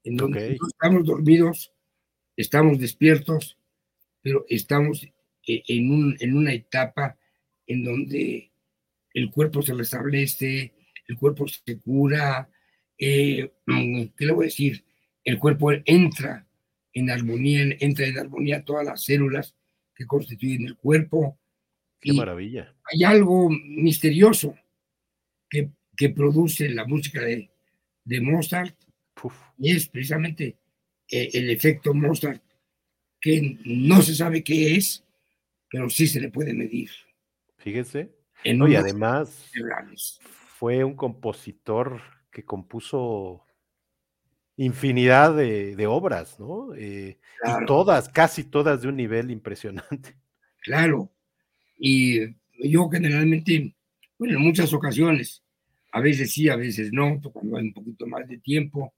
[0.04, 1.72] en donde estamos dormidos,
[2.36, 3.58] estamos despiertos,
[4.22, 5.04] pero estamos
[5.46, 7.18] eh, en, un, en una etapa
[7.66, 8.50] en donde
[9.12, 10.72] el cuerpo se restablece,
[11.06, 12.48] el cuerpo se cura,
[12.96, 13.52] eh,
[14.16, 14.84] ¿qué le voy a decir?
[15.24, 16.46] El cuerpo entra
[16.92, 19.54] en armonía, entra en armonía todas las células
[19.98, 21.36] que constituyen el cuerpo.
[22.00, 22.72] Qué maravilla.
[22.84, 24.54] Hay algo misterioso
[25.50, 27.50] que, que produce la música de,
[28.04, 28.76] de Mozart,
[29.58, 30.56] y es precisamente
[31.10, 32.40] eh, el efecto Mozart,
[33.20, 35.04] que no se sabe qué es,
[35.68, 36.90] pero sí se le puede medir.
[37.56, 38.14] Fíjese.
[38.44, 39.50] y además
[40.20, 42.00] fue un compositor
[42.30, 43.44] que compuso
[44.58, 46.74] infinidad de, obras, ¿no?
[46.74, 50.16] Eh, y todas, casi todas de un nivel impresionante.
[50.60, 51.10] Claro.
[51.78, 52.18] Y
[52.58, 53.74] yo generalmente,
[54.18, 55.42] bueno, en muchas ocasiones,
[55.92, 58.92] a veces sí, a veces no, cuando hay un poquito más de tiempo,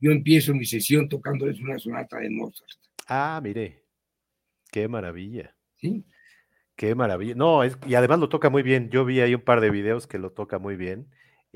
[0.00, 2.68] yo empiezo mi sesión tocándoles una sonata de Mozart.
[3.06, 3.84] Ah, mire,
[4.72, 5.54] qué maravilla.
[5.76, 6.04] Sí.
[6.74, 7.34] Qué maravilla.
[7.36, 8.90] No, es, y además lo toca muy bien.
[8.90, 11.06] Yo vi ahí un par de videos que lo toca muy bien.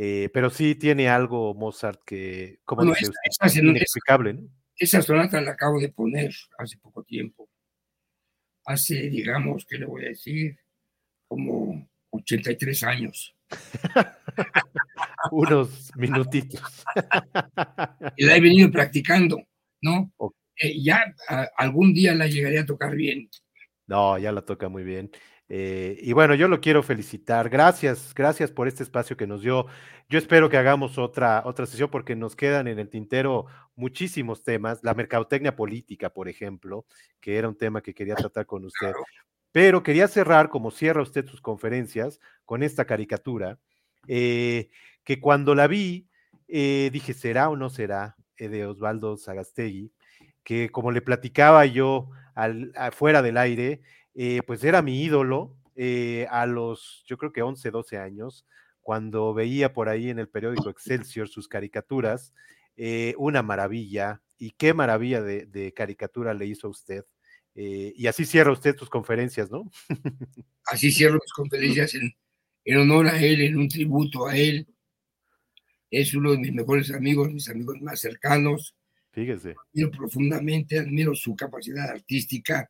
[0.01, 4.35] Eh, pero sí tiene algo Mozart que, como dice usted, inexplicable.
[4.35, 4.49] ¿no?
[4.77, 7.49] Esa sonata la acabo de poner hace poco tiempo.
[8.65, 10.57] Hace, digamos, ¿qué le voy a decir?
[11.27, 13.35] Como 83 años.
[15.33, 16.85] unos minutitos.
[18.17, 19.43] y la he venido practicando,
[19.83, 20.13] ¿no?
[20.63, 21.13] Eh, ya
[21.57, 23.29] algún día la llegaré a tocar bien.
[23.89, 25.11] No, ya la toca muy bien.
[25.51, 27.49] Eh, y bueno, yo lo quiero felicitar.
[27.49, 29.67] Gracias, gracias por este espacio que nos dio.
[30.09, 34.81] Yo espero que hagamos otra, otra sesión porque nos quedan en el tintero muchísimos temas.
[34.83, 36.85] La mercadotecnia política, por ejemplo,
[37.21, 38.93] que era un tema que quería tratar con usted.
[39.51, 43.59] Pero quería cerrar, como cierra usted sus conferencias, con esta caricatura,
[44.07, 44.69] eh,
[45.05, 46.09] que cuando la vi,
[46.49, 49.93] eh, dije, ¿será o no será de Osvaldo Sagastegui?
[50.45, 53.81] Que como le platicaba yo al, afuera del aire,
[54.21, 58.45] eh, pues era mi ídolo eh, a los, yo creo que 11, 12 años,
[58.81, 62.35] cuando veía por ahí en el periódico Excelsior sus caricaturas,
[62.77, 67.05] eh, una maravilla, y qué maravilla de, caricatura le hizo a usted.
[67.55, 69.71] y así cierra usted sus conferencias, ¿no?
[70.67, 72.13] así cierro mis conferencias en,
[72.65, 74.67] en honor a él, en un tributo a él.
[75.93, 78.75] Es uno de mis mejores amigos, mis amigos más cercanos.
[79.13, 79.55] Fíjese.
[79.73, 82.69] Admiro profundamente, admiro su capacidad artística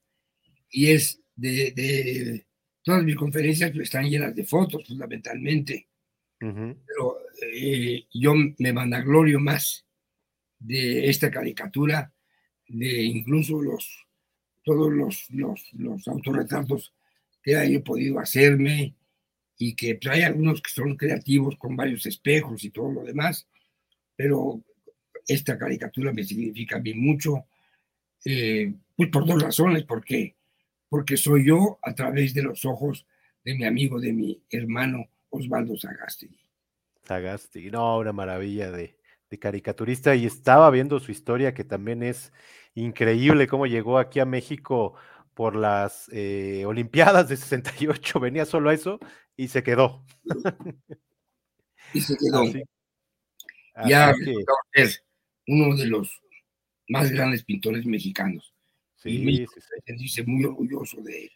[0.70, 2.44] y es de,
[2.82, 5.88] todas mis conferencias pues, están llenas de fotos fundamentalmente,
[6.38, 9.84] pero eh, yo me vanaglorio más
[10.58, 12.12] de esta caricatura,
[12.66, 14.06] de incluso los,
[14.62, 16.92] todos los, los, los autorretratos
[17.42, 18.94] que he podido hacerme
[19.56, 23.48] y que pues, hay algunos que son creativos con varios espejos y todo lo demás,
[24.16, 24.62] pero
[25.26, 27.44] esta caricatura me significa a mí mucho,
[28.24, 30.37] eh, pues por dos razones, porque
[30.88, 33.06] porque soy yo a través de los ojos
[33.44, 36.28] de mi amigo, de mi hermano Osvaldo Sagasti.
[37.04, 38.96] Sagasti, no, una maravilla de,
[39.38, 42.32] caricaturista y estaba viendo su historia que también es
[42.74, 44.94] increíble cómo llegó aquí a México
[45.34, 48.98] por las eh, Olimpiadas de 68, venía solo a eso
[49.36, 50.04] y se quedó.
[51.92, 52.44] Y se quedó.
[53.86, 54.14] ya
[54.72, 55.04] es
[55.46, 56.10] uno de los
[56.88, 58.54] más grandes pintores mexicanos.
[58.98, 61.30] Sí, sí, dice muy orgulloso de él.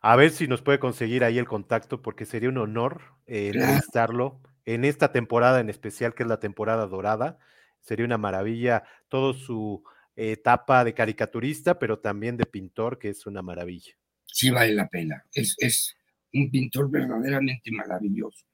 [0.00, 4.40] A ver si nos puede conseguir ahí el contacto, porque sería un honor eh, entrevistarlo
[4.64, 7.38] en esta temporada en especial, que es la temporada dorada.
[7.80, 9.82] Sería una maravilla todo su
[10.14, 13.92] etapa de caricaturista, pero también de pintor, que es una maravilla.
[14.24, 15.24] Sí, vale la pena.
[15.32, 15.96] Es, es
[16.32, 18.46] un pintor verdaderamente maravilloso.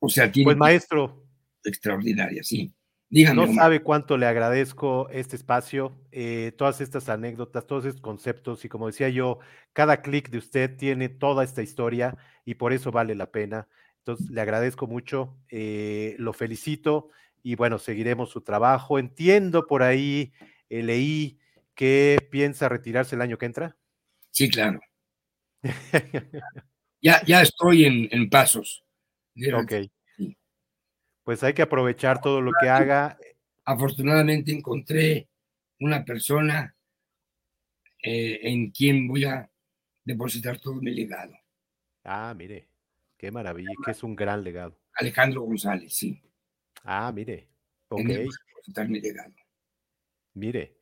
[0.00, 0.46] O sea, tiene.
[0.46, 1.24] Pues maestro.
[1.62, 2.74] Extraordinaria, sí
[3.10, 8.68] no sabe cuánto le agradezco este espacio, eh, todas estas anécdotas, todos estos conceptos y
[8.68, 9.38] como decía yo,
[9.72, 13.68] cada clic de usted tiene toda esta historia y por eso vale la pena.
[14.00, 17.10] Entonces, le agradezco mucho, eh, lo felicito
[17.42, 18.98] y bueno, seguiremos su trabajo.
[18.98, 20.32] Entiendo por ahí,
[20.68, 21.38] eh, leí
[21.74, 23.76] que piensa retirarse el año que entra.
[24.30, 24.80] Sí, claro.
[27.00, 28.84] ya, ya estoy en, en pasos.
[29.54, 29.72] Ok
[31.28, 33.18] pues hay que aprovechar todo lo que haga.
[33.66, 35.28] Afortunadamente encontré
[35.78, 36.74] una persona
[38.02, 39.50] eh, en quien voy a
[40.06, 41.34] depositar todo mi legado.
[42.02, 42.70] Ah, mire,
[43.18, 44.80] qué maravilla, que es un gran legado.
[44.94, 46.18] Alejandro González, sí.
[46.82, 47.50] Ah, mire,
[47.90, 48.06] ok.
[48.06, 49.34] Depositar mi legado.
[50.32, 50.78] Mire,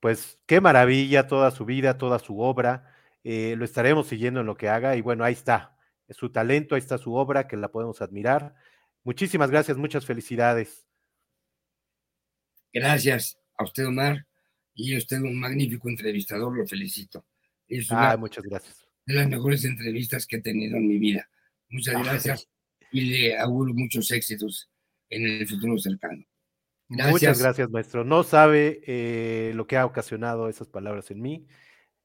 [0.00, 2.90] pues qué maravilla toda su vida, toda su obra.
[3.22, 5.76] Eh, lo estaremos siguiendo en lo que haga y bueno, ahí está.
[6.08, 8.54] Es su talento, ahí está su obra, que la podemos admirar.
[9.04, 10.86] Muchísimas gracias, muchas felicidades.
[12.72, 14.26] Gracias a usted, Omar,
[14.74, 17.26] y a usted un magnífico entrevistador, lo felicito.
[17.66, 18.86] Es una muchas gracias.
[19.06, 21.28] de las mejores entrevistas que he tenido en mi vida.
[21.68, 22.48] Muchas gracias
[22.92, 24.70] y le auguro muchos éxitos
[25.08, 26.24] en el futuro cercano.
[26.88, 28.04] Muchas gracias, maestro.
[28.04, 31.46] No sabe eh, lo que ha ocasionado esas palabras en mí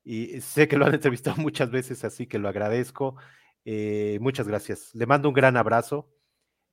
[0.04, 3.16] y sé que lo han entrevistado muchas veces, así que lo agradezco.
[3.66, 4.94] Eh, muchas gracias.
[4.94, 6.15] Le mando un gran abrazo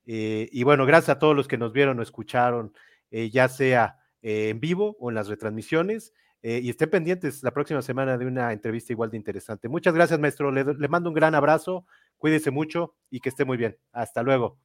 [0.06, 2.72] eh, y bueno, gracias a todos los que nos vieron o escucharon,
[3.10, 6.12] eh, ya sea eh, en vivo o en las retransmisiones.
[6.44, 9.68] y estén pendientes la próxima semana de una entrevista igual de interesante.
[9.68, 10.50] Muchas gracias, maestro.
[10.50, 11.86] le mando un gran abrazo,
[12.18, 13.78] cuídese mucho y que esté muy bien.
[13.92, 14.58] Hasta luego.